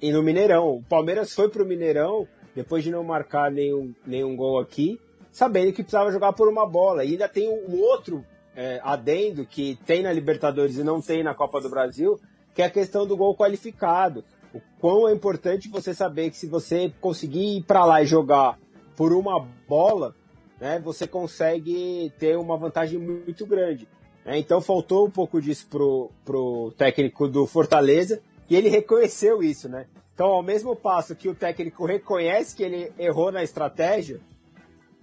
e 0.00 0.10
no 0.10 0.22
Mineirão. 0.22 0.76
O 0.76 0.82
Palmeiras 0.82 1.34
foi 1.34 1.50
para 1.50 1.62
o 1.62 1.66
Mineirão, 1.66 2.26
depois 2.54 2.82
de 2.82 2.90
não 2.90 3.04
marcar 3.04 3.50
nenhum, 3.50 3.94
nenhum 4.06 4.34
gol 4.34 4.58
aqui, 4.58 4.98
sabendo 5.30 5.74
que 5.74 5.82
precisava 5.82 6.10
jogar 6.10 6.32
por 6.32 6.48
uma 6.48 6.64
bola. 6.66 7.04
E 7.04 7.10
ainda 7.10 7.28
tem 7.28 7.46
um 7.46 7.78
outro 7.78 8.24
é, 8.56 8.80
adendo 8.82 9.44
que 9.44 9.78
tem 9.84 10.02
na 10.02 10.10
Libertadores 10.10 10.78
e 10.78 10.82
não 10.82 11.02
tem 11.02 11.22
na 11.22 11.34
Copa 11.34 11.60
do 11.60 11.68
Brasil, 11.68 12.18
que 12.54 12.62
é 12.62 12.64
a 12.64 12.70
questão 12.70 13.06
do 13.06 13.14
gol 13.14 13.36
qualificado. 13.36 14.24
O 14.54 14.60
quão 14.80 15.06
é 15.06 15.12
importante 15.12 15.68
você 15.68 15.92
saber 15.92 16.30
que 16.30 16.38
se 16.38 16.46
você 16.46 16.90
conseguir 16.98 17.58
ir 17.58 17.62
para 17.64 17.84
lá 17.84 18.02
e 18.02 18.06
jogar 18.06 18.58
por 18.96 19.12
uma 19.12 19.38
bola, 19.68 20.14
né, 20.60 20.78
você 20.78 21.06
consegue 21.06 22.12
ter 22.18 22.36
uma 22.36 22.56
vantagem 22.56 22.98
muito 22.98 23.46
grande. 23.46 23.88
Né? 24.24 24.38
Então 24.38 24.60
faltou 24.60 25.06
um 25.06 25.10
pouco 25.10 25.40
disso 25.40 25.66
pro, 25.68 26.10
pro 26.24 26.72
técnico 26.76 27.26
do 27.26 27.46
Fortaleza 27.46 28.20
e 28.48 28.54
ele 28.54 28.68
reconheceu 28.68 29.42
isso, 29.42 29.68
né? 29.68 29.86
Então, 30.12 30.26
ao 30.26 30.42
mesmo 30.42 30.76
passo 30.76 31.16
que 31.16 31.30
o 31.30 31.34
técnico 31.34 31.86
reconhece 31.86 32.54
que 32.54 32.62
ele 32.62 32.92
errou 32.98 33.32
na 33.32 33.42
estratégia, 33.42 34.20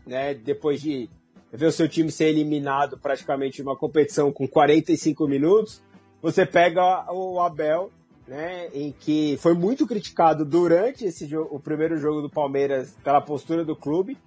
né, 0.06 0.36
depois 0.36 0.80
de 0.80 1.10
ver 1.52 1.65
o 1.65 1.72
seu 1.72 1.89
time 1.89 2.12
ser 2.12 2.26
eliminado 2.26 3.00
praticamente 3.00 3.62
uma 3.62 3.76
competição 3.76 4.32
com 4.32 4.48
45 4.48 5.28
minutos, 5.28 5.82
você 6.22 6.46
pega 6.46 7.12
o 7.12 7.40
Abel, 7.40 7.90
né, 8.27 8.67
em 8.73 8.92
que 8.92 9.38
foi 9.38 9.56
muito 9.56 9.88
criticado 9.88 10.46
durante 10.46 11.06
esse 11.06 11.25
jogo, 11.25 11.56
o 11.56 11.60
primeiro 11.60 11.98
jogo 11.98 12.21
do 12.21 12.29
Palmeiras 12.29 12.96
pela 13.04 13.21
postura 13.21 13.65
do 13.65 13.75
clube, 13.75 14.17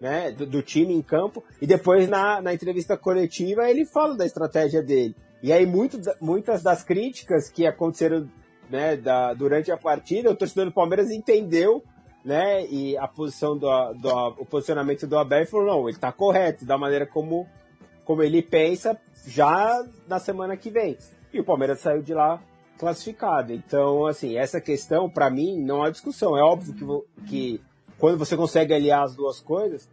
né, 0.00 0.30
do, 0.30 0.46
do, 0.46 0.62
time 0.62 0.94
em 0.94 1.02
campo, 1.02 1.44
e 1.60 1.66
depois 1.66 2.08
na, 2.08 2.40
na 2.40 2.54
entrevista 2.54 2.96
coletiva 2.96 3.68
ele 3.68 3.84
fala 3.84 4.16
da 4.16 4.24
estratégia 4.24 4.82
dele. 4.82 5.14
E 5.42 5.52
aí 5.52 5.66
muito, 5.66 6.00
muitas 6.20 6.62
das 6.62 6.82
críticas 6.82 7.48
que 7.48 7.66
aconteceram 7.66 8.28
né, 8.70 8.96
da, 8.96 9.34
durante 9.34 9.70
a 9.70 9.76
partida, 9.76 10.30
o 10.30 10.36
torcedor 10.36 10.66
do 10.66 10.72
Palmeiras 10.72 11.10
entendeu 11.10 11.82
né, 12.24 12.66
e 12.66 12.96
a 12.96 13.08
posição 13.08 13.56
do, 13.56 13.68
do 13.94 14.28
o 14.38 14.46
posicionamento 14.46 15.06
do 15.06 15.18
Abel 15.18 15.42
e 15.42 15.46
falou, 15.46 15.66
não, 15.66 15.88
ele 15.88 15.96
está 15.96 16.12
correto, 16.12 16.64
da 16.64 16.78
maneira 16.78 17.06
como, 17.06 17.46
como 18.04 18.22
ele 18.22 18.42
pensa 18.42 18.98
já 19.26 19.84
na 20.08 20.18
semana 20.18 20.56
que 20.56 20.70
vem. 20.70 20.96
E 21.32 21.40
o 21.40 21.44
Palmeiras 21.44 21.80
saiu 21.80 22.02
de 22.02 22.12
lá 22.14 22.42
classificado. 22.78 23.52
Então, 23.52 24.06
assim, 24.06 24.36
essa 24.36 24.60
questão, 24.60 25.08
para 25.08 25.30
mim, 25.30 25.60
não 25.60 25.82
há 25.82 25.90
discussão. 25.90 26.36
É 26.36 26.42
óbvio 26.42 26.74
que, 26.74 27.26
que 27.26 27.60
quando 28.00 28.18
você 28.18 28.36
consegue 28.36 28.72
aliar 28.72 29.04
as 29.04 29.14
duas 29.14 29.40
coisas, 29.40 29.88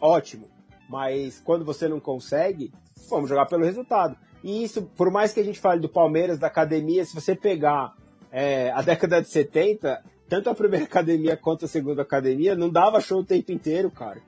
ótimo. 0.00 0.48
Mas 0.88 1.40
quando 1.40 1.64
você 1.64 1.86
não 1.86 2.00
consegue, 2.00 2.72
vamos 3.10 3.28
jogar 3.28 3.46
pelo 3.46 3.64
resultado. 3.64 4.16
E 4.42 4.64
isso, 4.64 4.82
por 4.82 5.10
mais 5.10 5.32
que 5.32 5.40
a 5.40 5.44
gente 5.44 5.60
fale 5.60 5.80
do 5.80 5.88
Palmeiras, 5.88 6.38
da 6.38 6.46
academia, 6.46 7.04
se 7.04 7.14
você 7.14 7.34
pegar 7.36 7.94
é, 8.32 8.70
a 8.70 8.80
década 8.80 9.20
de 9.20 9.28
70, 9.28 10.02
tanto 10.28 10.48
a 10.48 10.54
primeira 10.54 10.86
academia 10.86 11.36
quanto 11.36 11.66
a 11.66 11.68
segunda 11.68 12.02
academia, 12.02 12.54
não 12.54 12.70
dava 12.70 13.00
show 13.00 13.20
o 13.20 13.24
tempo 13.24 13.52
inteiro, 13.52 13.90
cara. 13.90 14.20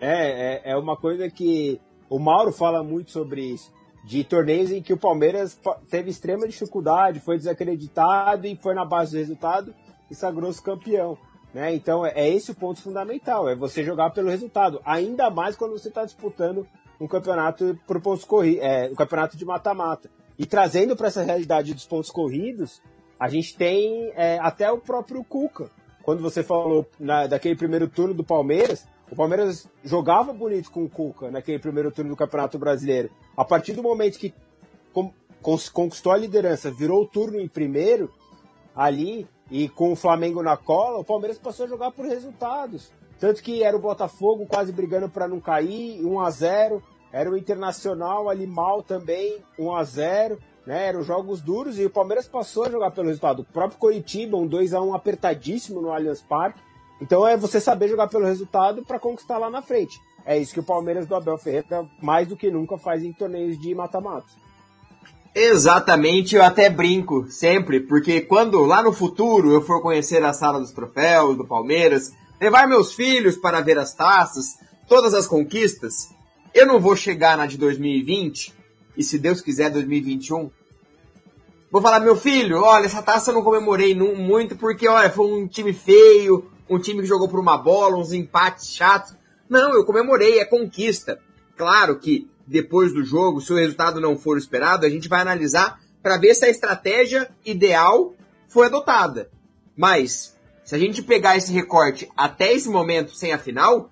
É, 0.00 0.70
é, 0.70 0.72
é 0.72 0.76
uma 0.76 0.96
coisa 0.96 1.28
que 1.28 1.80
o 2.08 2.18
Mauro 2.18 2.52
fala 2.52 2.82
muito 2.82 3.10
sobre 3.10 3.42
isso. 3.42 3.72
de 4.04 4.22
torneios 4.22 4.70
em 4.70 4.80
que 4.80 4.92
o 4.92 4.96
Palmeiras 4.96 5.60
teve 5.90 6.10
extrema 6.10 6.46
dificuldade, 6.46 7.18
foi 7.18 7.36
desacreditado 7.36 8.46
e 8.46 8.54
foi 8.54 8.72
na 8.72 8.84
base 8.84 9.12
do 9.12 9.18
resultado 9.18 9.74
e 10.08 10.14
sagrou-se 10.14 10.62
campeão. 10.62 11.18
Né? 11.56 11.74
Então 11.74 12.04
é 12.04 12.28
esse 12.28 12.50
o 12.50 12.54
ponto 12.54 12.82
fundamental, 12.82 13.48
é 13.48 13.54
você 13.54 13.82
jogar 13.82 14.10
pelo 14.10 14.28
resultado, 14.28 14.78
ainda 14.84 15.30
mais 15.30 15.56
quando 15.56 15.72
você 15.72 15.88
está 15.88 16.04
disputando 16.04 16.68
um 17.00 17.08
campeonato 17.08 17.80
por 17.86 17.98
pontos 17.98 18.26
corridos, 18.26 18.62
é, 18.62 18.90
um 18.92 18.94
campeonato 18.94 19.38
de 19.38 19.44
mata-mata. 19.46 20.10
E 20.38 20.44
trazendo 20.44 20.94
para 20.94 21.06
essa 21.06 21.22
realidade 21.22 21.72
dos 21.72 21.86
pontos 21.86 22.10
corridos, 22.10 22.82
a 23.18 23.26
gente 23.30 23.56
tem 23.56 24.12
é, 24.16 24.38
até 24.38 24.70
o 24.70 24.76
próprio 24.76 25.24
Cuca. 25.24 25.70
Quando 26.02 26.20
você 26.20 26.42
falou 26.42 26.86
na, 27.00 27.26
daquele 27.26 27.56
primeiro 27.56 27.88
turno 27.88 28.12
do 28.12 28.22
Palmeiras, 28.22 28.86
o 29.10 29.16
Palmeiras 29.16 29.66
jogava 29.82 30.34
bonito 30.34 30.70
com 30.70 30.84
o 30.84 30.90
Cuca 30.90 31.30
naquele 31.30 31.58
primeiro 31.58 31.90
turno 31.90 32.10
do 32.10 32.16
Campeonato 32.18 32.58
Brasileiro. 32.58 33.08
A 33.34 33.46
partir 33.46 33.72
do 33.72 33.82
momento 33.82 34.18
que 34.18 34.34
conquistou 35.72 36.12
a 36.12 36.18
liderança, 36.18 36.70
virou 36.70 37.04
o 37.04 37.06
turno 37.06 37.40
em 37.40 37.48
primeiro, 37.48 38.12
ali, 38.74 39.26
e 39.50 39.68
com 39.68 39.92
o 39.92 39.96
Flamengo 39.96 40.42
na 40.42 40.56
cola, 40.56 40.98
o 40.98 41.04
Palmeiras 41.04 41.38
passou 41.38 41.66
a 41.66 41.68
jogar 41.68 41.92
por 41.92 42.04
resultados. 42.04 42.90
Tanto 43.18 43.42
que 43.42 43.62
era 43.62 43.76
o 43.76 43.80
Botafogo 43.80 44.46
quase 44.46 44.72
brigando 44.72 45.08
para 45.08 45.28
não 45.28 45.40
cair, 45.40 46.04
1 46.04 46.20
a 46.20 46.30
0 46.30 46.82
Era 47.12 47.30
o 47.30 47.36
Internacional 47.36 48.28
ali 48.28 48.46
mal 48.46 48.82
também, 48.82 49.38
1 49.58 49.74
a 49.74 49.84
0 49.84 50.38
né? 50.66 50.88
Eram 50.88 51.02
jogos 51.02 51.40
duros 51.40 51.78
e 51.78 51.86
o 51.86 51.90
Palmeiras 51.90 52.26
passou 52.26 52.64
a 52.64 52.70
jogar 52.70 52.90
pelo 52.90 53.06
resultado. 53.06 53.40
O 53.40 53.44
próprio 53.44 53.78
Coritiba, 53.78 54.36
um 54.36 54.46
2 54.46 54.74
a 54.74 54.82
1 54.82 54.94
apertadíssimo 54.94 55.80
no 55.80 55.92
Allianz 55.92 56.20
Parque. 56.20 56.60
Então 57.00 57.26
é 57.26 57.36
você 57.36 57.60
saber 57.60 57.88
jogar 57.88 58.08
pelo 58.08 58.24
resultado 58.24 58.82
para 58.82 58.98
conquistar 58.98 59.38
lá 59.38 59.48
na 59.48 59.62
frente. 59.62 60.00
É 60.24 60.36
isso 60.36 60.52
que 60.52 60.60
o 60.60 60.64
Palmeiras 60.64 61.06
do 61.06 61.14
Abel 61.14 61.38
Ferreira 61.38 61.86
mais 62.02 62.26
do 62.26 62.36
que 62.36 62.50
nunca 62.50 62.76
faz 62.76 63.04
em 63.04 63.12
torneios 63.12 63.56
de 63.58 63.74
mata-mata. 63.74 64.26
Exatamente, 65.38 66.34
eu 66.34 66.42
até 66.42 66.70
brinco 66.70 67.26
sempre, 67.28 67.78
porque 67.78 68.22
quando 68.22 68.64
lá 68.64 68.82
no 68.82 68.90
futuro 68.90 69.52
eu 69.52 69.60
for 69.60 69.82
conhecer 69.82 70.24
a 70.24 70.32
sala 70.32 70.58
dos 70.58 70.70
troféus 70.70 71.36
do 71.36 71.46
Palmeiras, 71.46 72.10
levar 72.40 72.66
meus 72.66 72.94
filhos 72.94 73.36
para 73.36 73.60
ver 73.60 73.78
as 73.78 73.92
taças, 73.92 74.54
todas 74.88 75.12
as 75.12 75.26
conquistas, 75.26 76.08
eu 76.54 76.64
não 76.64 76.80
vou 76.80 76.96
chegar 76.96 77.36
na 77.36 77.44
de 77.44 77.58
2020 77.58 78.54
e 78.96 79.04
se 79.04 79.18
Deus 79.18 79.42
quiser 79.42 79.68
2021, 79.68 80.50
vou 81.70 81.82
falar 81.82 82.00
meu 82.00 82.16
filho, 82.16 82.62
olha 82.62 82.86
essa 82.86 83.02
taça 83.02 83.30
eu 83.30 83.34
não 83.34 83.42
comemorei 83.42 83.94
muito 83.94 84.56
porque 84.56 84.88
olha 84.88 85.10
foi 85.10 85.30
um 85.30 85.46
time 85.46 85.74
feio, 85.74 86.50
um 86.66 86.78
time 86.78 87.02
que 87.02 87.08
jogou 87.08 87.28
por 87.28 87.38
uma 87.38 87.58
bola, 87.58 87.98
uns 87.98 88.14
empates 88.14 88.68
chatos. 88.68 89.14
Não, 89.50 89.74
eu 89.74 89.84
comemorei, 89.84 90.38
é 90.38 90.46
conquista. 90.46 91.20
Claro 91.58 91.98
que 91.98 92.26
depois 92.46 92.92
do 92.92 93.04
jogo, 93.04 93.40
se 93.40 93.52
o 93.52 93.56
resultado 93.56 94.00
não 94.00 94.16
for 94.16 94.38
esperado, 94.38 94.86
a 94.86 94.88
gente 94.88 95.08
vai 95.08 95.20
analisar 95.20 95.80
para 96.02 96.16
ver 96.16 96.34
se 96.34 96.44
a 96.44 96.48
estratégia 96.48 97.28
ideal 97.44 98.14
foi 98.48 98.66
adotada. 98.66 99.30
Mas, 99.76 100.36
se 100.64 100.74
a 100.74 100.78
gente 100.78 101.02
pegar 101.02 101.36
esse 101.36 101.52
recorte 101.52 102.08
até 102.16 102.52
esse 102.52 102.68
momento 102.68 103.14
sem 103.14 103.32
a 103.32 103.38
final, 103.38 103.90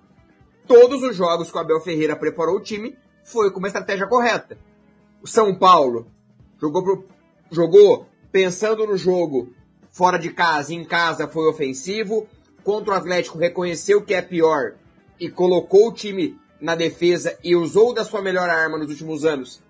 todos 0.65 1.03
os 1.03 1.15
jogos 1.15 1.51
que 1.51 1.57
o 1.57 1.59
Abel 1.59 1.81
Ferreira 1.81 2.15
preparou 2.15 2.57
o 2.57 2.61
time 2.61 2.97
foi 3.23 3.51
com 3.51 3.59
uma 3.59 3.67
estratégia 3.67 4.07
correta. 4.07 4.57
O 5.21 5.27
São 5.27 5.53
Paulo 5.55 6.07
jogou, 6.59 6.83
pro, 6.83 7.05
jogou 7.51 8.07
pensando 8.31 8.85
no 8.87 8.97
jogo 8.97 9.53
fora 9.91 10.17
de 10.17 10.29
casa, 10.29 10.73
em 10.73 10.83
casa 10.83 11.27
foi 11.27 11.49
ofensivo 11.49 12.27
contra 12.65 12.93
o 12.95 12.97
Atlético 12.97 13.37
reconheceu 13.37 14.01
que 14.01 14.13
é 14.13 14.21
pior 14.21 14.73
e 15.19 15.29
colocou 15.29 15.89
o 15.89 15.93
time 15.93 16.37
na 16.65 16.73
defesa 16.73 17.37
e 17.43 17.55
usou 17.55 17.93
da 17.93 18.03
sua 18.03 18.23
melhor 18.23 18.49
arma 18.49 18.79
nos 18.79 18.89
últimos 18.89 19.23
anos 19.23 19.61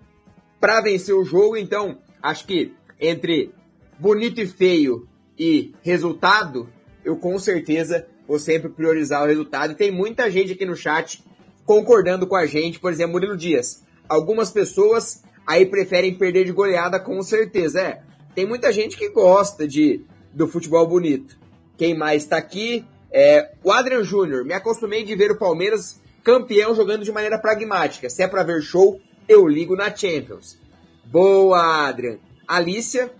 para 0.58 0.80
vencer 0.80 1.14
o 1.14 1.26
jogo. 1.26 1.54
Então, 1.54 1.98
acho 2.22 2.46
que 2.46 2.72
entre 2.98 3.52
bonito 3.98 4.40
e 4.40 4.46
feio 4.46 5.06
e 5.38 5.74
resultado, 5.82 6.66
eu 7.04 7.18
com 7.18 7.38
certeza 7.38 8.06
vou 8.26 8.38
sempre 8.38 8.70
priorizar 8.70 9.22
o 9.22 9.26
resultado. 9.26 9.72
E 9.72 9.76
tem 9.76 9.90
muita 9.90 10.30
gente 10.30 10.54
aqui 10.54 10.64
no 10.64 10.74
chat 10.74 11.22
concordando 11.66 12.26
com 12.26 12.34
a 12.34 12.46
gente. 12.46 12.80
Por 12.80 12.90
exemplo, 12.90 13.12
Murilo 13.12 13.36
Dias. 13.36 13.84
Algumas 14.08 14.50
pessoas 14.50 15.22
aí 15.46 15.66
preferem 15.66 16.14
perder 16.14 16.46
de 16.46 16.52
goleada 16.52 16.98
com 16.98 17.22
certeza. 17.22 17.78
É, 17.78 18.00
tem 18.34 18.46
muita 18.46 18.72
gente 18.72 18.96
que 18.96 19.10
gosta 19.10 19.68
de 19.68 20.00
do 20.32 20.48
futebol 20.48 20.88
bonito. 20.88 21.36
Quem 21.76 21.94
mais 21.94 22.22
está 22.22 22.38
aqui? 22.38 22.86
É, 23.12 23.52
o 23.62 23.70
Adrian 23.70 24.02
Júnior. 24.02 24.46
Me 24.46 24.54
acostumei 24.54 25.04
de 25.04 25.14
ver 25.14 25.30
o 25.30 25.38
Palmeiras 25.38 26.00
campeão 26.26 26.74
jogando 26.74 27.04
de 27.04 27.12
maneira 27.12 27.38
pragmática. 27.38 28.10
Se 28.10 28.20
é 28.20 28.26
para 28.26 28.42
ver 28.42 28.60
show, 28.60 29.00
eu 29.28 29.46
ligo 29.46 29.76
na 29.76 29.94
Champions. 29.94 30.58
Boa, 31.04 31.86
Adrian. 31.86 32.18
Alicia, 32.48 33.12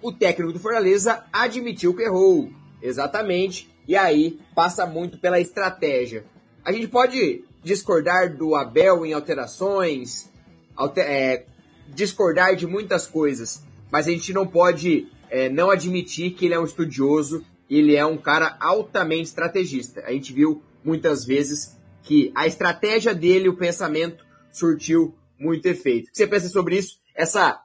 o 0.00 0.12
técnico 0.12 0.52
do 0.52 0.60
Fortaleza 0.60 1.24
admitiu 1.32 1.92
que 1.92 2.04
errou. 2.04 2.48
Exatamente. 2.80 3.68
E 3.88 3.96
aí 3.96 4.38
passa 4.54 4.86
muito 4.86 5.18
pela 5.18 5.40
estratégia. 5.40 6.24
A 6.64 6.70
gente 6.70 6.86
pode 6.86 7.42
discordar 7.60 8.36
do 8.36 8.54
Abel 8.54 9.04
em 9.04 9.12
alterações, 9.12 10.30
alter, 10.76 11.04
é, 11.04 11.44
discordar 11.88 12.54
de 12.54 12.68
muitas 12.68 13.04
coisas, 13.04 13.64
mas 13.90 14.06
a 14.06 14.12
gente 14.12 14.32
não 14.32 14.46
pode 14.46 15.08
é, 15.28 15.48
não 15.48 15.72
admitir 15.72 16.34
que 16.34 16.44
ele 16.44 16.54
é 16.54 16.60
um 16.60 16.64
estudioso, 16.64 17.44
ele 17.68 17.96
é 17.96 18.06
um 18.06 18.16
cara 18.16 18.56
altamente 18.60 19.24
estrategista. 19.24 20.04
A 20.06 20.12
gente 20.12 20.32
viu 20.32 20.62
muitas 20.84 21.24
vezes 21.24 21.79
que 22.02 22.32
a 22.34 22.46
estratégia 22.46 23.14
dele, 23.14 23.48
o 23.48 23.56
pensamento, 23.56 24.24
surtiu 24.50 25.14
muito 25.38 25.66
efeito. 25.66 26.08
O 26.08 26.12
que 26.12 26.16
você 26.16 26.26
pensa 26.26 26.48
sobre 26.48 26.76
isso? 26.76 26.98
Essa. 27.14 27.60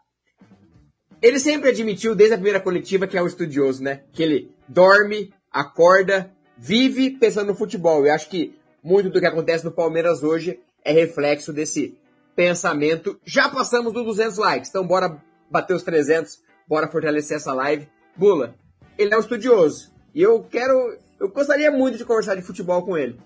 Ele 1.21 1.39
sempre 1.39 1.69
admitiu, 1.69 2.15
desde 2.15 2.35
a 2.35 2.37
primeira 2.37 2.59
coletiva, 2.59 3.07
que 3.07 3.17
é 3.17 3.23
um 3.23 3.27
estudioso, 3.27 3.81
né? 3.81 4.03
Que 4.11 4.21
ele 4.21 4.51
dorme, 4.67 5.33
acorda, 5.51 6.31
vive 6.57 7.11
pensando 7.11 7.47
no 7.47 7.55
futebol. 7.55 8.05
Eu 8.05 8.13
acho 8.13 8.29
que 8.29 8.55
muito 8.83 9.09
do 9.09 9.19
que 9.19 9.25
acontece 9.25 9.65
no 9.65 9.71
Palmeiras 9.71 10.21
hoje 10.21 10.59
é 10.83 10.91
reflexo 10.91 11.51
desse 11.51 11.97
pensamento. 12.35 13.19
Já 13.25 13.49
passamos 13.49 13.93
dos 13.93 14.05
200 14.05 14.37
likes, 14.37 14.69
então 14.69 14.85
bora 14.85 15.21
bater 15.49 15.73
os 15.73 15.83
300 15.83 16.45
bora 16.67 16.87
fortalecer 16.87 17.37
essa 17.37 17.53
live. 17.53 17.87
Bula, 18.15 18.55
ele 18.97 19.13
é 19.13 19.17
um 19.17 19.21
estudioso. 19.21 19.91
E 20.13 20.21
eu 20.21 20.43
quero. 20.43 20.97
Eu 21.19 21.29
gostaria 21.29 21.71
muito 21.71 21.97
de 21.97 22.05
conversar 22.05 22.35
de 22.35 22.41
futebol 22.41 22.83
com 22.83 22.97
ele. 22.97 23.19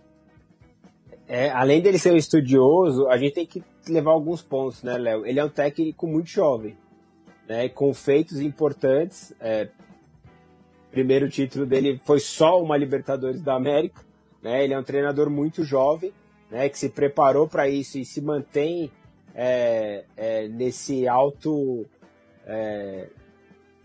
É, 1.32 1.52
além 1.52 1.80
dele 1.80 2.00
ser 2.00 2.12
um 2.12 2.18
estudioso, 2.18 3.08
a 3.08 3.16
gente 3.16 3.36
tem 3.36 3.46
que 3.46 3.64
levar 3.88 4.10
alguns 4.10 4.42
pontos, 4.42 4.82
né, 4.82 4.98
Léo? 4.98 5.28
Ele 5.28 5.40
é 5.40 5.46
um 5.46 5.50
técnico 5.50 6.08
muito 6.08 6.28
jovem, 6.28 6.76
né? 7.48 7.70
Com 7.70 7.94
feitos 7.94 8.42
importantes. 8.42 9.32
É, 9.40 9.70
primeiro 10.90 11.30
título 11.30 11.68
dele 11.68 12.02
foi 12.04 12.20
só 12.20 12.60
uma 12.60 12.76
Libertadores 12.76 13.44
da 13.44 13.54
América, 13.54 14.02
né? 14.42 14.64
Ele 14.64 14.74
é 14.74 14.80
um 14.80 14.84
treinador 14.84 15.30
muito 15.30 15.64
jovem, 15.64 16.12
né? 16.50 16.68
Que 16.68 16.80
se 16.80 16.90
preparou 16.90 17.48
para 17.48 17.70
isso 17.70 18.00
e 18.00 18.06
se 18.06 18.22
mantém 18.22 18.92
é, 19.36 20.06
é, 20.18 20.48
nesse 20.48 21.08
alto 21.08 21.86
é, 22.44 23.08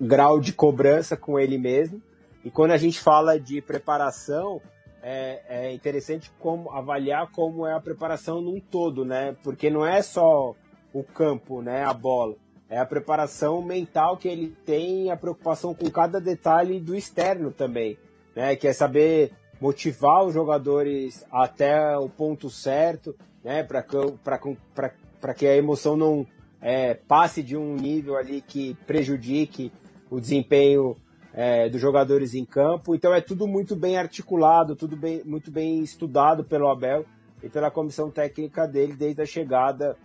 grau 0.01 0.41
de 0.41 0.55
cobrança 0.55 1.15
com 1.15 1.39
ele 1.39 1.59
mesmo. 1.59 2.01
E 2.43 2.51
quando 2.51 2.71
a 2.71 2.79
gente 2.79 2.99
fala 2.99 3.39
de 3.39 3.61
preparação, 3.61 4.63
é, 5.07 5.43
é, 5.49 5.73
interessante 5.75 6.33
como 6.39 6.71
avaliar 6.71 7.31
como 7.31 7.67
é 7.67 7.75
a 7.75 7.81
preparação 7.81 8.41
num 8.41 8.59
todo, 8.59 9.05
né? 9.05 9.37
Porque 9.45 9.69
não 9.69 9.87
é 9.87 10.01
só 10.01 10.55
o 10.95 11.05
campo, 11.05 11.61
né? 11.61 11.85
A 11.85 11.93
bola. 11.93 12.37
É 12.71 12.79
a 12.79 12.87
preparação 12.87 13.61
mental 13.61 14.17
que 14.17 14.27
ele 14.27 14.57
tem, 14.65 15.11
a 15.11 15.17
preocupação 15.17 15.75
com 15.75 15.91
cada 15.91 16.19
detalhe 16.19 16.81
do 16.81 16.97
externo 16.97 17.53
também, 17.53 17.99
né? 18.35 18.57
Que 18.57 18.67
é 18.67 18.73
saber 18.73 19.33
motivar 19.61 20.25
os 20.25 20.33
jogadores 20.33 21.23
até 21.31 21.99
o 21.99 22.09
ponto 22.09 22.49
certo, 22.49 23.15
né? 23.45 23.63
Para 23.63 25.35
que 25.35 25.47
a 25.47 25.55
emoção 25.55 25.99
não 25.99 26.27
é, 26.63 26.95
passe 26.95 27.43
de 27.43 27.59
um 27.59 27.77
nível 27.77 28.17
ali 28.17 28.41
que 28.41 28.75
prejudique 28.87 29.71
o 30.11 30.19
desempenho 30.19 30.97
é, 31.35 31.69
dos 31.69 31.81
jogadores 31.81 32.33
em 32.33 32.45
campo. 32.45 32.95
Então 32.95 33.13
é 33.13 33.21
tudo 33.21 33.47
muito 33.47 33.75
bem 33.75 33.99
articulado, 33.99 34.77
tudo 34.77 34.97
bem, 34.97 35.23
muito 35.25 35.51
bem 35.51 35.81
estudado 35.81 36.45
pelo 36.45 36.69
Abel 36.69 37.05
e 37.43 37.49
pela 37.49 37.71
comissão 37.71 38.11
técnica 38.11 38.67
dele 38.67 38.95
desde 38.95 39.21
a 39.21 39.27
chegada 39.27 39.97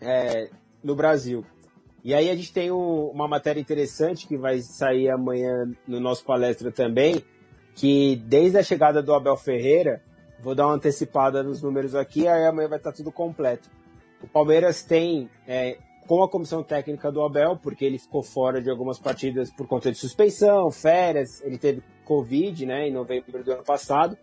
é, 0.00 0.48
no 0.82 0.94
Brasil. 0.96 1.44
E 2.02 2.14
aí 2.14 2.30
a 2.30 2.34
gente 2.34 2.52
tem 2.52 2.70
um, 2.70 3.08
uma 3.08 3.28
matéria 3.28 3.60
interessante 3.60 4.26
que 4.26 4.36
vai 4.36 4.60
sair 4.60 5.10
amanhã 5.10 5.70
no 5.86 6.00
nosso 6.00 6.24
palestra 6.24 6.72
também, 6.72 7.22
que 7.74 8.16
desde 8.24 8.56
a 8.56 8.62
chegada 8.62 9.02
do 9.02 9.12
Abel 9.12 9.36
Ferreira, 9.36 10.00
vou 10.40 10.54
dar 10.54 10.66
uma 10.66 10.74
antecipada 10.74 11.42
nos 11.42 11.60
números 11.60 11.94
aqui, 11.94 12.26
aí 12.26 12.46
amanhã 12.46 12.68
vai 12.68 12.78
estar 12.78 12.92
tudo 12.92 13.12
completo. 13.12 13.68
O 14.22 14.26
Palmeiras 14.26 14.82
tem 14.82 15.28
é, 15.46 15.76
com 16.06 16.22
a 16.22 16.28
comissão 16.28 16.62
técnica 16.62 17.10
do 17.10 17.22
Abel, 17.22 17.56
porque 17.56 17.84
ele 17.84 17.98
ficou 17.98 18.22
fora 18.22 18.62
de 18.62 18.70
algumas 18.70 18.98
partidas 18.98 19.50
por 19.50 19.66
conta 19.66 19.90
de 19.90 19.98
suspensão, 19.98 20.70
férias, 20.70 21.42
ele 21.42 21.58
teve 21.58 21.82
Covid, 22.04 22.64
né, 22.64 22.88
em 22.88 22.92
novembro 22.92 23.42
do 23.42 23.52
ano 23.52 23.64
passado. 23.64 24.16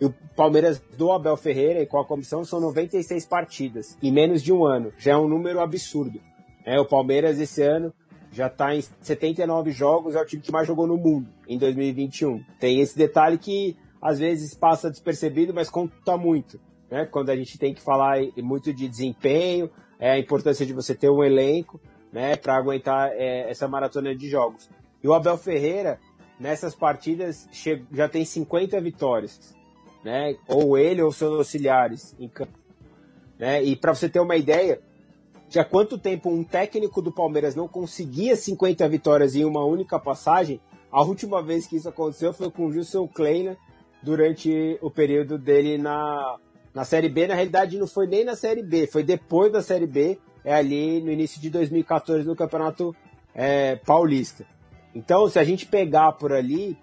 E 0.00 0.04
o 0.04 0.14
Palmeiras 0.34 0.80
do 0.96 1.12
Abel 1.12 1.36
Ferreira 1.36 1.82
e 1.82 1.86
com 1.86 1.98
a 1.98 2.06
comissão 2.06 2.44
são 2.44 2.60
96 2.60 3.26
partidas 3.26 3.98
em 4.02 4.10
menos 4.10 4.42
de 4.42 4.52
um 4.52 4.64
ano. 4.64 4.92
Já 4.96 5.12
é 5.12 5.16
um 5.16 5.28
número 5.28 5.60
absurdo. 5.60 6.20
É, 6.64 6.78
o 6.80 6.86
Palmeiras 6.86 7.38
esse 7.38 7.62
ano 7.62 7.92
já 8.32 8.46
está 8.46 8.74
em 8.74 8.80
79 8.80 9.72
jogos, 9.72 10.14
é 10.14 10.20
o 10.20 10.24
time 10.24 10.40
que 10.42 10.52
mais 10.52 10.66
jogou 10.66 10.86
no 10.86 10.96
mundo 10.96 11.28
em 11.48 11.58
2021. 11.58 12.42
Tem 12.58 12.80
esse 12.80 12.96
detalhe 12.96 13.36
que 13.36 13.76
às 14.00 14.18
vezes 14.18 14.54
passa 14.54 14.90
despercebido, 14.90 15.52
mas 15.52 15.68
conta 15.68 16.16
muito. 16.16 16.58
Né? 16.90 17.04
Quando 17.04 17.30
a 17.30 17.36
gente 17.36 17.58
tem 17.58 17.74
que 17.74 17.82
falar 17.82 18.18
muito 18.38 18.72
de 18.72 18.88
desempenho, 18.88 19.70
é 20.00 20.10
a 20.10 20.18
importância 20.18 20.66
de 20.66 20.72
você 20.72 20.94
ter 20.94 21.10
um 21.10 21.22
elenco 21.22 21.80
né, 22.12 22.34
para 22.34 22.56
aguentar 22.56 23.12
é, 23.12 23.48
essa 23.48 23.68
maratona 23.68 24.16
de 24.16 24.28
jogos. 24.28 24.68
E 25.02 25.06
o 25.06 25.14
Abel 25.14 25.38
Ferreira, 25.38 26.00
nessas 26.40 26.74
partidas, 26.74 27.48
já 27.92 28.08
tem 28.08 28.24
50 28.24 28.80
vitórias 28.80 29.54
né? 30.04 30.36
Ou 30.48 30.76
ele 30.78 31.02
ou 31.02 31.12
seus 31.12 31.38
auxiliares 31.38 32.14
em 32.18 32.28
campo. 32.28 32.58
Né? 33.38 33.62
E 33.62 33.76
para 33.76 33.94
você 33.94 34.08
ter 34.08 34.20
uma 34.20 34.36
ideia, 34.36 34.80
de 35.48 35.62
quanto 35.64 35.98
tempo 35.98 36.30
um 36.30 36.44
técnico 36.44 37.00
do 37.00 37.12
Palmeiras 37.12 37.54
não 37.54 37.68
conseguia 37.68 38.36
50 38.36 38.88
vitórias 38.88 39.34
em 39.34 39.44
uma 39.44 39.64
única 39.64 39.98
passagem, 39.98 40.60
a 40.90 41.02
última 41.02 41.42
vez 41.42 41.66
que 41.66 41.76
isso 41.76 41.88
aconteceu 41.88 42.32
foi 42.32 42.50
com 42.50 42.66
o 42.66 42.72
Gilson 42.72 43.06
Kleina 43.08 43.56
durante 44.02 44.78
o 44.80 44.90
período 44.90 45.38
dele 45.38 45.78
na, 45.78 46.38
na 46.74 46.84
Série 46.84 47.08
B. 47.08 47.26
Na 47.26 47.34
realidade, 47.34 47.78
não 47.78 47.86
foi 47.86 48.06
nem 48.06 48.24
na 48.24 48.36
Série 48.36 48.62
B, 48.62 48.86
foi 48.86 49.02
depois 49.02 49.52
da 49.52 49.62
Série 49.62 49.86
B, 49.86 50.18
é 50.44 50.54
ali 50.54 51.00
no 51.00 51.10
início 51.10 51.40
de 51.40 51.50
2014 51.50 52.26
no 52.26 52.36
Campeonato 52.36 52.94
é, 53.34 53.76
Paulista. 53.76 54.46
Então, 54.94 55.28
se 55.28 55.38
a 55.38 55.44
gente 55.44 55.66
pegar 55.66 56.12
por 56.12 56.32
ali, 56.32 56.76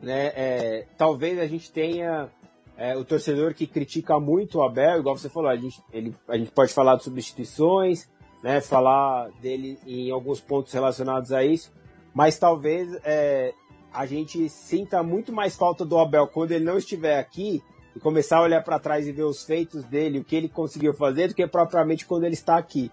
né, 0.00 0.32
é, 0.34 0.86
talvez 0.96 1.38
a 1.38 1.46
gente 1.46 1.70
tenha 1.70 2.28
é, 2.76 2.96
o 2.96 3.04
torcedor 3.04 3.54
que 3.54 3.66
critica 3.66 4.18
muito 4.18 4.58
o 4.58 4.62
Abel, 4.62 5.00
igual 5.00 5.16
você 5.16 5.28
falou, 5.28 5.50
a 5.50 5.56
gente, 5.56 5.82
ele, 5.92 6.14
a 6.28 6.38
gente 6.38 6.50
pode 6.50 6.72
falar 6.72 6.96
de 6.96 7.04
substituições, 7.04 8.08
né, 8.42 8.60
falar 8.60 9.28
dele 9.42 9.78
em 9.86 10.10
alguns 10.10 10.40
pontos 10.40 10.72
relacionados 10.72 11.32
a 11.32 11.44
isso, 11.44 11.72
mas 12.14 12.38
talvez 12.38 12.96
é, 13.04 13.52
a 13.92 14.06
gente 14.06 14.48
sinta 14.48 15.02
muito 15.02 15.32
mais 15.32 15.56
falta 15.56 15.84
do 15.84 15.98
Abel 15.98 16.28
quando 16.28 16.52
ele 16.52 16.64
não 16.64 16.78
estiver 16.78 17.18
aqui 17.18 17.62
e 17.98 18.00
começar 18.00 18.38
a 18.38 18.42
olhar 18.42 18.62
para 18.62 18.78
trás 18.78 19.08
e 19.08 19.12
ver 19.12 19.24
os 19.24 19.42
feitos 19.42 19.82
dele, 19.84 20.20
o 20.20 20.24
que 20.24 20.36
ele 20.36 20.48
conseguiu 20.48 20.94
fazer, 20.94 21.26
do 21.26 21.34
que 21.34 21.44
propriamente 21.48 22.06
quando 22.06 22.22
ele 22.22 22.34
está 22.34 22.56
aqui. 22.56 22.90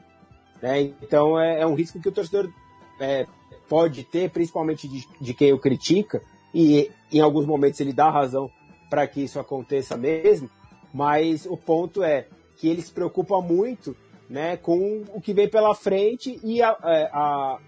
Né? 0.60 0.94
Então 1.02 1.40
é, 1.40 1.62
é 1.62 1.68
um 1.68 1.76
risco 1.76 2.02
que 2.02 2.10
o 2.10 2.12
torcedor 2.12 2.52
é, 3.00 3.28
pode 3.70 4.04
ter, 4.04 4.32
principalmente 4.32 4.88
de, 4.88 5.08
de 5.22 5.34
quem 5.34 5.54
o 5.54 5.60
critica, 5.60 6.24
e 6.54 6.92
em 7.12 7.22
alguns 7.22 7.46
momentos 7.46 7.80
ele 7.80 7.94
dá 7.94 8.10
razão 8.10 8.50
para 8.90 9.06
que 9.06 9.22
isso 9.22 9.40
aconteça 9.40 9.96
mesmo, 9.96 10.50
mas 10.92 11.46
o 11.46 11.56
ponto 11.56 12.04
é 12.04 12.28
que 12.58 12.68
ele 12.68 12.82
se 12.82 12.92
preocupa 12.92 13.40
muito 13.42 13.96
né, 14.28 14.58
com 14.58 15.04
o 15.14 15.22
que 15.22 15.34
vem 15.34 15.48
pela 15.48 15.76
frente 15.76 16.40
e 16.44 16.64
a, 16.64 16.76
a, 16.82 16.94
é, 16.94 17.10
a 17.14 17.60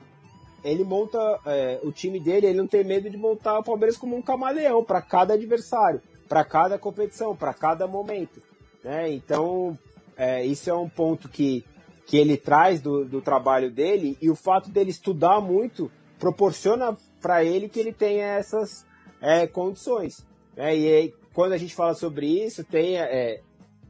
ele 0.63 0.83
monta 0.83 1.19
é, 1.45 1.79
o 1.83 1.91
time 1.91 2.19
dele, 2.19 2.47
ele 2.47 2.57
não 2.57 2.67
tem 2.67 2.83
medo 2.83 3.09
de 3.09 3.17
montar 3.17 3.59
o 3.59 3.63
Palmeiras 3.63 3.95
como 3.95 4.15
um 4.15 4.21
camaleão 4.21 4.83
para 4.83 5.01
cada 5.01 5.35
adversário, 5.35 6.01
para 6.27 6.43
cada 6.43 6.77
competição, 6.77 7.35
para 7.35 7.53
cada 7.53 7.87
momento. 7.87 8.41
Né? 8.83 9.11
Então, 9.11 9.77
é, 10.15 10.45
isso 10.45 10.69
é 10.69 10.73
um 10.73 10.89
ponto 10.89 11.29
que, 11.29 11.63
que 12.05 12.17
ele 12.17 12.37
traz 12.37 12.81
do, 12.81 13.05
do 13.05 13.21
trabalho 13.21 13.71
dele 13.71 14.17
e 14.21 14.29
o 14.29 14.35
fato 14.35 14.69
dele 14.69 14.91
estudar 14.91 15.41
muito 15.41 15.91
proporciona 16.19 16.97
para 17.21 17.43
ele 17.43 17.69
que 17.69 17.79
ele 17.79 17.93
tenha 17.93 18.25
essas 18.25 18.85
é, 19.21 19.47
condições. 19.47 20.25
Né? 20.55 20.77
E 20.77 20.93
aí, 20.93 21.13
quando 21.33 21.53
a 21.53 21.57
gente 21.57 21.75
fala 21.75 21.93
sobre 21.93 22.27
isso, 22.27 22.63
tem 22.63 22.97
é, 22.97 23.41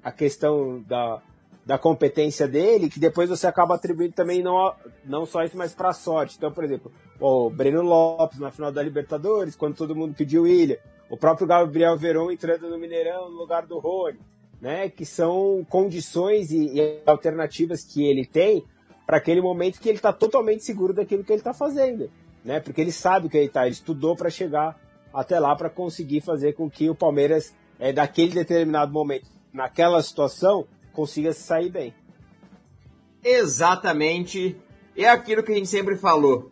a 0.03 0.11
questão 0.11 0.81
da, 0.81 1.21
da 1.65 1.77
competência 1.77 2.47
dele, 2.47 2.89
que 2.89 2.99
depois 2.99 3.29
você 3.29 3.47
acaba 3.47 3.75
atribuindo 3.75 4.13
também 4.13 4.41
não, 4.41 4.73
não 5.05 5.25
só 5.25 5.43
isso, 5.43 5.57
mas 5.57 5.73
para 5.75 5.93
sorte. 5.93 6.35
Então, 6.37 6.51
por 6.51 6.63
exemplo, 6.63 6.91
o 7.19 7.49
Breno 7.49 7.81
Lopes 7.81 8.39
na 8.39 8.51
final 8.51 8.71
da 8.71 8.81
Libertadores, 8.81 9.55
quando 9.55 9.75
todo 9.75 9.95
mundo 9.95 10.15
pediu 10.15 10.47
ilha, 10.47 10.79
o 11.09 11.17
próprio 11.17 11.47
Gabriel 11.47 11.97
Veron 11.97 12.31
entrando 12.31 12.69
no 12.69 12.77
Mineirão 12.77 13.29
no 13.29 13.37
lugar 13.37 13.65
do 13.65 13.79
Rony, 13.79 14.19
né? 14.61 14.89
Que 14.89 15.05
são 15.05 15.65
condições 15.69 16.51
e, 16.51 16.79
e 16.79 17.01
alternativas 17.05 17.83
que 17.83 18.05
ele 18.05 18.25
tem 18.25 18.63
para 19.05 19.17
aquele 19.17 19.41
momento 19.41 19.79
que 19.79 19.87
ele 19.87 19.97
está 19.97 20.11
totalmente 20.11 20.63
seguro 20.63 20.93
daquilo 20.93 21.23
que 21.23 21.31
ele 21.31 21.39
está 21.39 21.53
fazendo 21.53 22.09
né? 22.47 22.61
Porque 22.61 22.79
ele 22.79 22.93
sabe 22.93 23.27
o 23.27 23.29
que 23.29 23.37
ele 23.37 23.49
tá, 23.49 23.65
ele 23.65 23.73
estudou 23.73 24.15
para 24.15 24.29
chegar 24.29 24.79
até 25.13 25.37
lá 25.37 25.53
para 25.53 25.69
conseguir 25.69 26.21
fazer 26.21 26.53
com 26.53 26.69
que 26.69 26.89
o 26.89 26.95
Palmeiras, 26.95 27.53
é, 27.77 27.91
daquele 27.91 28.31
determinado 28.31 28.91
momento, 28.91 29.27
naquela 29.51 30.01
situação, 30.01 30.65
consiga 30.93 31.33
sair 31.33 31.69
bem. 31.69 31.93
Exatamente. 33.21 34.55
É 34.95 35.09
aquilo 35.09 35.43
que 35.43 35.51
a 35.51 35.55
gente 35.55 35.67
sempre 35.67 35.97
falou. 35.97 36.49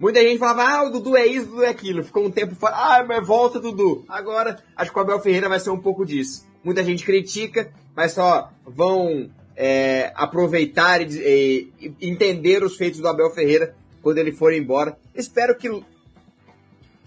Muita 0.00 0.22
gente 0.22 0.38
falava, 0.38 0.62
ah, 0.62 0.84
o 0.84 0.90
Dudu 0.90 1.14
é 1.14 1.26
isso, 1.26 1.46
o 1.48 1.50
Dudu 1.50 1.64
é 1.64 1.68
aquilo. 1.68 2.02
Ficou 2.02 2.24
um 2.24 2.30
tempo 2.30 2.54
falando, 2.54 2.78
ah, 2.78 3.04
mas 3.06 3.26
volta, 3.26 3.60
Dudu. 3.60 4.02
Agora, 4.08 4.56
acho 4.74 4.90
que 4.90 4.98
o 4.98 5.02
Abel 5.02 5.20
Ferreira 5.20 5.46
vai 5.46 5.60
ser 5.60 5.68
um 5.68 5.78
pouco 5.78 6.06
disso. 6.06 6.46
Muita 6.64 6.82
gente 6.82 7.04
critica, 7.04 7.70
mas 7.94 8.12
só 8.12 8.50
vão 8.66 9.30
é, 9.54 10.10
aproveitar 10.14 11.02
e, 11.02 11.70
e, 11.78 11.94
entender 12.00 12.64
os 12.64 12.76
feitos 12.76 12.98
do 12.98 13.08
Abel 13.08 13.30
Ferreira 13.30 13.74
quando 14.00 14.16
ele 14.16 14.32
for 14.32 14.54
embora. 14.54 14.96
Espero 15.14 15.54
que 15.54 15.68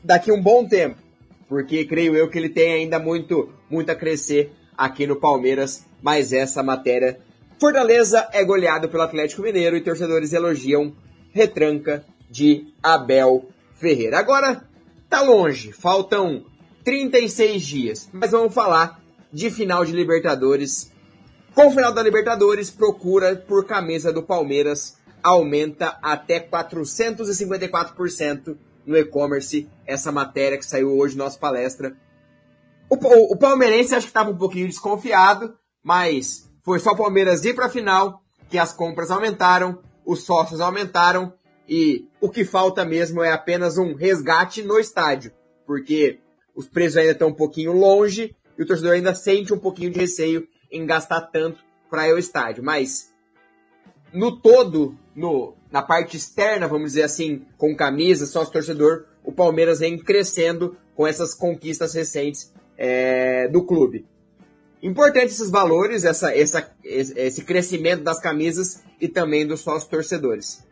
daqui 0.03 0.31
um 0.31 0.39
bom 0.39 0.63
tempo, 0.63 0.97
porque 1.49 1.85
creio 1.85 2.15
eu 2.15 2.29
que 2.29 2.37
ele 2.37 2.49
tem 2.49 2.73
ainda 2.73 2.99
muito, 2.99 3.49
muito 3.71 3.89
a 3.89 3.95
crescer 3.95 4.51
aqui 4.77 5.07
no 5.07 5.15
Palmeiras, 5.15 5.83
mas 5.99 6.31
essa 6.31 6.61
matéria. 6.61 7.19
Fortaleza 7.59 8.29
é 8.31 8.43
goleado 8.45 8.87
pelo 8.87 9.01
Atlético 9.01 9.41
Mineiro 9.41 9.75
e 9.75 9.81
torcedores 9.81 10.31
elogiam 10.31 10.93
retranca 11.33 12.05
de 12.33 12.73
Abel 12.81 13.45
Ferreira. 13.75 14.17
Agora 14.17 14.67
tá 15.07 15.21
longe, 15.21 15.71
faltam 15.71 16.43
36 16.83 17.63
dias, 17.63 18.09
mas 18.11 18.31
vamos 18.31 18.51
falar 18.51 18.99
de 19.31 19.51
final 19.51 19.85
de 19.85 19.91
Libertadores. 19.91 20.91
Com 21.53 21.67
o 21.67 21.71
final 21.71 21.93
da 21.93 22.01
Libertadores, 22.01 22.71
procura 22.71 23.35
por 23.35 23.67
camisa 23.67 24.11
do 24.11 24.23
Palmeiras 24.23 24.97
aumenta 25.21 25.99
até 26.01 26.39
454% 26.39 28.57
no 28.83 28.97
e-commerce. 28.97 29.69
Essa 29.85 30.11
matéria 30.11 30.57
que 30.57 30.65
saiu 30.65 30.97
hoje 30.97 31.15
nossa 31.15 31.37
palestra. 31.37 31.95
O, 32.89 32.95
o, 32.95 33.33
o 33.33 33.37
palmeirense 33.37 33.93
acho 33.93 34.07
que 34.07 34.09
estava 34.09 34.31
um 34.31 34.37
pouquinho 34.37 34.67
desconfiado, 34.67 35.55
mas 35.83 36.49
foi 36.63 36.79
só 36.79 36.93
o 36.93 36.97
Palmeiras 36.97 37.45
ir 37.45 37.53
para 37.53 37.67
a 37.67 37.69
final 37.69 38.23
que 38.49 38.57
as 38.57 38.73
compras 38.73 39.11
aumentaram, 39.11 39.77
os 40.03 40.23
sócios 40.23 40.59
aumentaram 40.59 41.31
e 41.67 42.07
o 42.19 42.29
que 42.29 42.43
falta 42.43 42.83
mesmo 42.83 43.23
é 43.23 43.31
apenas 43.31 43.77
um 43.77 43.93
resgate 43.93 44.61
no 44.63 44.79
estádio, 44.79 45.31
porque 45.65 46.19
os 46.55 46.67
preços 46.67 46.97
ainda 46.97 47.11
estão 47.11 47.29
um 47.29 47.33
pouquinho 47.33 47.71
longe 47.71 48.35
e 48.57 48.63
o 48.63 48.65
torcedor 48.65 48.93
ainda 48.93 49.15
sente 49.15 49.53
um 49.53 49.59
pouquinho 49.59 49.91
de 49.91 49.99
receio 49.99 50.47
em 50.71 50.85
gastar 50.85 51.21
tanto 51.21 51.63
para 51.89 52.07
ir 52.07 52.11
ao 52.11 52.17
estádio. 52.17 52.63
Mas 52.63 53.13
no 54.11 54.39
todo, 54.39 54.97
no, 55.15 55.55
na 55.71 55.81
parte 55.81 56.17
externa, 56.17 56.67
vamos 56.67 56.91
dizer 56.91 57.03
assim, 57.03 57.45
com 57.57 57.75
camisa, 57.75 58.25
sócio 58.25 58.53
torcedor, 58.53 59.05
o 59.23 59.31
Palmeiras 59.31 59.79
vem 59.79 59.97
crescendo 59.97 60.77
com 60.95 61.07
essas 61.07 61.33
conquistas 61.33 61.93
recentes 61.93 62.53
é, 62.77 63.47
do 63.47 63.65
clube. 63.65 64.05
Importante 64.81 65.27
esses 65.27 65.49
valores, 65.49 66.03
essa, 66.03 66.35
essa, 66.35 66.69
esse 66.83 67.43
crescimento 67.43 68.03
das 68.03 68.19
camisas 68.19 68.83
e 68.99 69.07
também 69.07 69.47
dos 69.47 69.61
sócios 69.61 69.89
torcedores. 69.89 70.63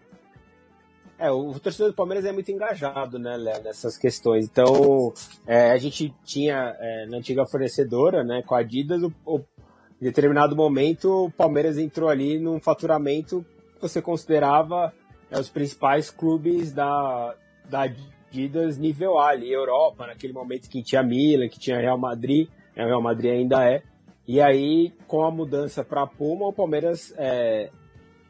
É, 1.21 1.29
o 1.29 1.53
torcedor 1.59 1.91
do 1.91 1.95
Palmeiras 1.95 2.25
é 2.25 2.31
muito 2.31 2.51
engajado, 2.51 3.19
né, 3.19 3.37
Léo, 3.37 3.61
nessas 3.61 3.95
questões. 3.95 4.45
Então, 4.45 5.13
é, 5.45 5.69
a 5.69 5.77
gente 5.77 6.11
tinha 6.25 6.75
é, 6.79 7.05
na 7.05 7.17
antiga 7.17 7.45
fornecedora, 7.45 8.23
né, 8.23 8.41
com 8.41 8.55
a 8.55 8.61
Adidas, 8.61 9.03
o, 9.03 9.13
o, 9.23 9.37
em 9.37 10.05
determinado 10.05 10.55
momento 10.55 11.25
o 11.25 11.31
Palmeiras 11.31 11.77
entrou 11.77 12.09
ali 12.09 12.39
num 12.39 12.59
faturamento 12.59 13.45
que 13.75 13.81
você 13.83 14.01
considerava 14.01 14.91
é, 15.29 15.39
os 15.39 15.47
principais 15.47 16.09
clubes 16.09 16.73
da, 16.73 17.35
da 17.69 17.83
Adidas 17.83 18.79
nível 18.79 19.19
A 19.19 19.27
ali, 19.27 19.53
Europa, 19.53 20.07
naquele 20.07 20.33
momento 20.33 20.67
que 20.67 20.81
tinha 20.81 21.03
Milan, 21.03 21.49
que 21.49 21.59
tinha 21.59 21.77
Real 21.77 21.99
Madrid, 21.99 22.49
né, 22.75 22.83
Real 22.83 23.01
Madrid 23.01 23.31
ainda 23.31 23.63
é. 23.63 23.83
E 24.27 24.41
aí, 24.41 24.91
com 25.05 25.23
a 25.23 25.29
mudança 25.29 25.83
para 25.83 26.07
Puma, 26.07 26.47
o 26.47 26.53
Palmeiras 26.53 27.13
é, 27.15 27.69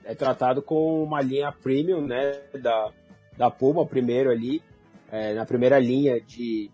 é 0.03 0.15
tratado 0.15 0.61
com 0.61 1.03
uma 1.03 1.21
linha 1.21 1.51
premium, 1.51 2.01
né, 2.01 2.39
da, 2.61 2.91
da 3.37 3.51
Puma, 3.51 3.85
primeiro 3.85 4.29
ali, 4.29 4.61
é, 5.11 5.33
na 5.33 5.45
primeira 5.45 5.77
linha 5.79 6.19
de, 6.19 6.69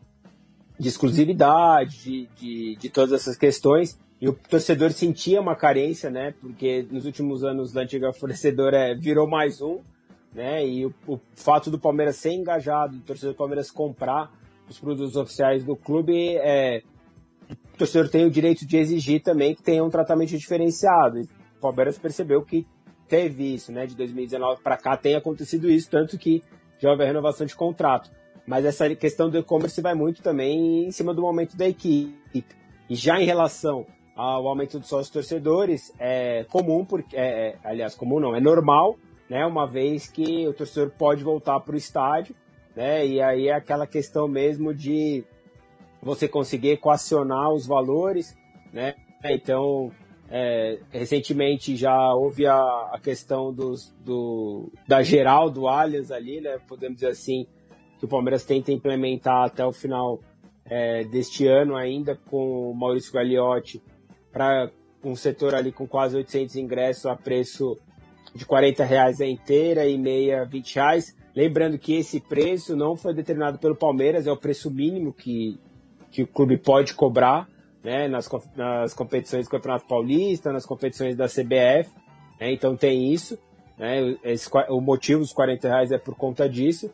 de 0.79 0.87
exclusividade, 0.87 1.97
de, 2.03 2.29
de, 2.35 2.75
de 2.75 2.89
todas 2.89 3.13
essas 3.13 3.37
questões. 3.37 3.99
E 4.19 4.27
o 4.27 4.33
torcedor 4.33 4.91
sentia 4.91 5.39
uma 5.39 5.55
carência, 5.55 6.09
né? 6.09 6.33
Porque 6.41 6.87
nos 6.89 7.05
últimos 7.05 7.43
anos 7.43 7.71
da 7.71 7.81
antiga 7.81 8.11
fornecedora 8.13 8.95
virou 8.97 9.27
mais 9.27 9.61
um, 9.61 9.79
né? 10.33 10.65
E 10.65 10.85
o, 10.85 10.93
o 11.07 11.19
fato 11.35 11.69
do 11.69 11.79
Palmeiras 11.79 12.15
ser 12.15 12.31
engajado, 12.31 12.97
do 12.97 13.03
torcedor 13.03 13.33
do 13.33 13.37
Palmeiras 13.37 13.69
comprar 13.69 14.31
os 14.67 14.79
produtos 14.79 15.15
oficiais 15.15 15.63
do 15.63 15.75
clube, 15.75 16.35
é, 16.37 16.81
o 17.73 17.77
torcedor 17.77 18.09
tem 18.09 18.25
o 18.25 18.31
direito 18.31 18.65
de 18.65 18.77
exigir 18.77 19.21
também 19.21 19.55
que 19.55 19.63
tenha 19.63 19.83
um 19.83 19.89
tratamento 19.89 20.35
diferenciado. 20.37 21.19
E 21.19 21.23
o 21.23 21.61
Palmeiras 21.61 21.97
percebeu 21.97 22.43
que 22.43 22.65
teve 23.07 23.55
isso, 23.55 23.71
né? 23.71 23.85
De 23.85 23.95
2019 23.95 24.61
para 24.61 24.77
cá 24.77 24.97
tem 24.97 25.15
acontecido 25.15 25.69
isso, 25.69 25.89
tanto 25.89 26.17
que 26.17 26.43
já 26.79 26.89
houve 26.89 27.03
a 27.03 27.07
renovação 27.07 27.45
de 27.45 27.55
contrato. 27.55 28.11
Mas 28.45 28.65
essa 28.65 28.93
questão 28.95 29.29
do 29.29 29.37
e-commerce 29.37 29.81
vai 29.81 29.93
muito 29.93 30.21
também 30.21 30.87
em 30.87 30.91
cima 30.91 31.13
do 31.13 31.21
momento 31.21 31.57
da 31.57 31.67
equipe. 31.67 32.55
E 32.89 32.95
já 32.95 33.19
em 33.19 33.25
relação 33.25 33.85
ao 34.15 34.47
aumento 34.47 34.79
dos 34.79 34.87
sócios 34.87 35.09
torcedores, 35.09 35.93
é 35.99 36.45
comum, 36.45 36.85
porque, 36.85 37.15
é, 37.15 37.49
é, 37.49 37.55
aliás, 37.63 37.93
comum 37.93 38.19
não, 38.19 38.35
é 38.35 38.39
normal, 38.39 38.97
né? 39.29 39.45
Uma 39.45 39.67
vez 39.67 40.07
que 40.07 40.47
o 40.47 40.53
torcedor 40.53 40.91
pode 40.97 41.23
voltar 41.23 41.59
para 41.59 41.75
o 41.75 41.77
estádio, 41.77 42.35
né? 42.75 43.05
E 43.05 43.21
aí 43.21 43.49
é 43.49 43.53
aquela 43.53 43.85
questão 43.85 44.27
mesmo 44.27 44.73
de 44.73 45.23
você 46.01 46.27
conseguir 46.27 46.69
equacionar 46.69 47.51
os 47.51 47.67
valores, 47.67 48.35
né? 48.71 48.95
Então, 49.25 49.91
é, 50.29 50.79
recentemente 50.91 51.75
já 51.75 52.13
houve 52.13 52.45
a, 52.45 52.57
a 52.91 52.99
questão 53.01 53.53
dos, 53.53 53.93
do, 54.03 54.71
da 54.87 55.01
geral 55.01 55.49
do 55.49 55.67
Allianz 55.67 56.11
ali, 56.11 56.41
né? 56.41 56.59
Podemos 56.67 56.95
dizer 56.97 57.11
assim, 57.11 57.47
que 57.97 58.05
o 58.05 58.07
Palmeiras 58.07 58.43
tenta 58.43 58.71
implementar 58.71 59.45
até 59.45 59.65
o 59.65 59.71
final 59.71 60.19
é, 60.65 61.03
deste 61.05 61.47
ano 61.47 61.75
ainda 61.75 62.15
com 62.15 62.71
o 62.71 62.75
Maurício 62.75 63.13
Gagliotti 63.13 63.81
para 64.31 64.69
um 65.03 65.15
setor 65.15 65.55
ali 65.55 65.71
com 65.71 65.87
quase 65.87 66.17
800 66.17 66.57
ingressos 66.57 67.05
a 67.05 67.15
preço 67.15 67.77
de 68.35 68.45
40 68.45 68.83
reais 68.83 69.21
a 69.21 69.25
inteira 69.25 69.87
e 69.87 69.97
meia 69.97 70.43
20 70.43 70.75
reais. 70.75 71.15
Lembrando 71.33 71.77
que 71.77 71.93
esse 71.93 72.19
preço 72.19 72.75
não 72.75 72.97
foi 72.97 73.13
determinado 73.13 73.57
pelo 73.59 73.75
Palmeiras, 73.75 74.27
é 74.27 74.31
o 74.31 74.37
preço 74.37 74.69
mínimo 74.69 75.13
que, 75.13 75.57
que 76.11 76.23
o 76.23 76.27
clube 76.27 76.57
pode 76.57 76.93
cobrar 76.93 77.47
né, 77.87 78.05
nas, 78.09 78.29
nas 78.53 78.93
competições 78.93 79.45
do 79.45 79.51
Campeonato 79.51 79.87
Paulista, 79.87 80.51
nas 80.51 80.65
competições 80.65 81.15
da 81.15 81.25
CBF. 81.25 81.89
Né, 82.37 82.51
então 82.51 82.75
tem 82.75 83.13
isso. 83.13 83.39
Né, 83.77 84.17
esse, 84.25 84.49
o 84.67 84.81
motivo 84.81 85.21
dos 85.21 85.31
40 85.31 85.69
reais 85.69 85.91
é 85.93 85.97
por 85.97 86.13
conta 86.13 86.49
disso. 86.49 86.91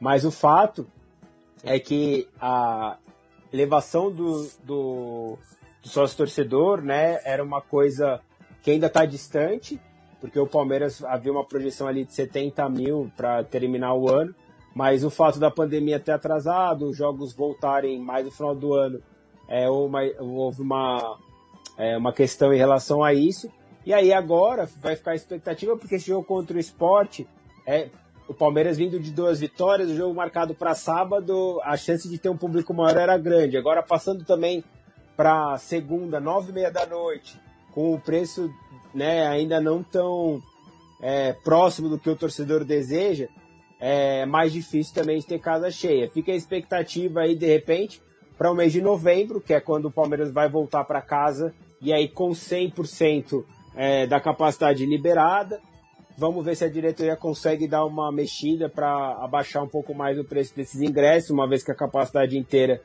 Mas 0.00 0.24
o 0.24 0.30
fato 0.30 0.86
é 1.62 1.78
que 1.78 2.26
a 2.40 2.96
elevação 3.52 4.10
do, 4.10 4.48
do, 4.64 5.38
do 5.82 5.88
sócio 5.88 6.16
torcedor 6.16 6.80
né, 6.80 7.20
era 7.22 7.44
uma 7.44 7.60
coisa 7.60 8.18
que 8.62 8.70
ainda 8.70 8.86
está 8.86 9.04
distante, 9.04 9.78
porque 10.22 10.38
o 10.38 10.46
Palmeiras 10.46 11.04
havia 11.04 11.32
uma 11.32 11.44
projeção 11.44 11.86
ali 11.86 12.06
de 12.06 12.14
70 12.14 12.66
mil 12.70 13.12
para 13.14 13.44
terminar 13.44 13.92
o 13.92 14.08
ano, 14.08 14.34
mas 14.74 15.04
o 15.04 15.10
fato 15.10 15.38
da 15.38 15.50
pandemia 15.50 16.00
ter 16.00 16.12
atrasado, 16.12 16.86
os 16.86 16.96
jogos 16.96 17.34
voltarem 17.34 18.00
mais 18.00 18.24
no 18.24 18.30
final 18.30 18.54
do 18.54 18.72
ano, 18.72 19.02
é, 19.50 19.68
uma, 19.68 20.00
houve 20.20 20.62
uma, 20.62 21.18
é, 21.76 21.96
uma 21.96 22.12
questão 22.12 22.52
em 22.54 22.56
relação 22.56 23.02
a 23.02 23.12
isso. 23.12 23.50
E 23.84 23.92
aí 23.92 24.12
agora 24.12 24.68
vai 24.80 24.94
ficar 24.94 25.10
a 25.10 25.16
expectativa, 25.16 25.76
porque 25.76 25.96
esse 25.96 26.06
jogo 26.06 26.24
contra 26.24 26.56
o 26.56 26.60
esporte, 26.60 27.26
é, 27.66 27.88
o 28.28 28.32
Palmeiras 28.32 28.76
vindo 28.78 29.00
de 29.00 29.10
duas 29.10 29.40
vitórias, 29.40 29.90
o 29.90 29.96
jogo 29.96 30.14
marcado 30.14 30.54
para 30.54 30.74
sábado, 30.74 31.60
a 31.64 31.76
chance 31.76 32.08
de 32.08 32.16
ter 32.16 32.28
um 32.28 32.36
público 32.36 32.72
maior 32.72 32.96
era 32.96 33.18
grande. 33.18 33.56
Agora 33.56 33.82
passando 33.82 34.24
também 34.24 34.62
para 35.16 35.58
segunda, 35.58 36.20
nove 36.20 36.50
e 36.50 36.54
meia 36.54 36.70
da 36.70 36.86
noite, 36.86 37.38
com 37.74 37.92
o 37.92 38.00
preço 38.00 38.48
né, 38.94 39.26
ainda 39.26 39.60
não 39.60 39.82
tão 39.82 40.40
é, 41.02 41.32
próximo 41.32 41.88
do 41.88 41.98
que 41.98 42.08
o 42.08 42.16
torcedor 42.16 42.64
deseja, 42.64 43.26
é 43.80 44.26
mais 44.26 44.52
difícil 44.52 44.94
também 44.94 45.18
de 45.18 45.26
ter 45.26 45.40
casa 45.40 45.70
cheia. 45.70 46.10
Fica 46.10 46.30
a 46.30 46.36
expectativa 46.36 47.20
aí, 47.20 47.34
de 47.34 47.46
repente, 47.46 48.00
para 48.40 48.50
o 48.50 48.54
mês 48.54 48.72
de 48.72 48.80
novembro, 48.80 49.38
que 49.38 49.52
é 49.52 49.60
quando 49.60 49.84
o 49.84 49.90
Palmeiras 49.90 50.32
vai 50.32 50.48
voltar 50.48 50.82
para 50.84 51.02
casa, 51.02 51.52
e 51.78 51.92
aí 51.92 52.08
com 52.08 52.30
100% 52.30 53.44
é, 53.76 54.06
da 54.06 54.18
capacidade 54.18 54.86
liberada. 54.86 55.60
Vamos 56.16 56.42
ver 56.42 56.56
se 56.56 56.64
a 56.64 56.68
diretoria 56.70 57.14
consegue 57.16 57.68
dar 57.68 57.84
uma 57.84 58.10
mexida 58.10 58.66
para 58.66 59.12
abaixar 59.22 59.62
um 59.62 59.68
pouco 59.68 59.94
mais 59.94 60.18
o 60.18 60.24
preço 60.24 60.56
desses 60.56 60.80
ingressos, 60.80 61.28
uma 61.28 61.46
vez 61.46 61.62
que 61.62 61.70
a 61.70 61.74
capacidade 61.74 62.38
inteira 62.38 62.80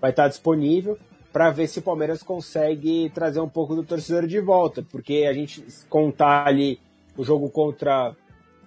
vai 0.00 0.10
estar 0.10 0.26
disponível, 0.26 0.98
para 1.32 1.50
ver 1.50 1.68
se 1.68 1.78
o 1.78 1.82
Palmeiras 1.82 2.20
consegue 2.20 3.08
trazer 3.10 3.38
um 3.38 3.48
pouco 3.48 3.76
do 3.76 3.84
torcedor 3.84 4.26
de 4.26 4.40
volta, 4.40 4.84
porque 4.90 5.24
a 5.30 5.32
gente 5.32 5.64
contar 5.88 6.48
ali 6.48 6.80
o 7.16 7.22
jogo 7.22 7.48
contra 7.48 8.12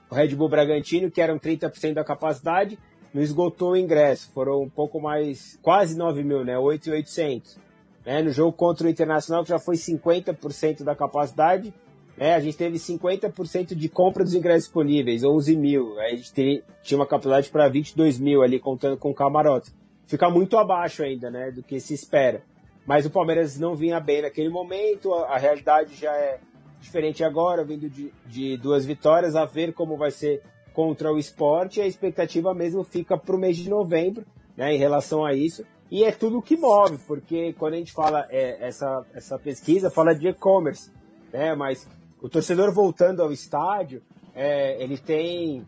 o 0.10 0.16
Red 0.16 0.30
Bull 0.38 0.48
Bragantino, 0.48 1.12
que 1.12 1.20
eram 1.20 1.38
30% 1.38 1.96
da 1.96 2.04
capacidade, 2.06 2.80
não 3.14 3.22
esgotou 3.22 3.72
o 3.72 3.78
ingresso, 3.78 4.30
foram 4.32 4.62
um 4.62 4.70
pouco 4.70 5.00
mais, 5.00 5.58
quase 5.62 5.98
9 5.98 6.24
mil, 6.24 6.44
né? 6.44 6.58
8,800. 6.58 7.58
Né? 8.06 8.22
No 8.22 8.32
jogo 8.32 8.54
contra 8.54 8.88
o 8.88 8.90
Internacional, 8.90 9.44
que 9.44 9.50
já 9.50 9.60
foi 9.60 9.76
50% 9.76 10.84
da 10.84 10.96
capacidade, 10.96 11.74
né? 12.16 12.36
a 12.36 12.40
gente 12.40 12.58
teve 12.58 12.78
50% 12.78 13.76
de 13.76 13.90
compra 13.90 14.24
dos 14.24 14.36
ingressos 14.36 14.66
disponíveis, 14.66 15.24
11 15.24 15.56
mil. 15.56 16.00
a 16.00 16.10
gente 16.10 16.64
tinha 16.84 17.00
uma 17.00 17.08
capacidade 17.08 17.50
para 17.50 17.68
22 17.68 18.20
mil 18.20 18.42
ali, 18.42 18.60
contando 18.60 18.98
com 18.98 19.14
camarotes. 19.14 19.74
Fica 20.06 20.30
muito 20.30 20.58
abaixo 20.58 21.04
ainda, 21.04 21.30
né? 21.30 21.52
Do 21.52 21.62
que 21.62 21.80
se 21.80 21.94
espera. 21.94 22.42
Mas 22.86 23.06
o 23.06 23.12
Palmeiras 23.12 23.60
não 23.60 23.76
vinha 23.76 24.00
bem 24.00 24.24
naquele 24.24 24.50
momento, 24.50 25.14
a, 25.14 25.36
a 25.36 25.38
realidade 25.38 25.96
já 25.96 26.12
é 26.12 26.40
diferente 26.80 27.24
agora, 27.24 27.64
vindo 27.64 27.90
de, 27.90 28.12
de 28.26 28.58
duas 28.58 28.86
vitórias, 28.86 29.36
a 29.36 29.46
ver 29.46 29.74
como 29.74 29.98
vai 29.98 30.12
ser 30.12 30.42
contra 30.74 31.12
o 31.12 31.18
esporte, 31.18 31.82
a 31.82 31.88
expectativa 31.88 32.54
mesmo 32.54 32.84
fica 32.84 33.18
para 33.18 33.36
o 33.36 33.40
mês 33.40 33.58
de 33.58 33.70
novembro, 33.70 34.26
né, 34.56 34.74
em 34.74 34.78
relação 34.78 35.26
a 35.26 35.34
isso. 35.34 35.66
E 35.92 36.04
é 36.04 36.12
tudo 36.12 36.42
que 36.42 36.56
move, 36.56 37.00
porque 37.08 37.54
quando 37.54 37.74
a 37.74 37.78
gente 37.78 37.92
fala 37.92 38.26
é, 38.30 38.68
essa, 38.68 39.06
essa 39.14 39.40
pesquisa, 39.40 39.90
fala 39.90 40.14
de 40.14 40.28
e-commerce, 40.28 40.92
né, 41.34 41.56
mas 41.56 41.88
o 42.22 42.30
torcedor 42.30 42.72
voltando 42.72 43.24
ao 43.24 43.32
estádio, 43.32 44.02
é, 44.36 44.82
ele 44.82 44.98
tem 44.98 45.66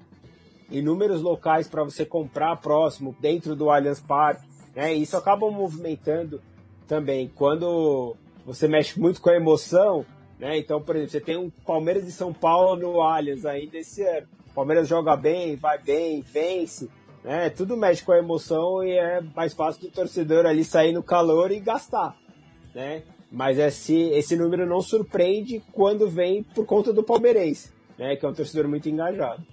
inúmeros 0.70 1.22
locais 1.22 1.68
para 1.68 1.84
você 1.84 2.06
comprar 2.06 2.56
próximo, 2.58 3.16
dentro 3.20 3.56
do 3.56 3.70
Allianz 3.70 4.00
Parque, 4.00 4.48
né, 4.76 4.96
e 4.96 5.02
isso 5.02 5.18
acaba 5.18 5.50
movimentando 5.50 6.42
também. 6.88 7.32
Quando 7.34 8.16
você 8.46 8.68
mexe 8.68 9.00
muito 9.00 9.22
com 9.22 9.30
a 9.30 9.36
emoção, 9.36 10.06
né, 10.40 10.58
então, 10.58 10.82
por 10.82 10.96
exemplo, 10.96 11.12
você 11.12 11.22
tem 11.22 11.38
um 11.38 11.50
Palmeiras 11.50 12.06
de 12.06 12.12
São 12.12 12.34
Paulo 12.34 12.76
no 12.76 13.02
Allianz 13.02 13.46
ainda 13.46 13.78
esse 13.78 14.04
ano. 14.04 14.28
Palmeiras 14.54 14.88
joga 14.88 15.16
bem, 15.16 15.56
vai 15.56 15.82
bem, 15.82 16.22
vence, 16.22 16.90
né? 17.24 17.50
Tudo 17.50 17.78
mexe 17.78 18.04
com 18.04 18.12
a 18.12 18.18
emoção 18.18 18.84
e 18.84 18.92
é 18.92 19.22
mais 19.36 19.54
fácil 19.54 19.82
do 19.82 19.92
torcedor 19.92 20.46
ali 20.46 20.64
sair 20.64 20.92
no 20.92 21.04
calor 21.04 21.52
e 21.52 21.60
gastar, 21.60 22.16
né? 22.74 23.04
Mas 23.32 23.58
esse, 23.58 23.96
esse 24.10 24.36
número 24.36 24.66
não 24.66 24.82
surpreende 24.82 25.64
quando 25.72 26.10
vem 26.10 26.44
por 26.44 26.66
conta 26.66 26.92
do 26.92 27.04
palmeirense, 27.04 27.72
né? 27.98 28.16
Que 28.16 28.26
é 28.26 28.30
um 28.30 28.34
torcedor 28.34 28.68
muito 28.68 28.90
engajado. 28.90 29.46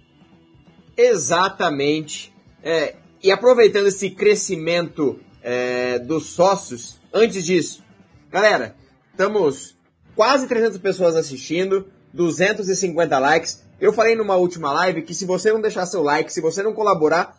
Exatamente. 0.96 2.34
É, 2.62 2.96
e 3.22 3.30
aproveitando 3.30 3.86
esse 3.86 4.10
crescimento 4.10 5.20
é, 5.42 5.98
dos 6.00 6.26
sócios, 6.26 7.00
antes 7.12 7.44
disso, 7.44 7.84
galera, 8.30 8.74
estamos 9.12 9.76
quase 10.16 10.48
300 10.48 10.78
pessoas 10.78 11.14
assistindo, 11.14 11.86
250 12.12 13.18
likes. 13.18 13.67
Eu 13.80 13.92
falei 13.92 14.16
numa 14.16 14.36
última 14.36 14.72
live 14.72 15.02
que 15.02 15.14
se 15.14 15.24
você 15.24 15.52
não 15.52 15.60
deixar 15.60 15.86
seu 15.86 16.02
like, 16.02 16.32
se 16.32 16.40
você 16.40 16.62
não 16.62 16.72
colaborar, 16.72 17.36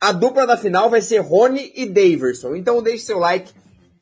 a 0.00 0.12
dupla 0.12 0.46
da 0.46 0.56
final 0.56 0.88
vai 0.88 1.00
ser 1.00 1.18
Rony 1.18 1.72
e 1.74 1.86
Daverson. 1.86 2.54
Então 2.54 2.82
deixe 2.82 3.04
seu 3.04 3.18
like, 3.18 3.52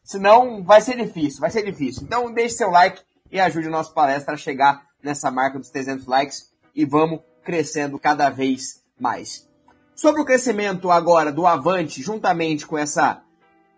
senão 0.02 0.62
vai 0.62 0.80
ser 0.80 0.96
difícil, 0.96 1.40
vai 1.40 1.50
ser 1.50 1.62
difícil. 1.62 2.02
Então 2.02 2.32
deixe 2.32 2.56
seu 2.56 2.70
like 2.70 3.00
e 3.30 3.40
ajude 3.40 3.68
o 3.68 3.70
nosso 3.70 3.94
palestra 3.94 4.34
a 4.34 4.36
chegar 4.36 4.82
nessa 5.02 5.30
marca 5.30 5.58
dos 5.58 5.70
300 5.70 6.06
likes 6.06 6.50
e 6.74 6.84
vamos 6.84 7.20
crescendo 7.42 7.98
cada 7.98 8.28
vez 8.28 8.82
mais. 8.98 9.48
Sobre 9.94 10.20
o 10.20 10.24
crescimento 10.24 10.90
agora 10.90 11.32
do 11.32 11.46
Avante, 11.46 12.02
juntamente 12.02 12.66
com 12.66 12.76
essa 12.76 13.22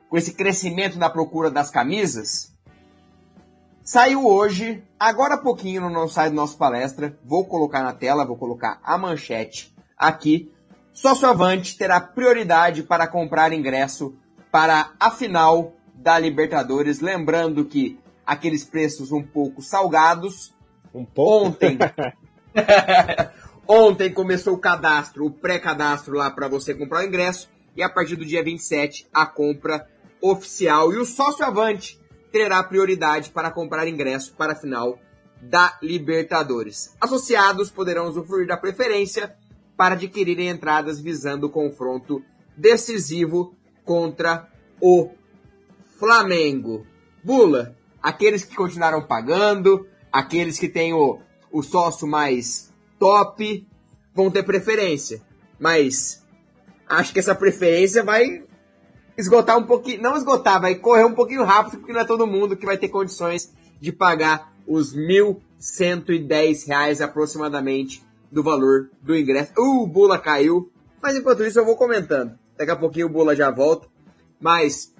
com 0.08 0.16
esse 0.16 0.34
crescimento 0.34 0.98
na 0.98 1.10
procura 1.10 1.50
das 1.50 1.68
camisas, 1.68 2.52
Saiu 3.86 4.26
hoje, 4.26 4.82
agora 4.98 5.34
há 5.34 5.38
pouquinho 5.38 5.80
no 5.80 5.88
nosso 5.88 6.14
site 6.14 6.30
do 6.30 6.34
nosso 6.34 6.58
palestra, 6.58 7.16
vou 7.24 7.44
colocar 7.44 7.84
na 7.84 7.92
tela, 7.92 8.26
vou 8.26 8.36
colocar 8.36 8.80
a 8.82 8.98
manchete 8.98 9.72
aqui. 9.96 10.52
Sócio 10.92 11.28
Avante 11.28 11.78
terá 11.78 12.00
prioridade 12.00 12.82
para 12.82 13.06
comprar 13.06 13.52
ingresso 13.52 14.12
para 14.50 14.90
a 14.98 15.08
final 15.08 15.72
da 15.94 16.18
Libertadores. 16.18 16.98
Lembrando 16.98 17.64
que 17.64 17.96
aqueles 18.26 18.64
preços 18.64 19.12
um 19.12 19.22
pouco 19.22 19.62
salgados. 19.62 20.52
Um 20.92 21.04
pouco? 21.04 21.46
Ontem. 21.46 21.78
ontem 23.68 24.12
começou 24.12 24.54
o 24.54 24.58
cadastro, 24.58 25.26
o 25.26 25.30
pré-cadastro 25.30 26.16
lá 26.16 26.28
para 26.28 26.48
você 26.48 26.74
comprar 26.74 27.04
o 27.04 27.06
ingresso. 27.06 27.48
E 27.76 27.84
a 27.84 27.88
partir 27.88 28.16
do 28.16 28.24
dia 28.24 28.42
27, 28.42 29.06
a 29.14 29.24
compra 29.24 29.86
oficial. 30.20 30.92
E 30.92 30.96
o 30.96 31.04
Sócio 31.04 31.44
Avante 31.44 32.04
terá 32.30 32.62
prioridade 32.62 33.30
para 33.30 33.50
comprar 33.50 33.88
ingresso 33.88 34.34
para 34.34 34.52
a 34.52 34.56
final 34.56 34.98
da 35.40 35.78
Libertadores. 35.82 36.94
Associados 37.00 37.70
poderão 37.70 38.08
usufruir 38.08 38.46
da 38.46 38.56
preferência 38.56 39.34
para 39.76 39.94
adquirirem 39.94 40.48
entradas 40.48 41.00
visando 41.00 41.46
o 41.46 41.50
confronto 41.50 42.22
decisivo 42.56 43.54
contra 43.84 44.48
o 44.80 45.10
Flamengo. 45.98 46.86
Bula, 47.22 47.76
aqueles 48.02 48.44
que 48.44 48.56
continuaram 48.56 49.06
pagando, 49.06 49.86
aqueles 50.12 50.58
que 50.58 50.68
têm 50.68 50.94
o, 50.94 51.20
o 51.52 51.62
sócio 51.62 52.06
mais 52.06 52.72
top, 52.98 53.66
vão 54.14 54.30
ter 54.30 54.42
preferência. 54.42 55.20
Mas 55.58 56.24
acho 56.88 57.12
que 57.12 57.18
essa 57.18 57.34
preferência 57.34 58.02
vai 58.02 58.44
esgotar 59.16 59.56
um 59.58 59.64
pouquinho, 59.64 60.02
não 60.02 60.16
esgotar, 60.16 60.60
vai 60.60 60.74
correr 60.74 61.04
um 61.04 61.14
pouquinho 61.14 61.44
rápido, 61.44 61.78
porque 61.78 61.92
não 61.92 62.00
é 62.00 62.04
todo 62.04 62.26
mundo 62.26 62.56
que 62.56 62.66
vai 62.66 62.76
ter 62.76 62.88
condições 62.88 63.52
de 63.80 63.92
pagar 63.92 64.52
os 64.66 64.92
R$ 64.92 65.36
1.110 65.60 67.00
aproximadamente 67.00 68.04
do 68.30 68.42
valor 68.42 68.90
do 69.00 69.16
ingresso. 69.16 69.52
Uh, 69.56 69.82
o 69.82 69.86
Bula 69.86 70.18
caiu, 70.18 70.70
mas 71.00 71.16
enquanto 71.16 71.44
isso 71.44 71.58
eu 71.58 71.64
vou 71.64 71.76
comentando. 71.76 72.38
Daqui 72.56 72.70
a 72.70 72.76
pouquinho 72.76 73.06
o 73.06 73.10
Bula 73.10 73.34
já 73.36 73.50
volta, 73.50 73.88
mas 74.40 74.92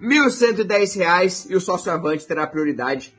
R$ 0.00 0.08
1.110 0.08 1.50
e 1.50 1.56
o 1.56 1.60
sócio 1.60 1.90
avante 1.90 2.26
terá 2.26 2.46
prioridade. 2.46 3.16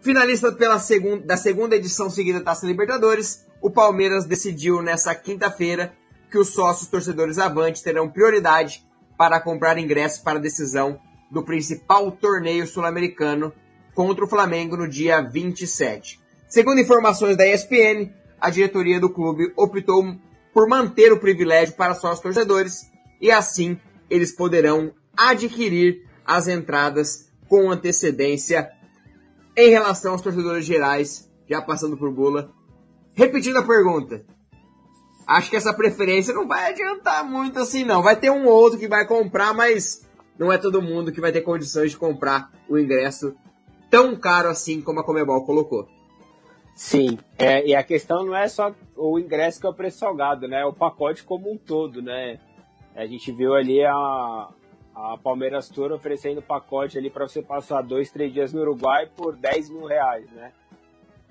Finalista 0.00 0.52
pela 0.52 0.78
segunda, 0.78 1.26
da 1.26 1.36
segunda 1.36 1.76
edição 1.76 2.08
seguida 2.08 2.38
da 2.38 2.46
Taça 2.46 2.66
Libertadores, 2.66 3.46
o 3.60 3.70
Palmeiras 3.70 4.24
decidiu 4.24 4.80
nessa 4.80 5.14
quinta-feira 5.14 5.92
que 6.30 6.38
os 6.38 6.54
sócios 6.54 6.88
torcedores 6.88 7.38
avante 7.38 7.82
terão 7.82 8.08
prioridade 8.08 8.84
para 9.20 9.38
comprar 9.38 9.76
ingressos 9.76 10.18
para 10.18 10.38
a 10.38 10.40
decisão 10.40 10.98
do 11.30 11.42
principal 11.42 12.10
torneio 12.10 12.66
sul-americano 12.66 13.52
contra 13.94 14.24
o 14.24 14.26
Flamengo 14.26 14.78
no 14.78 14.88
dia 14.88 15.20
27. 15.20 16.18
Segundo 16.48 16.80
informações 16.80 17.36
da 17.36 17.46
ESPN, 17.46 18.10
a 18.40 18.48
diretoria 18.48 18.98
do 18.98 19.10
clube 19.10 19.52
optou 19.58 20.16
por 20.54 20.66
manter 20.66 21.12
o 21.12 21.20
privilégio 21.20 21.74
para 21.74 21.94
sócios 21.94 22.20
torcedores 22.20 22.90
e 23.20 23.30
assim 23.30 23.78
eles 24.08 24.32
poderão 24.32 24.90
adquirir 25.14 26.02
as 26.24 26.48
entradas 26.48 27.30
com 27.46 27.70
antecedência 27.70 28.70
em 29.54 29.68
relação 29.68 30.12
aos 30.12 30.22
torcedores 30.22 30.64
gerais, 30.64 31.30
já 31.46 31.60
passando 31.60 31.94
por 31.94 32.10
bula. 32.10 32.50
Repetindo 33.12 33.58
a 33.58 33.66
pergunta, 33.66 34.24
acho 35.30 35.48
que 35.48 35.56
essa 35.56 35.72
preferência 35.72 36.34
não 36.34 36.46
vai 36.46 36.70
adiantar 36.70 37.24
muito 37.24 37.60
assim, 37.60 37.84
não. 37.84 38.02
Vai 38.02 38.16
ter 38.16 38.30
um 38.30 38.46
outro 38.46 38.78
que 38.78 38.88
vai 38.88 39.06
comprar, 39.06 39.54
mas 39.54 40.06
não 40.36 40.52
é 40.52 40.58
todo 40.58 40.82
mundo 40.82 41.12
que 41.12 41.20
vai 41.20 41.30
ter 41.30 41.42
condições 41.42 41.92
de 41.92 41.96
comprar 41.96 42.50
o 42.68 42.76
ingresso 42.76 43.34
tão 43.88 44.16
caro 44.16 44.48
assim 44.48 44.82
como 44.82 45.00
a 45.00 45.04
Comebol 45.04 45.44
colocou. 45.44 45.88
Sim, 46.74 47.18
é, 47.38 47.66
e 47.66 47.74
a 47.74 47.82
questão 47.82 48.24
não 48.24 48.34
é 48.34 48.48
só 48.48 48.74
o 48.96 49.18
ingresso 49.18 49.60
que 49.60 49.66
é 49.66 49.70
o 49.70 49.74
preço 49.74 49.98
salgado, 49.98 50.48
né? 50.48 50.62
É 50.62 50.64
o 50.64 50.72
pacote 50.72 51.22
como 51.22 51.52
um 51.52 51.56
todo, 51.56 52.02
né? 52.02 52.40
A 52.96 53.06
gente 53.06 53.30
viu 53.30 53.54
ali 53.54 53.84
a, 53.84 54.48
a 54.94 55.18
Palmeiras 55.22 55.68
Tour 55.68 55.92
oferecendo 55.92 56.42
pacote 56.42 56.98
ali 56.98 57.10
para 57.10 57.28
você 57.28 57.42
passar 57.42 57.82
dois, 57.82 58.10
três 58.10 58.32
dias 58.32 58.52
no 58.52 58.62
Uruguai 58.62 59.08
por 59.14 59.36
10 59.36 59.68
mil 59.70 59.84
reais, 59.84 60.28
né? 60.32 60.52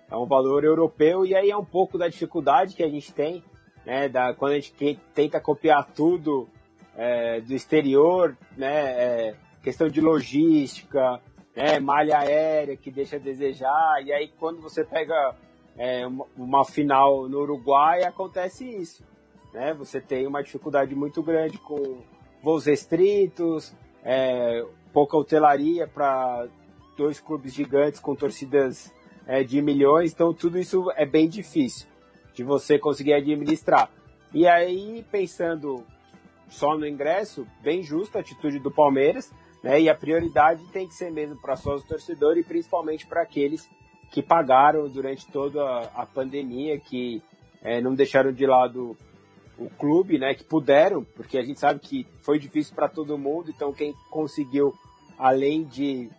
É 0.09 0.15
um 0.15 0.25
valor 0.25 0.63
europeu 0.63 1.25
e 1.25 1.35
aí 1.35 1.49
é 1.49 1.57
um 1.57 1.65
pouco 1.65 1.97
da 1.97 2.07
dificuldade 2.07 2.75
que 2.75 2.83
a 2.83 2.89
gente 2.89 3.13
tem 3.13 3.43
né, 3.85 4.09
da, 4.09 4.33
quando 4.33 4.53
a 4.53 4.59
gente 4.59 4.99
tenta 5.13 5.39
copiar 5.39 5.85
tudo 5.93 6.47
é, 6.95 7.41
do 7.41 7.53
exterior, 7.53 8.37
né, 8.57 8.91
é, 8.91 9.35
questão 9.63 9.87
de 9.87 10.01
logística, 10.01 11.21
né, 11.55 11.79
malha 11.79 12.19
aérea 12.19 12.75
que 12.75 12.91
deixa 12.91 13.15
a 13.15 13.19
desejar, 13.19 14.03
e 14.03 14.11
aí 14.11 14.31
quando 14.39 14.61
você 14.61 14.83
pega 14.83 15.35
é, 15.77 16.05
uma, 16.05 16.25
uma, 16.37 16.65
final 16.65 17.27
no 17.27 17.39
Uruguai, 17.39 18.03
acontece 18.03 18.65
isso. 18.65 19.03
Né, 19.53 19.73
você 19.73 19.99
tem 19.99 20.27
uma 20.27 20.43
dificuldade 20.43 20.93
muito 20.93 21.23
grande 21.23 21.57
com 21.57 22.03
voos 22.43 22.65
restritos, 22.65 23.73
é, 24.03 24.63
pouca 24.93 25.17
hotelaria 25.17 25.87
para 25.87 26.47
dois 26.95 27.19
clubes 27.19 27.53
gigantes 27.53 27.99
com 27.99 28.15
torcidas 28.15 28.93
é, 29.25 29.43
de 29.43 29.61
milhões, 29.61 30.11
então 30.11 30.33
tudo 30.33 30.59
isso 30.59 30.91
é 30.95 31.05
bem 31.05 31.27
difícil 31.27 31.88
de 32.39 32.43
você 32.45 32.79
conseguir 32.79 33.11
administrar. 33.11 33.91
E 34.33 34.47
aí, 34.47 35.05
pensando 35.11 35.83
só 36.47 36.77
no 36.77 36.87
ingresso, 36.87 37.45
bem 37.61 37.83
justa 37.83 38.17
a 38.17 38.21
atitude 38.21 38.59
do 38.59 38.71
Palmeiras, 38.71 39.29
né? 39.61 39.81
E 39.81 39.89
a 39.89 39.93
prioridade 39.93 40.63
tem 40.71 40.87
que 40.87 40.93
ser 40.93 41.11
mesmo 41.11 41.35
para 41.41 41.57
sócio 41.57 41.85
torcedor 41.85 42.37
e 42.37 42.43
principalmente 42.43 43.05
para 43.05 43.23
aqueles 43.23 43.69
que 44.09 44.23
pagaram 44.23 44.87
durante 44.87 45.27
toda 45.27 45.61
a, 45.93 46.05
pandemia, 46.05 46.79
que 46.79 47.21
é, 47.61 47.81
não 47.81 47.93
deixaram 47.93 48.31
de 48.31 48.45
lado 48.45 48.95
o 49.57 49.69
clube, 49.71 50.17
né? 50.17 50.33
Que 50.33 50.45
puderam, 50.45 51.03
porque 51.03 51.37
a 51.37 51.43
gente 51.43 51.59
sabe 51.59 51.81
que 51.81 52.07
foi 52.21 52.39
difícil 52.39 52.73
para 52.73 52.87
todo 52.87 53.17
mundo, 53.17 53.51
então 53.53 53.73
quem 53.73 53.93
conseguiu, 54.09 54.73
além 55.17 55.65
de 55.65 56.09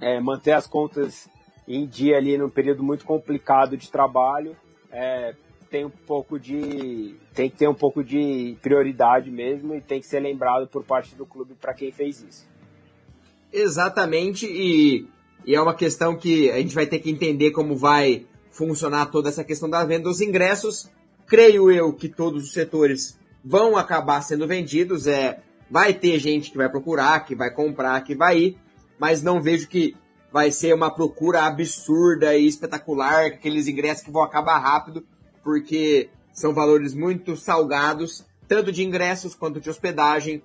é, 0.00 0.18
manter 0.18 0.54
as 0.54 0.66
contas 0.66 1.28
em 1.68 1.86
dia 1.86 2.16
ali 2.16 2.36
num 2.36 2.50
período 2.50 2.82
muito 2.82 3.04
complicado 3.04 3.76
de 3.76 3.88
trabalho, 3.92 4.56
é, 4.96 5.34
tem 5.70 5.84
um 5.84 5.90
pouco 5.90 6.40
de 6.40 7.16
tem 7.34 7.50
que 7.50 7.56
ter 7.56 7.68
um 7.68 7.74
pouco 7.74 8.02
de 8.02 8.56
prioridade 8.62 9.30
mesmo 9.30 9.74
e 9.74 9.80
tem 9.80 10.00
que 10.00 10.06
ser 10.06 10.20
lembrado 10.20 10.66
por 10.66 10.82
parte 10.82 11.14
do 11.14 11.26
clube 11.26 11.54
para 11.60 11.74
quem 11.74 11.92
fez 11.92 12.22
isso. 12.22 12.48
Exatamente 13.52 14.46
e, 14.46 15.06
e 15.44 15.54
é 15.54 15.60
uma 15.60 15.74
questão 15.74 16.16
que 16.16 16.50
a 16.50 16.56
gente 16.56 16.74
vai 16.74 16.86
ter 16.86 16.98
que 16.98 17.10
entender 17.10 17.50
como 17.50 17.76
vai 17.76 18.24
funcionar 18.50 19.06
toda 19.06 19.28
essa 19.28 19.44
questão 19.44 19.68
da 19.68 19.84
venda 19.84 20.04
dos 20.04 20.22
ingressos. 20.22 20.90
Creio 21.26 21.70
eu 21.70 21.92
que 21.92 22.08
todos 22.08 22.44
os 22.44 22.52
setores 22.54 23.18
vão 23.44 23.76
acabar 23.76 24.22
sendo 24.22 24.46
vendidos. 24.46 25.06
É, 25.06 25.40
vai 25.70 25.92
ter 25.92 26.18
gente 26.18 26.50
que 26.50 26.56
vai 26.56 26.70
procurar, 26.70 27.20
que 27.26 27.34
vai 27.34 27.52
comprar, 27.52 28.02
que 28.02 28.14
vai 28.14 28.38
ir, 28.38 28.58
mas 28.98 29.22
não 29.22 29.42
vejo 29.42 29.68
que 29.68 29.94
vai 30.36 30.50
ser 30.50 30.74
uma 30.74 30.90
procura 30.90 31.44
absurda 31.44 32.36
e 32.36 32.46
espetacular, 32.46 33.24
aqueles 33.24 33.68
ingressos 33.68 34.04
que 34.04 34.10
vão 34.10 34.22
acabar 34.22 34.58
rápido, 34.58 35.02
porque 35.42 36.10
são 36.30 36.52
valores 36.52 36.92
muito 36.92 37.38
salgados, 37.38 38.22
tanto 38.46 38.70
de 38.70 38.84
ingressos 38.84 39.34
quanto 39.34 39.62
de 39.62 39.70
hospedagem, 39.70 40.42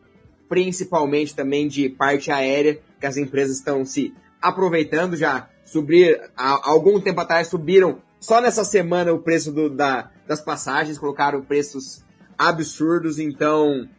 principalmente 0.47 1.35
também 1.35 1.67
de 1.67 1.89
parte 1.89 2.31
aérea, 2.31 2.79
que 3.01 3.05
as 3.05 3.17
empresas 3.17 3.57
estão 3.57 3.83
se 3.83 4.13
aproveitando 4.41 5.17
já 5.17 5.49
subir 5.65 6.21
há 6.37 6.69
algum 6.69 6.97
tempo 7.01 7.19
atrás 7.19 7.49
subiram 7.49 8.01
só 8.17 8.39
nessa 8.39 8.63
semana 8.63 9.11
o 9.11 9.19
preço 9.19 9.51
do, 9.51 9.69
da, 9.69 10.09
das 10.25 10.39
passagens, 10.39 10.97
colocaram 10.97 11.41
preços 11.41 12.01
absurdos, 12.37 13.19
então 13.19 13.89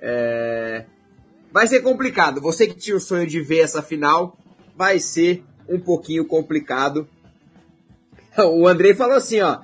é, 0.00 0.84
vai 1.52 1.66
ser 1.66 1.80
complicado. 1.80 2.40
Você 2.40 2.68
que 2.68 2.74
tinha 2.74 2.96
o 2.96 3.00
sonho 3.00 3.26
de 3.26 3.40
ver 3.40 3.62
essa 3.62 3.82
final, 3.82 4.38
vai 4.80 4.98
ser 4.98 5.44
um 5.68 5.78
pouquinho 5.78 6.24
complicado. 6.24 7.06
O 8.38 8.66
Andrei 8.66 8.94
falou 8.94 9.16
assim, 9.16 9.40
ó. 9.40 9.58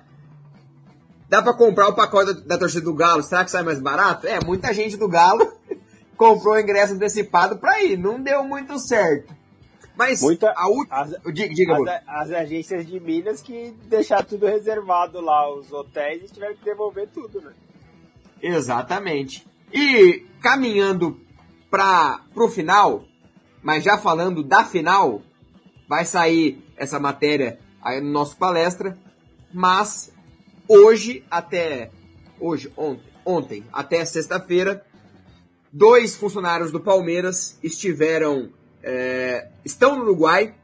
Dá 1.31 1.41
para 1.41 1.55
comprar 1.55 1.89
o 1.89 1.95
pacote 1.95 2.35
da, 2.35 2.41
da, 2.41 2.59
torcida 2.59 2.85
do 2.85 2.93
Galo, 2.93 3.23
será 3.23 3.45
que 3.45 3.51
sai 3.51 3.63
mais 3.63 3.81
barato? 3.81 4.27
É, 4.27 4.45
muita 4.45 4.75
gente 4.75 4.97
do 4.97 5.09
Galo 5.09 5.51
comprou 6.19 6.55
o 6.55 6.61
ingresso 6.61 6.93
antecipado 6.93 7.57
para 7.57 7.83
ir, 7.83 7.97
não 7.97 8.21
deu 8.21 8.45
muito 8.45 8.79
certo. 8.79 9.35
Mas 9.97 10.21
Muita, 10.21 10.53
a 10.55 10.69
última. 10.69 11.07
Diga, 11.33 11.55
diga 11.55 11.75
as, 11.75 12.03
as, 12.07 12.31
agências 12.33 12.87
de 12.87 13.01
Minas 13.01 13.41
que 13.41 13.73
deixaram 13.85 14.27
tudo 14.27 14.47
reservado 14.47 15.21
lá, 15.21 15.49
os 15.55 15.73
hotéis, 15.73 16.25
e 16.25 16.35
tiveram 16.35 16.57
que 16.57 16.65
devolver 16.65 17.09
tudo, 17.09 17.41
né? 17.41 17.53
Exatamente. 18.43 19.47
E 19.73 20.27
caminhando 20.43 21.19
para 21.71 22.21
o 22.35 22.49
final, 22.49 23.05
mas 23.67 23.83
já 23.83 23.99
falando 23.99 24.45
da 24.45 24.63
final, 24.65 25.23
vai 25.89 26.05
sair 26.05 26.65
essa 26.77 27.01
matéria 27.01 27.59
aí 27.83 28.01
no 28.01 28.13
nosso 28.13 28.37
palestra, 28.37 28.97
mas 29.53 30.13
hoje 30.69 31.25
até 31.29 31.91
hoje 32.39 32.73
ontem, 32.77 33.13
ontem 33.25 33.65
até 33.73 34.05
sexta-feira, 34.05 34.87
dois 35.73 36.15
funcionários 36.15 36.71
do 36.71 36.79
Palmeiras 36.79 37.59
estiveram 37.61 38.53
é, 38.85 39.49
estão 39.65 39.97
no 39.97 40.05
Uruguai 40.05 40.55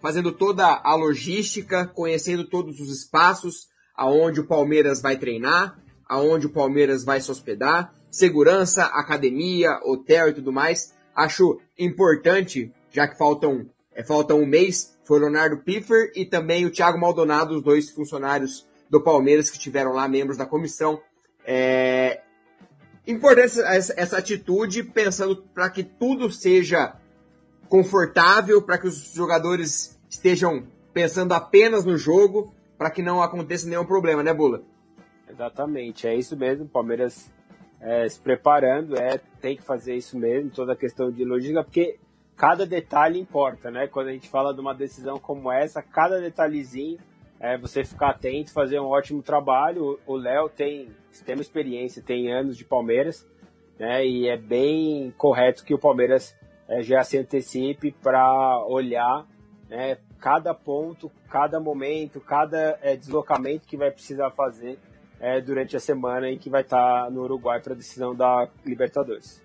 fazendo 0.00 0.30
toda 0.30 0.64
a 0.64 0.94
logística, 0.94 1.88
conhecendo 1.88 2.44
todos 2.44 2.78
os 2.78 2.88
espaços 2.88 3.66
aonde 3.96 4.38
o 4.38 4.46
Palmeiras 4.46 5.02
vai 5.02 5.16
treinar, 5.16 5.76
aonde 6.08 6.46
o 6.46 6.52
Palmeiras 6.52 7.04
vai 7.04 7.20
se 7.20 7.32
hospedar, 7.32 7.92
segurança, 8.12 8.84
academia, 8.84 9.80
hotel 9.82 10.28
e 10.28 10.34
tudo 10.34 10.52
mais. 10.52 10.93
Acho 11.14 11.60
importante, 11.78 12.72
já 12.90 13.06
que 13.06 13.16
faltam, 13.16 13.66
é, 13.94 14.02
faltam 14.02 14.40
um 14.40 14.46
mês, 14.46 14.98
foi 15.04 15.18
o 15.18 15.22
Leonardo 15.22 15.58
Piffer 15.58 16.10
e 16.14 16.24
também 16.24 16.66
o 16.66 16.70
Thiago 16.70 16.98
Maldonado, 16.98 17.54
os 17.54 17.62
dois 17.62 17.90
funcionários 17.90 18.66
do 18.90 19.00
Palmeiras 19.00 19.50
que 19.50 19.56
estiveram 19.56 19.92
lá, 19.92 20.08
membros 20.08 20.36
da 20.36 20.46
comissão. 20.46 21.00
É, 21.46 22.20
importante 23.06 23.60
essa, 23.60 23.94
essa 23.96 24.18
atitude, 24.18 24.82
pensando 24.82 25.36
para 25.54 25.68
que 25.70 25.84
tudo 25.84 26.30
seja 26.30 26.96
confortável, 27.68 28.62
para 28.62 28.78
que 28.78 28.86
os 28.86 29.12
jogadores 29.12 29.98
estejam 30.08 30.66
pensando 30.92 31.32
apenas 31.32 31.84
no 31.84 31.96
jogo, 31.96 32.54
para 32.78 32.90
que 32.90 33.02
não 33.02 33.22
aconteça 33.22 33.68
nenhum 33.68 33.84
problema, 33.84 34.22
né, 34.22 34.32
Bula? 34.32 34.62
Exatamente, 35.28 36.06
é 36.06 36.14
isso 36.14 36.36
mesmo. 36.36 36.68
Palmeiras 36.68 37.30
é, 37.84 38.08
se 38.08 38.18
preparando, 38.18 38.96
é, 38.96 39.20
tem 39.42 39.56
que 39.56 39.62
fazer 39.62 39.94
isso 39.94 40.18
mesmo, 40.18 40.50
toda 40.50 40.72
a 40.72 40.76
questão 40.76 41.12
de 41.12 41.22
logística, 41.22 41.62
porque 41.62 41.98
cada 42.34 42.64
detalhe 42.64 43.20
importa, 43.20 43.70
né? 43.70 43.86
Quando 43.86 44.08
a 44.08 44.12
gente 44.12 44.28
fala 44.28 44.54
de 44.54 44.60
uma 44.60 44.74
decisão 44.74 45.18
como 45.18 45.52
essa, 45.52 45.82
cada 45.82 46.18
detalhezinho 46.18 46.98
é 47.38 47.58
você 47.58 47.84
ficar 47.84 48.10
atento, 48.10 48.52
fazer 48.52 48.80
um 48.80 48.86
ótimo 48.86 49.22
trabalho. 49.22 50.00
O 50.06 50.16
Léo 50.16 50.48
tem 50.48 50.88
extrema 51.12 51.42
experiência, 51.42 52.02
tem 52.02 52.32
anos 52.32 52.56
de 52.56 52.64
Palmeiras, 52.64 53.28
né? 53.78 54.04
E 54.04 54.28
é 54.28 54.36
bem 54.36 55.12
correto 55.18 55.62
que 55.62 55.74
o 55.74 55.78
Palmeiras 55.78 56.34
é, 56.66 56.82
já 56.82 57.04
se 57.04 57.18
antecipe 57.18 57.92
para 57.92 58.64
olhar 58.66 59.26
né, 59.68 59.98
cada 60.18 60.54
ponto, 60.54 61.12
cada 61.28 61.60
momento, 61.60 62.18
cada 62.18 62.78
é, 62.80 62.96
deslocamento 62.96 63.68
que 63.68 63.76
vai 63.76 63.90
precisar 63.90 64.30
fazer 64.30 64.78
é, 65.20 65.40
durante 65.40 65.76
a 65.76 65.80
semana 65.80 66.28
em 66.28 66.38
que 66.38 66.50
vai 66.50 66.62
estar 66.62 67.04
tá 67.04 67.10
no 67.10 67.22
Uruguai 67.22 67.60
para 67.60 67.72
a 67.72 67.76
decisão 67.76 68.14
da 68.14 68.48
Libertadores. 68.64 69.42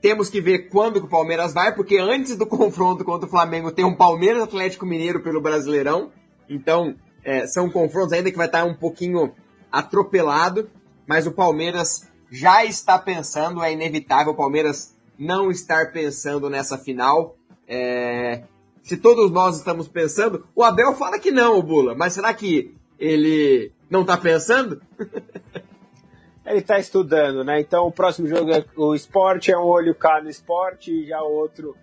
Temos 0.00 0.30
que 0.30 0.40
ver 0.40 0.68
quando 0.68 1.00
que 1.00 1.06
o 1.06 1.10
Palmeiras 1.10 1.52
vai, 1.52 1.74
porque 1.74 1.98
antes 1.98 2.36
do 2.36 2.46
confronto 2.46 3.04
contra 3.04 3.26
o 3.26 3.30
Flamengo 3.30 3.72
tem 3.72 3.84
um 3.84 3.96
Palmeiras 3.96 4.42
Atlético 4.42 4.86
Mineiro 4.86 5.20
pelo 5.20 5.40
Brasileirão. 5.40 6.12
Então, 6.48 6.94
é, 7.24 7.46
são 7.46 7.68
confrontos 7.68 8.12
ainda 8.12 8.30
que 8.30 8.36
vai 8.36 8.46
estar 8.46 8.62
tá 8.62 8.64
um 8.64 8.74
pouquinho 8.74 9.34
atropelado, 9.70 10.70
mas 11.06 11.26
o 11.26 11.32
Palmeiras 11.32 12.08
já 12.30 12.64
está 12.64 12.98
pensando, 12.98 13.62
é 13.62 13.72
inevitável 13.72 14.32
o 14.32 14.36
Palmeiras 14.36 14.96
não 15.18 15.50
estar 15.50 15.92
pensando 15.92 16.48
nessa 16.48 16.78
final. 16.78 17.36
É, 17.66 18.44
se 18.82 18.96
todos 18.96 19.30
nós 19.30 19.56
estamos 19.56 19.88
pensando, 19.88 20.46
o 20.54 20.62
Abel 20.62 20.94
fala 20.94 21.18
que 21.18 21.30
não, 21.30 21.58
o 21.58 21.62
Bula, 21.62 21.94
mas 21.94 22.14
será 22.14 22.32
que 22.32 22.74
ele 22.98 23.72
não 23.88 24.02
está 24.02 24.16
pensando? 24.16 24.80
ele 26.46 26.58
está 26.58 26.78
estudando, 26.78 27.44
né? 27.44 27.60
Então 27.60 27.86
o 27.86 27.92
próximo 27.92 28.26
jogo 28.26 28.50
é 28.52 28.64
o 28.76 28.94
esporte, 28.94 29.52
é 29.52 29.58
um 29.58 29.64
olho 29.64 29.94
cá 29.94 30.20
no 30.20 30.28
esporte 30.28 30.92
e 30.92 31.06
já 31.06 31.22
outro 31.22 31.76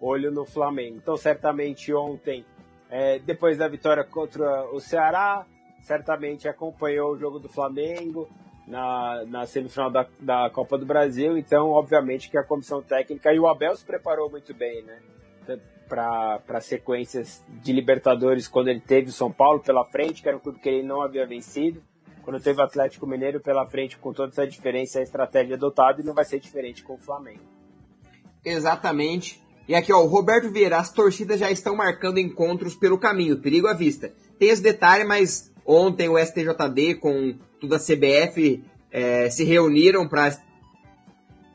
olho 0.00 0.30
no 0.30 0.44
Flamengo. 0.44 0.96
Então 0.96 1.16
certamente 1.16 1.92
ontem, 1.92 2.44
é, 2.90 3.18
depois 3.18 3.58
da 3.58 3.68
vitória 3.68 4.04
contra 4.04 4.64
o 4.72 4.80
Ceará, 4.80 5.46
certamente 5.82 6.48
acompanhou 6.48 7.12
o 7.12 7.18
jogo 7.18 7.38
do 7.38 7.48
Flamengo, 7.48 8.28
na, 8.70 9.24
na 9.26 9.46
semifinal 9.46 9.90
da, 9.90 10.06
da 10.20 10.48
Copa 10.50 10.78
do 10.78 10.86
Brasil, 10.86 11.36
então, 11.36 11.70
obviamente, 11.70 12.30
que 12.30 12.38
a 12.38 12.44
comissão 12.44 12.80
técnica 12.80 13.32
e 13.32 13.40
o 13.40 13.48
Abel 13.48 13.74
se 13.74 13.84
preparou 13.84 14.30
muito 14.30 14.54
bem, 14.54 14.82
né? 14.84 14.98
Para 15.90 16.60
sequências 16.60 17.44
de 17.48 17.72
Libertadores, 17.72 18.46
quando 18.46 18.68
ele 18.68 18.80
teve 18.80 19.10
o 19.10 19.12
São 19.12 19.30
Paulo 19.30 19.58
pela 19.58 19.84
frente, 19.84 20.22
que 20.22 20.28
era 20.28 20.36
um 20.36 20.40
clube 20.40 20.60
que 20.60 20.68
ele 20.68 20.86
não 20.86 21.02
havia 21.02 21.26
vencido, 21.26 21.82
quando 22.22 22.40
teve 22.40 22.60
o 22.60 22.64
Atlético 22.64 23.06
Mineiro 23.06 23.40
pela 23.40 23.66
frente, 23.66 23.98
com 23.98 24.12
toda 24.12 24.30
essa 24.30 24.46
diferença, 24.46 25.00
a 25.00 25.02
estratégia 25.02 25.56
adotada, 25.56 26.00
e 26.00 26.04
não 26.04 26.14
vai 26.14 26.24
ser 26.24 26.38
diferente 26.38 26.84
com 26.84 26.94
o 26.94 26.98
Flamengo. 26.98 27.42
Exatamente. 28.44 29.42
E 29.66 29.74
aqui, 29.74 29.92
ó, 29.92 30.00
o 30.02 30.06
Roberto 30.06 30.50
Vieira, 30.50 30.78
as 30.78 30.92
torcidas 30.92 31.40
já 31.40 31.50
estão 31.50 31.74
marcando 31.76 32.18
encontros 32.18 32.74
pelo 32.74 32.98
caminho, 32.98 33.40
perigo 33.40 33.66
à 33.66 33.74
vista. 33.74 34.12
Tem 34.38 34.48
esse 34.48 34.62
detalhe, 34.62 35.04
mas 35.04 35.52
ontem 35.66 36.08
o 36.08 36.18
STJD 36.18 36.96
com 37.00 37.36
toda 37.60 37.76
a 37.76 37.80
CBF 37.80 38.64
é, 38.90 39.28
se 39.28 39.44
reuniram 39.44 40.08
para 40.08 40.36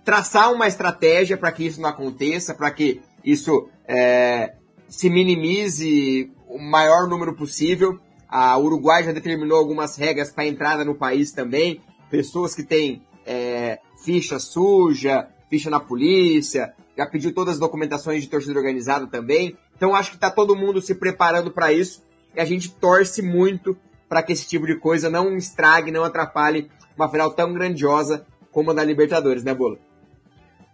traçar 0.04 0.54
uma 0.54 0.68
estratégia 0.68 1.36
para 1.36 1.52
que 1.52 1.66
isso 1.66 1.82
não 1.82 1.90
aconteça, 1.90 2.54
para 2.54 2.72
que 2.72 3.02
isso 3.26 3.68
é, 3.88 4.54
se 4.88 5.10
minimize 5.10 6.32
o 6.48 6.60
maior 6.60 7.08
número 7.08 7.34
possível. 7.34 8.00
A 8.30 8.58
Uruguai 8.58 9.04
já 9.04 9.12
determinou 9.12 9.58
algumas 9.58 9.96
regras 9.96 10.32
para 10.32 10.46
entrada 10.46 10.86
no 10.86 10.96
país 10.96 11.32
também. 11.32 11.82
Pessoas 12.10 12.54
que 12.54 12.64
têm 12.64 13.02
é, 13.26 13.80
ficha 14.04 14.40
suja, 14.40 15.28
ficha 15.50 15.70
na 15.70 15.80
polícia, 15.80 16.74
já 16.98 17.06
pediu 17.06 17.34
todas 17.34 17.56
as 17.56 17.60
documentações 17.60 18.22
de 18.24 18.30
torcida 18.30 18.58
organizada 18.58 19.08
também. 19.08 19.58
Então 19.76 19.96
acho 19.96 20.12
que 20.12 20.18
está 20.18 20.30
todo 20.30 20.56
mundo 20.56 20.82
se 20.82 20.96
preparando 20.96 21.52
para 21.52 21.74
isso 21.74 22.04
e 22.36 22.40
a 22.40 22.46
gente 22.46 22.70
torce 22.70 23.22
muito 23.22 23.78
para 24.08 24.22
que 24.22 24.34
esse 24.34 24.48
tipo 24.48 24.68
de 24.68 24.76
coisa 24.76 25.10
não 25.10 25.36
estrague, 25.36 25.92
não 25.92 26.04
atrapalhe 26.04 26.70
uma 26.96 27.10
final 27.10 27.32
tão 27.32 27.54
grandiosa 27.54 28.26
como 28.52 28.72
a 28.72 28.74
da 28.74 28.84
Libertadores, 28.84 29.44
né, 29.44 29.54
Bolo? 29.54 29.80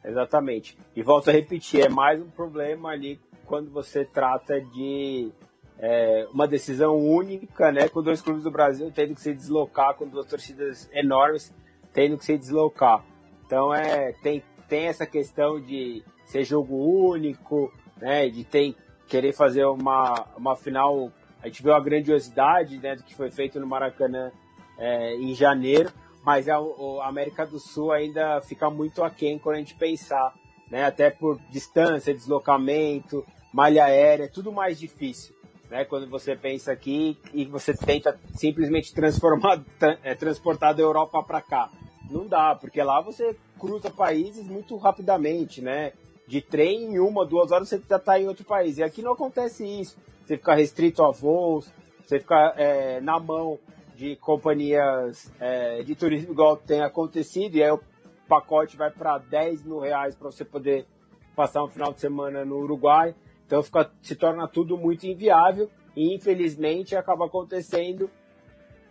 Exatamente. 0.03 0.77
E 0.95 1.01
volto 1.01 1.29
a 1.29 1.33
repetir, 1.33 1.81
é 1.81 1.89
mais 1.89 2.21
um 2.21 2.29
problema 2.29 2.89
ali 2.89 3.19
quando 3.45 3.69
você 3.69 4.03
trata 4.05 4.59
de 4.59 5.31
é, 5.77 6.27
uma 6.31 6.47
decisão 6.47 6.97
única, 6.97 7.71
né, 7.71 7.87
com 7.87 8.01
dois 8.01 8.21
clubes 8.21 8.43
do 8.43 8.51
Brasil 8.51 8.91
tendo 8.93 9.13
que 9.13 9.21
se 9.21 9.33
deslocar, 9.33 9.95
com 9.95 10.07
duas 10.07 10.25
torcidas 10.25 10.89
enormes 10.93 11.53
tendo 11.93 12.17
que 12.17 12.25
se 12.25 12.37
deslocar. 12.37 13.03
Então 13.45 13.73
é 13.73 14.13
tem 14.23 14.43
tem 14.67 14.87
essa 14.87 15.05
questão 15.05 15.59
de 15.59 16.01
ser 16.25 16.45
jogo 16.45 16.75
único, 16.75 17.71
né, 17.97 18.29
de 18.29 18.43
ter 18.45 18.75
querer 19.07 19.33
fazer 19.33 19.65
uma, 19.65 20.25
uma 20.37 20.55
final 20.55 21.11
a 21.41 21.47
gente 21.47 21.63
viu 21.63 21.73
a 21.73 21.79
grandiosidade 21.79 22.77
né, 22.77 22.95
do 22.95 23.03
que 23.03 23.15
foi 23.15 23.31
feito 23.31 23.59
no 23.59 23.65
Maracanã 23.65 24.31
é, 24.77 25.15
em 25.15 25.33
janeiro, 25.33 25.91
mas 26.23 26.47
a, 26.47 26.57
a, 26.57 27.07
América 27.07 27.45
do 27.45 27.59
Sul 27.59 27.91
ainda 27.91 28.41
fica 28.41 28.69
muito 28.69 29.03
aquém 29.03 29.39
quando 29.39 29.55
a 29.55 29.59
gente 29.59 29.75
pensar, 29.75 30.33
né, 30.69 30.85
até 30.85 31.09
por 31.09 31.39
distância, 31.49 32.13
deslocamento, 32.13 33.25
malha 33.53 33.85
aérea, 33.85 34.29
tudo 34.29 34.51
mais 34.51 34.79
difícil. 34.79 35.35
Né, 35.69 35.85
quando 35.85 36.09
você 36.09 36.35
pensa 36.35 36.71
aqui 36.71 37.17
e 37.33 37.45
você 37.45 37.73
tenta 37.73 38.19
simplesmente 38.35 38.93
transformar, 38.93 39.63
é, 40.03 40.13
transportar 40.13 40.75
da 40.75 40.81
Europa 40.81 41.23
para 41.23 41.41
cá. 41.41 41.69
Não 42.09 42.27
dá, 42.27 42.55
porque 42.55 42.83
lá 42.83 42.99
você 42.99 43.37
cruza 43.57 43.89
países 43.89 44.45
muito 44.45 44.75
rapidamente, 44.75 45.61
né? 45.61 45.93
De 46.27 46.41
trem, 46.41 46.95
em 46.95 46.99
uma, 46.99 47.25
duas 47.25 47.51
horas 47.51 47.69
você 47.69 47.81
já 47.89 47.95
está 47.95 48.19
em 48.19 48.27
outro 48.27 48.43
país. 48.43 48.77
E 48.77 48.83
aqui 48.83 49.01
não 49.01 49.13
acontece 49.13 49.65
isso 49.65 49.97
você 50.31 50.37
ficar 50.37 50.55
restrito 50.55 51.03
a 51.03 51.11
voos, 51.11 51.71
você 52.05 52.19
ficar 52.19 52.53
é, 52.57 53.01
na 53.01 53.19
mão 53.19 53.59
de 54.01 54.15
companhias 54.15 55.31
é, 55.39 55.83
de 55.83 55.93
turismo 55.93 56.31
igual 56.31 56.57
tem 56.57 56.81
acontecido, 56.81 57.55
e 57.55 57.63
aí 57.63 57.69
o 57.69 57.79
pacote 58.27 58.75
vai 58.75 58.89
para 58.89 59.19
10 59.19 59.63
mil 59.63 59.77
reais 59.77 60.15
para 60.15 60.31
você 60.31 60.43
poder 60.43 60.87
passar 61.35 61.63
um 61.63 61.67
final 61.67 61.93
de 61.93 61.99
semana 61.99 62.43
no 62.43 62.57
Uruguai. 62.57 63.13
Então 63.45 63.61
fica, 63.61 63.91
se 64.01 64.15
torna 64.15 64.47
tudo 64.47 64.75
muito 64.75 65.05
inviável 65.05 65.69
e 65.95 66.15
infelizmente 66.15 66.95
acaba 66.95 67.27
acontecendo 67.27 68.09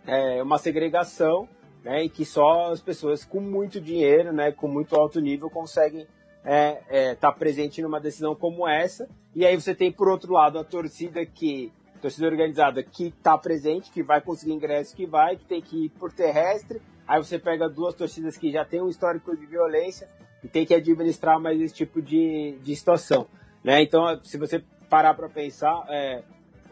é, 0.07 0.41
uma 0.41 0.57
segregação 0.57 1.45
né, 1.83 2.05
em 2.05 2.09
que 2.09 2.23
só 2.23 2.71
as 2.71 2.79
pessoas 2.79 3.25
com 3.25 3.41
muito 3.41 3.81
dinheiro, 3.81 4.31
né, 4.31 4.53
com 4.53 4.69
muito 4.69 4.95
alto 4.95 5.19
nível 5.19 5.49
conseguem 5.49 6.03
estar 6.03 6.45
é, 6.45 6.83
é, 6.87 7.15
tá 7.15 7.33
presente 7.33 7.81
numa 7.81 7.99
decisão 7.99 8.33
como 8.33 8.65
essa. 8.65 9.09
E 9.35 9.45
aí 9.45 9.59
você 9.59 9.75
tem, 9.75 9.91
por 9.91 10.07
outro 10.07 10.31
lado, 10.31 10.57
a 10.57 10.63
torcida 10.63 11.25
que 11.25 11.73
torcida 12.01 12.27
organizada 12.27 12.83
que 12.83 13.07
está 13.07 13.37
presente, 13.37 13.91
que 13.91 14.01
vai 14.01 14.21
conseguir 14.21 14.53
ingresso, 14.53 14.95
que 14.95 15.05
vai, 15.05 15.35
que 15.35 15.45
tem 15.45 15.61
que 15.61 15.85
ir 15.85 15.89
por 15.89 16.11
terrestre. 16.11 16.81
Aí 17.07 17.21
você 17.21 17.37
pega 17.37 17.69
duas 17.69 17.93
torcidas 17.93 18.37
que 18.37 18.51
já 18.51 18.65
têm 18.65 18.81
um 18.81 18.89
histórico 18.89 19.35
de 19.35 19.45
violência 19.45 20.09
e 20.43 20.47
tem 20.47 20.65
que 20.65 20.73
administrar 20.73 21.39
mais 21.39 21.59
esse 21.61 21.73
tipo 21.73 22.01
de, 22.01 22.57
de 22.61 22.75
situação. 22.75 23.27
Né? 23.63 23.81
Então, 23.81 24.19
se 24.23 24.37
você 24.37 24.63
parar 24.89 25.13
para 25.13 25.29
pensar, 25.29 25.85
é, 25.89 26.23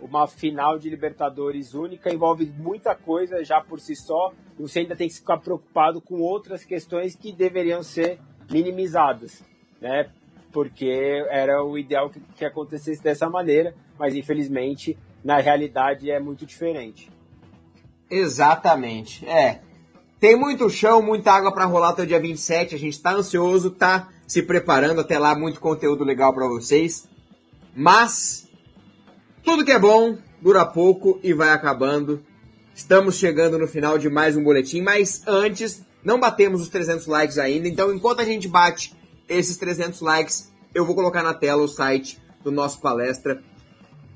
uma 0.02 0.28
final 0.28 0.80
de 0.80 0.90
Libertadores 0.90 1.74
única 1.74 2.12
envolve 2.12 2.46
muita 2.46 2.96
coisa 2.96 3.44
já 3.44 3.62
por 3.62 3.80
si 3.80 3.96
só, 3.96 4.34
e 4.58 4.62
você 4.62 4.80
ainda 4.80 4.96
tem 4.96 5.08
que 5.08 5.16
ficar 5.16 5.38
preocupado 5.38 6.02
com 6.02 6.20
outras 6.20 6.66
questões 6.66 7.16
que 7.16 7.32
deveriam 7.32 7.84
ser 7.84 8.20
minimizadas 8.50 9.44
né? 9.80 10.10
Porque 10.52 11.26
era 11.30 11.64
o 11.64 11.78
ideal 11.78 12.10
que, 12.10 12.20
que 12.36 12.46
acontecesse 12.46 13.02
dessa 13.04 13.30
maneira, 13.30 13.74
mas 13.98 14.16
infelizmente 14.16 14.98
na 15.24 15.39
realidade 15.39 16.09
é 16.09 16.20
muito 16.20 16.45
diferente. 16.45 17.11
Exatamente. 18.09 19.28
É. 19.28 19.61
Tem 20.20 20.36
muito 20.36 20.70
chão, 20.70 21.01
muita 21.01 21.32
água 21.32 21.51
para 21.51 21.65
rolar 21.65 21.89
até 21.89 22.03
o 22.03 22.07
dia 22.07 22.20
27. 22.20 22.76
A 22.76 22.80
gente 22.80 22.93
está 22.93 23.13
ansioso, 23.13 23.72
tá 23.72 24.09
se 24.28 24.43
preparando 24.43 25.01
até 25.01 25.17
lá, 25.17 25.34
muito 25.36 25.59
conteúdo 25.59 26.03
legal 26.03 26.34
para 26.34 26.47
vocês. 26.47 27.07
Mas 27.76 28.47
tudo 29.43 29.63
que 29.63 29.72
é 29.72 29.80
bom 29.80 30.17
dura 30.41 30.65
pouco 30.65 31.20
e 31.24 31.34
vai 31.34 31.49
acabando. 31.49 32.24
Estamos 32.74 33.15
chegando 33.15 33.57
no 33.57 33.67
final 33.67 33.97
de 33.97 34.09
mais 34.09 34.38
um 34.38 34.43
boletim, 34.43 34.82
mas 34.82 35.22
antes 35.28 35.84
não 36.03 36.20
batemos 36.20 36.61
os 36.61 36.70
300 36.70 37.07
likes 37.07 37.38
ainda, 37.38 37.67
então 37.67 37.93
enquanto 37.93 38.22
a 38.22 38.26
gente 38.26 38.47
bate 38.47 38.95
esses 39.28 39.57
300 39.57 39.99
likes, 40.01 40.51
eu 40.74 40.86
vou 40.86 40.95
colocar 40.95 41.22
na 41.22 41.34
tela 41.34 41.61
o 41.61 41.67
site 41.67 42.20
do 42.43 42.51
nosso 42.51 42.80
palestra. 42.80 43.43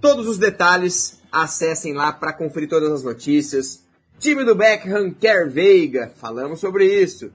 Todos 0.04 0.28
os 0.28 0.38
detalhes, 0.38 1.18
acessem 1.32 1.94
lá 1.94 2.12
para 2.12 2.34
conferir 2.34 2.68
todas 2.68 2.92
as 2.92 3.04
notícias. 3.04 3.86
Time 4.20 4.44
do 4.44 4.54
Beckham 4.54 5.14
quer 5.14 5.50
Veiga, 5.50 6.12
falamos 6.18 6.60
sobre 6.60 6.86
isso. 7.02 7.32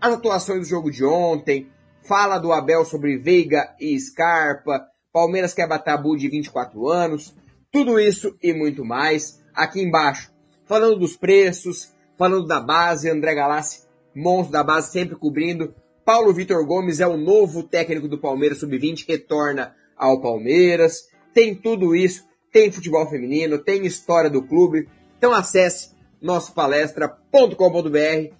As 0.00 0.14
atuações 0.14 0.60
do 0.60 0.64
jogo 0.66 0.88
de 0.88 1.04
ontem, 1.04 1.66
fala 2.06 2.38
do 2.38 2.52
Abel 2.52 2.84
sobre 2.84 3.18
Veiga 3.18 3.74
e 3.80 3.98
Scarpa, 3.98 4.86
Palmeiras 5.12 5.52
quer 5.52 5.66
Batabu 5.66 6.16
de 6.16 6.28
24 6.28 6.88
anos, 6.88 7.34
tudo 7.72 7.98
isso 7.98 8.36
e 8.40 8.54
muito 8.54 8.84
mais 8.84 9.42
aqui 9.52 9.82
embaixo. 9.82 10.30
Falando 10.64 11.00
dos 11.00 11.16
preços, 11.16 11.92
falando 12.16 12.46
da 12.46 12.60
base, 12.60 13.10
André 13.10 13.34
Galassi, 13.34 13.82
monstro 14.14 14.52
da 14.52 14.62
base, 14.62 14.92
sempre 14.92 15.16
cobrindo 15.16 15.74
Paulo 16.04 16.32
Vitor 16.32 16.64
Gomes 16.64 17.00
é 17.00 17.06
o 17.06 17.16
novo 17.16 17.64
técnico 17.64 18.06
do 18.06 18.16
Palmeiras 18.16 18.58
Sub-20, 18.58 19.08
retorna 19.08 19.74
ao 19.96 20.20
Palmeiras. 20.20 21.10
Tem 21.32 21.54
tudo 21.54 21.94
isso, 21.94 22.24
tem 22.52 22.70
futebol 22.70 23.08
feminino, 23.08 23.58
tem 23.58 23.86
história 23.86 24.28
do 24.28 24.42
clube. 24.42 24.88
Então 25.18 25.32
acesse 25.32 25.90
nossopalestra.com.br. 26.20 28.34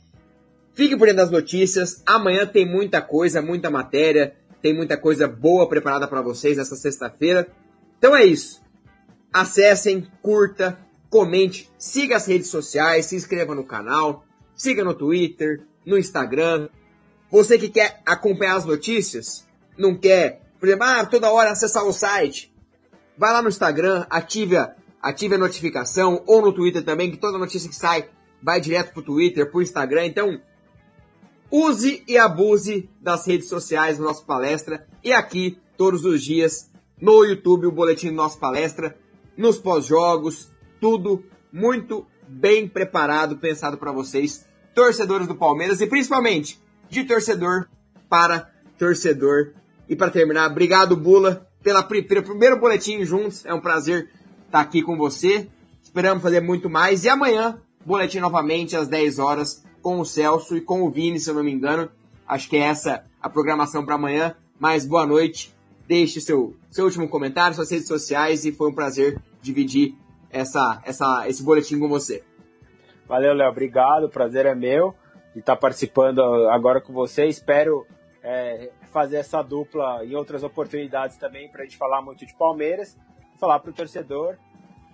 Fique 0.75 0.97
por 0.97 1.07
dentro 1.07 1.23
das 1.23 1.31
notícias. 1.31 2.03
Amanhã 2.07 2.47
tem 2.47 2.67
muita 2.67 3.03
coisa, 3.03 3.43
muita 3.43 3.71
matéria, 3.71 4.35
tem 4.61 4.75
muita 4.75 4.97
coisa 4.97 5.27
boa 5.27 5.69
preparada 5.69 6.07
para 6.07 6.23
vocês 6.23 6.59
essa 6.59 6.77
sexta-feira. 6.77 7.49
Então 7.99 8.17
é 8.17 8.25
isso. 8.25 8.63
Acessem, 9.33 10.07
curta, 10.21 10.79
comente, 11.11 11.71
siga 11.79 12.17
as 12.17 12.27
redes 12.27 12.49
sociais, 12.49 13.07
se 13.07 13.17
inscreva 13.17 13.55
no 13.55 13.65
canal, 13.65 14.25
siga 14.55 14.85
no 14.85 14.95
Twitter, 14.95 15.63
no 15.85 15.99
Instagram. 15.99 16.69
Você 17.31 17.59
que 17.59 17.69
quer 17.69 18.01
acompanhar 18.05 18.57
as 18.57 18.65
notícias, 18.65 19.47
não 19.77 19.97
quer, 19.97 20.43
por 20.61 20.69
exemplo, 20.69 20.87
ah, 20.87 21.07
toda 21.07 21.31
hora 21.31 21.51
acessar 21.51 21.85
o 21.85 21.93
site, 21.93 22.52
vai 23.17 23.33
lá 23.33 23.43
no 23.43 23.49
Instagram, 23.49 24.07
ative 24.11 24.57
a, 24.57 24.75
ative 25.01 25.35
a 25.35 25.39
notificação, 25.39 26.23
ou 26.27 26.43
no 26.43 26.53
Twitter 26.53 26.85
também, 26.85 27.11
que 27.11 27.17
toda 27.17 27.39
notícia 27.39 27.69
que 27.69 27.77
sai 27.77 28.09
vai 28.43 28.61
direto 28.61 28.93
pro 28.93 29.03
Twitter, 29.03 29.51
pro 29.51 29.63
Instagram. 29.63 30.07
Então, 30.07 30.41
use 31.51 32.03
e 32.09 32.19
abuse 32.19 32.89
das 33.01 33.27
redes 33.27 33.49
sociais 33.49 33.99
do 33.99 34.05
nosso 34.05 34.25
palestra 34.25 34.87
e 35.05 35.13
aqui 35.13 35.59
todos 35.77 36.05
os 36.05 36.23
dias 36.23 36.71
no 37.01 37.25
YouTube 37.25 37.67
o 37.67 37.73
boletim 37.73 38.09
do 38.09 38.15
nosso 38.15 38.39
palestra, 38.39 38.97
nos 39.37 39.59
pós-jogos, 39.59 40.51
tudo 40.81 41.25
muito 41.53 42.07
bem 42.29 42.69
preparado, 42.69 43.37
pensado 43.37 43.77
para 43.77 43.93
vocês, 43.93 44.47
torcedores 44.75 45.27
do 45.27 45.35
Palmeiras 45.35 45.81
e 45.81 45.87
principalmente 45.87 46.61
de 46.89 47.05
torcedor 47.05 47.69
para 48.09 48.51
torcedor. 48.79 49.53
E 49.89 49.97
para 49.97 50.11
terminar, 50.11 50.51
obrigado 50.51 50.97
Bula 50.97 51.47
pela, 51.63 51.83
pelo 51.83 52.23
primeiro 52.23 52.59
boletim 52.59 53.05
juntos. 53.05 53.45
É 53.47 53.55
um 53.55 53.61
prazer 53.61 54.09
estar 54.47 54.61
aqui 54.61 54.83
com 54.83 54.97
você. 54.97 55.49
Esperamos 55.83 56.23
fazer 56.23 56.41
muito 56.41 56.69
mais. 56.69 57.05
E 57.05 57.09
amanhã, 57.09 57.61
boletim 57.85 58.19
novamente 58.19 58.77
às 58.77 58.89
10 58.89 59.19
horas 59.19 59.65
com 59.81 60.01
o 60.01 60.05
Celso 60.05 60.57
e 60.57 60.61
com 60.61 60.83
o 60.83 60.91
Vini, 60.91 61.19
se 61.19 61.31
eu 61.31 61.35
não 61.35 61.43
me 61.43 61.53
engano. 61.53 61.91
Acho 62.27 62.49
que 62.49 62.57
é 62.57 62.61
essa 62.61 63.05
a 63.21 63.29
programação 63.29 63.85
para 63.85 63.95
amanhã. 63.95 64.35
Mas 64.59 64.87
boa 64.87 65.07
noite. 65.07 65.55
Deixe 65.87 66.21
seu, 66.21 66.57
seu 66.71 66.85
último 66.85 67.09
comentário, 67.09 67.55
suas 67.55 67.71
redes 67.71 67.89
sociais 67.89 68.45
e 68.45 68.53
foi 68.53 68.71
um 68.71 68.75
prazer 68.75 69.21
dividir 69.43 69.95
essa, 70.31 70.81
essa, 70.85 71.29
esse 71.29 71.43
boletim 71.43 71.79
com 71.79 71.89
você. 71.89 72.23
Valeu, 73.07 73.35
Léo. 73.35 73.51
Obrigado. 73.51 74.05
O 74.05 74.09
prazer 74.09 74.47
é 74.47 74.55
meu 74.55 74.95
de 75.35 75.41
estar 75.41 75.57
participando 75.57 76.21
agora 76.49 76.81
com 76.81 76.93
você. 76.93 77.27
Espero 77.27 77.87
é, 78.23 78.71
fazer 78.93 79.17
essa 79.17 79.43
dupla 79.43 80.05
em 80.05 80.15
outras 80.15 80.45
oportunidades 80.45 81.17
também 81.17 81.49
para 81.49 81.63
a 81.63 81.65
gente 81.65 81.77
falar 81.77 82.03
muito 82.03 82.27
de 82.27 82.35
Palmeiras. 82.35 82.97
Falar 83.41 83.59
para 83.59 83.71
o 83.71 83.75
torcedor, 83.75 84.37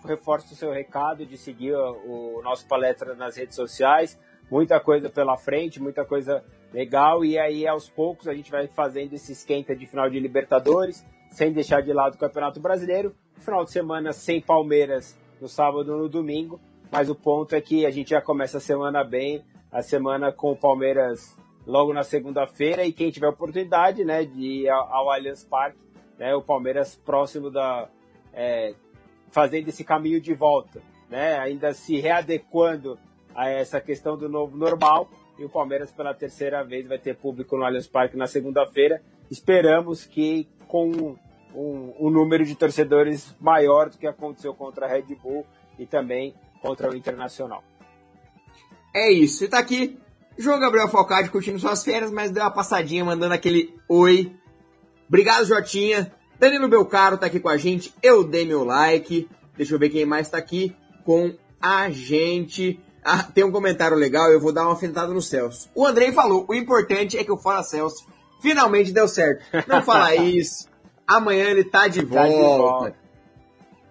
reforço 0.05 0.55
o 0.55 0.57
seu 0.57 0.73
recado 0.73 1.27
de 1.27 1.37
seguir 1.37 1.75
o, 1.75 2.41
nosso 2.43 2.67
palestra 2.67 3.15
nas 3.15 3.37
redes 3.37 3.57
sociais. 3.57 4.19
Muita 4.51 4.81
coisa 4.81 5.11
pela 5.11 5.37
frente, 5.37 5.83
muita 5.83 6.05
coisa 6.05 6.43
legal. 6.73 7.25
E 7.25 7.39
aí, 7.39 7.67
aos 7.67 7.91
poucos, 7.91 8.27
a 8.27 8.35
gente 8.35 8.51
vai 8.51 8.67
fazendo 8.69 9.13
esse 9.13 9.33
esquenta 9.33 9.77
de 9.77 9.87
final 9.87 10.09
de 10.09 10.19
Libertadores, 10.19 11.05
sem 11.31 11.53
deixar 11.53 11.83
de 11.83 11.93
lado 11.93 12.15
o 12.15 12.19
Campeonato 12.19 12.59
Brasileiro. 12.59 13.15
Final 13.39 13.65
de 13.65 13.73
semana 13.73 14.13
sem 14.13 14.41
Palmeiras 14.41 15.19
no 15.41 15.49
sábado 15.49 15.97
no 15.97 16.09
domingo, 16.09 16.61
mas 16.91 17.09
o 17.11 17.15
ponto 17.15 17.55
é 17.55 17.61
que 17.61 17.85
a 17.85 17.91
gente 17.91 18.11
já 18.11 18.21
começa 18.21 18.59
a 18.59 18.61
semana 18.61 19.05
bem, 19.05 19.45
a 19.71 19.83
semana 19.83 20.33
com 20.33 20.53
o 20.53 20.57
Palmeiras 20.57 21.37
logo 21.69 21.93
na 21.93 22.03
segunda-feira 22.03 22.87
e 22.87 22.93
quem 22.93 23.11
tiver 23.11 23.29
oportunidade, 23.29 24.03
né, 24.03 24.25
de 24.25 24.63
ir 24.63 24.71
ao, 24.71 25.11
Allianz 25.11 25.45
Parque, 25.45 25.79
né, 26.19 26.35
o 26.35 26.41
Palmeiras 26.41 26.97
próximo 26.97 27.51
da 27.51 27.91
é, 28.33 28.75
fazendo 29.31 29.69
esse 29.69 29.85
caminho 29.85 30.19
de 30.19 30.33
volta, 30.33 30.81
né, 31.11 31.39
ainda 31.39 31.75
se 31.75 32.01
readequando 32.01 32.99
a 33.35 33.51
essa 33.51 33.83
questão 33.83 34.17
do 34.17 34.31
novo 34.31 34.57
normal 34.57 35.11
e 35.39 35.45
o 35.45 35.49
Palmeiras 35.51 35.93
pela 35.93 36.15
terceira 36.15 36.65
vez 36.65 36.89
vai 36.89 36.99
ter 36.99 37.15
público 37.15 37.55
no 37.57 37.65
Allianz 37.65 37.87
Parque 37.87 38.17
na 38.17 38.27
segunda-feira. 38.27 39.03
Esperamos 39.31 40.07
que 40.07 40.49
com 40.67 41.17
um, 41.55 41.95
um, 42.01 42.11
número 42.11 42.47
de 42.47 42.55
torcedores 42.55 43.37
maior 43.39 43.91
do 43.91 43.99
que 43.99 44.07
aconteceu 44.07 44.55
contra 44.55 44.87
a 44.87 44.89
Red 44.89 45.15
Bull 45.23 45.47
e 45.79 45.87
também 45.87 46.35
contra 46.63 46.91
o 46.91 46.97
Internacional. 46.97 47.63
É 48.95 49.13
isso. 49.13 49.45
E 49.45 49.49
tá 49.49 49.59
aqui 49.59 49.99
João 50.39 50.61
Gabriel 50.61 50.89
Falcade 50.89 51.31
curtindo 51.31 51.59
suas 51.59 51.83
férias, 51.83 52.13
mas 52.13 52.31
deu 52.31 52.45
uma 52.45 52.51
passadinha 52.51 53.05
mandando 53.05 53.35
aquele 53.35 53.75
oi. 53.89 54.33
Obrigado, 55.09 55.45
Jotinha. 55.45 56.13
Danilo 56.39 56.69
Belcaro 56.69 57.19
tá 57.19 57.27
aqui 57.27 57.41
com 57.41 57.49
a 57.49 57.57
gente. 57.57 57.93
Eu 58.01 58.23
dei 58.23 58.47
meu 58.47 58.63
like. 58.63 59.29
Deixa 59.57 59.75
eu 59.75 59.79
ver 59.79 59.89
quem 59.91 60.07
mais 60.07 60.29
tá 60.29 60.39
aqui 60.39 60.77
com 61.05 61.35
a 61.61 61.91
gente. 61.91 62.79
Ah, 63.05 63.25
tem 63.25 63.43
um 63.43 63.51
comentário 63.51 63.97
legal, 63.97 64.31
eu 64.31 64.41
vou 64.41 64.53
dar 64.53 64.65
uma 64.65 64.75
afetada 64.75 65.13
no 65.13 65.23
Celso. 65.23 65.69
O 65.75 65.85
Andrei 65.85 66.13
falou, 66.13 66.45
o 66.49 66.55
importante 66.55 67.17
é 67.17 67.25
que 67.25 67.33
o 67.33 67.39
Fala 67.39 67.63
Celso 67.63 68.07
finalmente 68.41 68.93
deu 68.93 69.09
certo. 69.09 69.45
Não 69.67 69.83
fala 69.83 70.15
isso. 70.23 70.69
Amanhã 71.07 71.47
ele 71.47 71.65
tá 71.65 71.89
de 71.89 72.05
volta. 72.05 72.23
Tá 72.23 72.29
de 72.29 72.43
volta. 72.43 72.97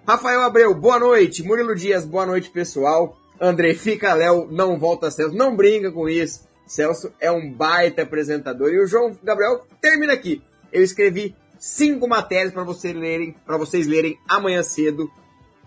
Rafael 0.07 0.41
Abreu, 0.41 0.73
boa 0.73 0.99
noite. 0.99 1.43
Murilo 1.43 1.75
Dias, 1.75 2.05
boa 2.05 2.25
noite, 2.25 2.49
pessoal. 2.49 3.17
André, 3.39 3.73
fica 3.73 4.13
Léo, 4.13 4.47
não 4.51 4.77
volta 4.79 5.11
Celso. 5.11 5.35
Não 5.35 5.55
brinca 5.55 5.91
com 5.91 6.09
isso. 6.09 6.47
Celso 6.65 7.13
é 7.19 7.31
um 7.31 7.51
baita 7.51 8.01
apresentador. 8.01 8.69
E 8.69 8.79
o 8.79 8.87
João 8.87 9.17
Gabriel 9.23 9.65
termina 9.81 10.13
aqui. 10.13 10.41
Eu 10.71 10.83
escrevi 10.83 11.35
cinco 11.59 12.07
matérias 12.07 12.53
para 12.53 12.63
vocês 12.63 12.95
lerem, 12.95 13.35
para 13.45 13.57
vocês 13.57 13.87
lerem 13.87 14.19
amanhã 14.27 14.63
cedo. 14.63 15.09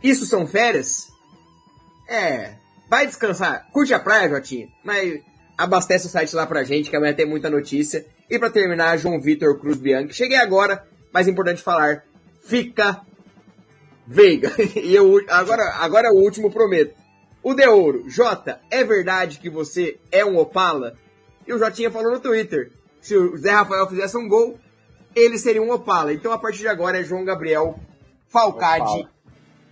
Isso 0.02 0.26
são 0.26 0.46
férias? 0.46 1.08
É. 2.08 2.54
Vai 2.88 3.06
descansar. 3.06 3.68
Curte 3.72 3.94
a 3.94 4.00
praia, 4.00 4.28
Jotinha. 4.28 4.68
Mas 4.84 5.20
abastece 5.56 6.06
o 6.06 6.10
site 6.10 6.34
lá 6.34 6.46
pra 6.46 6.64
gente, 6.64 6.90
que 6.90 6.96
amanhã 6.96 7.14
tem 7.14 7.26
muita 7.26 7.48
notícia. 7.48 8.04
E 8.28 8.38
para 8.38 8.50
terminar, 8.50 8.96
João 8.96 9.20
Vitor 9.20 9.58
Cruz 9.58 9.78
Bianchi. 9.78 10.14
Cheguei 10.14 10.38
agora 10.38 10.84
mais 11.12 11.28
importante 11.28 11.62
falar, 11.62 12.04
fica 12.44 13.02
Veiga. 14.06 14.52
E 14.76 14.94
eu, 14.94 15.20
agora, 15.28 15.62
agora 15.76 16.08
é 16.08 16.10
o 16.10 16.16
último, 16.16 16.50
prometo. 16.50 16.94
O 17.42 17.54
De 17.54 17.66
Ouro, 17.66 18.04
Jota, 18.08 18.60
é 18.70 18.84
verdade 18.84 19.38
que 19.38 19.48
você 19.48 19.98
é 20.12 20.24
um 20.24 20.36
Opala? 20.36 20.94
E 21.46 21.52
o 21.52 21.58
Jotinha 21.58 21.90
falou 21.90 22.12
no 22.12 22.20
Twitter, 22.20 22.70
se 23.00 23.16
o 23.16 23.36
Zé 23.36 23.50
Rafael 23.50 23.88
fizesse 23.88 24.16
um 24.16 24.28
gol, 24.28 24.58
ele 25.14 25.38
seria 25.38 25.62
um 25.62 25.70
Opala. 25.70 26.12
Então 26.12 26.32
a 26.32 26.38
partir 26.38 26.58
de 26.58 26.68
agora 26.68 27.00
é 27.00 27.04
João 27.04 27.24
Gabriel 27.24 27.80
Falcade 28.28 29.08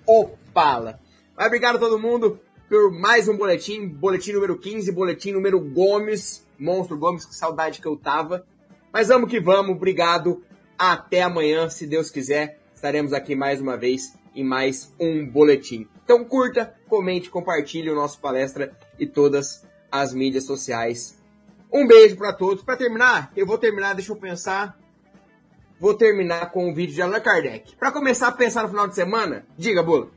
Opala. 0.06 0.38
Opala. 0.48 1.00
Mas 1.36 1.46
obrigado 1.46 1.76
a 1.76 1.78
todo 1.78 1.98
mundo 1.98 2.40
por 2.68 2.90
mais 2.90 3.28
um 3.28 3.36
boletim, 3.36 3.86
boletim 3.86 4.32
número 4.32 4.58
15, 4.58 4.90
boletim 4.92 5.32
número 5.32 5.60
Gomes, 5.60 6.46
Monstro 6.58 6.98
Gomes, 6.98 7.24
que 7.24 7.34
saudade 7.34 7.80
que 7.80 7.86
eu 7.86 7.96
tava. 7.96 8.46
Mas 8.92 9.08
vamos 9.08 9.30
que 9.30 9.40
vamos, 9.40 9.76
obrigado 9.76 10.42
até 10.78 11.22
amanhã, 11.22 11.68
se 11.68 11.86
Deus 11.86 12.10
quiser. 12.10 12.60
Estaremos 12.74 13.12
aqui 13.12 13.34
mais 13.34 13.60
uma 13.60 13.76
vez 13.76 14.14
em 14.34 14.44
mais 14.44 14.94
um 14.98 15.26
boletim. 15.26 15.86
Então 16.08 16.24
curta, 16.24 16.74
comente, 16.88 17.28
compartilhe 17.28 17.90
o 17.90 17.94
nosso 17.94 18.18
palestra 18.18 18.72
e 18.98 19.06
todas 19.06 19.62
as 19.92 20.14
mídias 20.14 20.46
sociais. 20.46 21.22
Um 21.70 21.86
beijo 21.86 22.16
para 22.16 22.32
todos. 22.32 22.64
Para 22.64 22.78
terminar, 22.78 23.30
eu 23.36 23.44
vou 23.44 23.58
terminar, 23.58 23.92
deixa 23.92 24.12
eu 24.12 24.16
pensar. 24.16 24.78
Vou 25.78 25.92
terminar 25.92 26.50
com 26.50 26.64
o 26.64 26.70
um 26.70 26.74
vídeo 26.74 26.94
de 26.94 27.02
Allan 27.02 27.20
Kardec. 27.20 27.76
Para 27.76 27.92
começar 27.92 28.28
a 28.28 28.32
pensar 28.32 28.62
no 28.62 28.70
final 28.70 28.88
de 28.88 28.94
semana, 28.94 29.44
diga, 29.54 29.82
Bolo. 29.82 30.10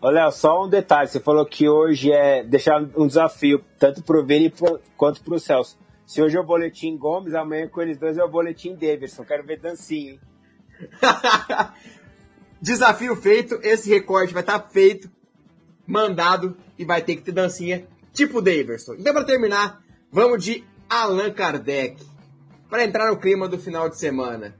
Olha, 0.00 0.30
só 0.30 0.64
um 0.64 0.70
detalhe. 0.70 1.06
Você 1.06 1.20
falou 1.20 1.44
que 1.44 1.68
hoje 1.68 2.10
é 2.10 2.42
deixar 2.42 2.80
um 2.96 3.06
desafio, 3.06 3.62
tanto 3.78 4.02
para 4.02 4.18
o 4.18 4.24
Vini 4.24 4.50
quanto 4.96 5.22
para 5.22 5.34
o 5.34 5.38
Celso. 5.38 5.78
Se 6.06 6.22
hoje 6.22 6.38
é 6.38 6.40
o 6.40 6.46
boletim 6.46 6.96
Gomes, 6.96 7.34
amanhã 7.34 7.68
com 7.68 7.82
eles 7.82 7.98
dois 7.98 8.16
é 8.16 8.24
o 8.24 8.28
boletim 8.28 8.74
Davidson. 8.74 9.22
Quero 9.22 9.44
ver 9.44 9.60
dancinha, 9.60 10.12
hein? 10.12 10.20
Desafio 12.60 13.14
feito, 13.16 13.60
esse 13.62 13.90
recorte 13.90 14.32
vai 14.32 14.42
estar 14.42 14.58
tá 14.58 14.68
feito, 14.68 15.10
mandado 15.86 16.56
e 16.78 16.84
vai 16.84 17.02
ter 17.02 17.16
que 17.16 17.22
ter 17.22 17.32
dancinha 17.32 17.86
tipo 18.12 18.40
Davidson. 18.40 18.94
Então, 18.94 19.12
para 19.12 19.24
terminar, 19.24 19.82
vamos 20.10 20.42
de 20.44 20.64
Allan 20.88 21.30
Kardec. 21.30 22.02
Para 22.68 22.84
entrar 22.84 23.10
no 23.10 23.18
clima 23.18 23.48
do 23.48 23.58
final 23.58 23.88
de 23.88 23.98
semana. 23.98 24.56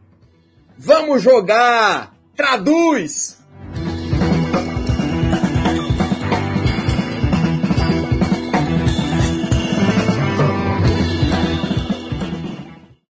Vamos 0.78 1.22
jogar! 1.22 2.14
Traduz! 2.36 3.35